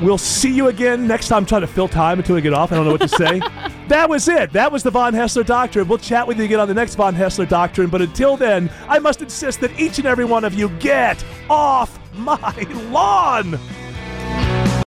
we'll 0.00 0.18
see 0.18 0.52
you 0.52 0.68
again 0.68 1.06
next 1.06 1.28
time. 1.28 1.38
I'm 1.38 1.46
trying 1.46 1.60
to 1.62 1.66
fill 1.66 1.88
time 1.88 2.18
until 2.18 2.34
we 2.34 2.40
get 2.40 2.52
off. 2.52 2.72
I 2.72 2.76
don't 2.76 2.84
know 2.84 2.92
what 2.92 3.00
to 3.00 3.08
say. 3.08 3.38
that 3.88 4.08
was 4.08 4.28
it. 4.28 4.52
That 4.52 4.70
was 4.70 4.82
the 4.82 4.90
Von 4.90 5.14
Haessler 5.14 5.44
Doctrine. 5.44 5.88
We'll 5.88 5.98
chat 5.98 6.26
with 6.26 6.38
you 6.38 6.44
again 6.44 6.60
on 6.60 6.68
the 6.68 6.74
next 6.74 6.94
Von 6.94 7.14
Haessler 7.14 7.46
Doctrine. 7.46 7.88
But 7.90 8.02
until 8.02 8.36
then, 8.36 8.70
I 8.88 8.98
must 8.98 9.22
insist 9.22 9.60
that 9.60 9.78
each 9.78 9.98
and 9.98 10.06
every 10.06 10.24
one 10.24 10.44
of 10.44 10.54
you 10.54 10.68
get 10.78 11.24
off 11.48 11.98
my 12.14 12.52
lawn. 12.90 13.58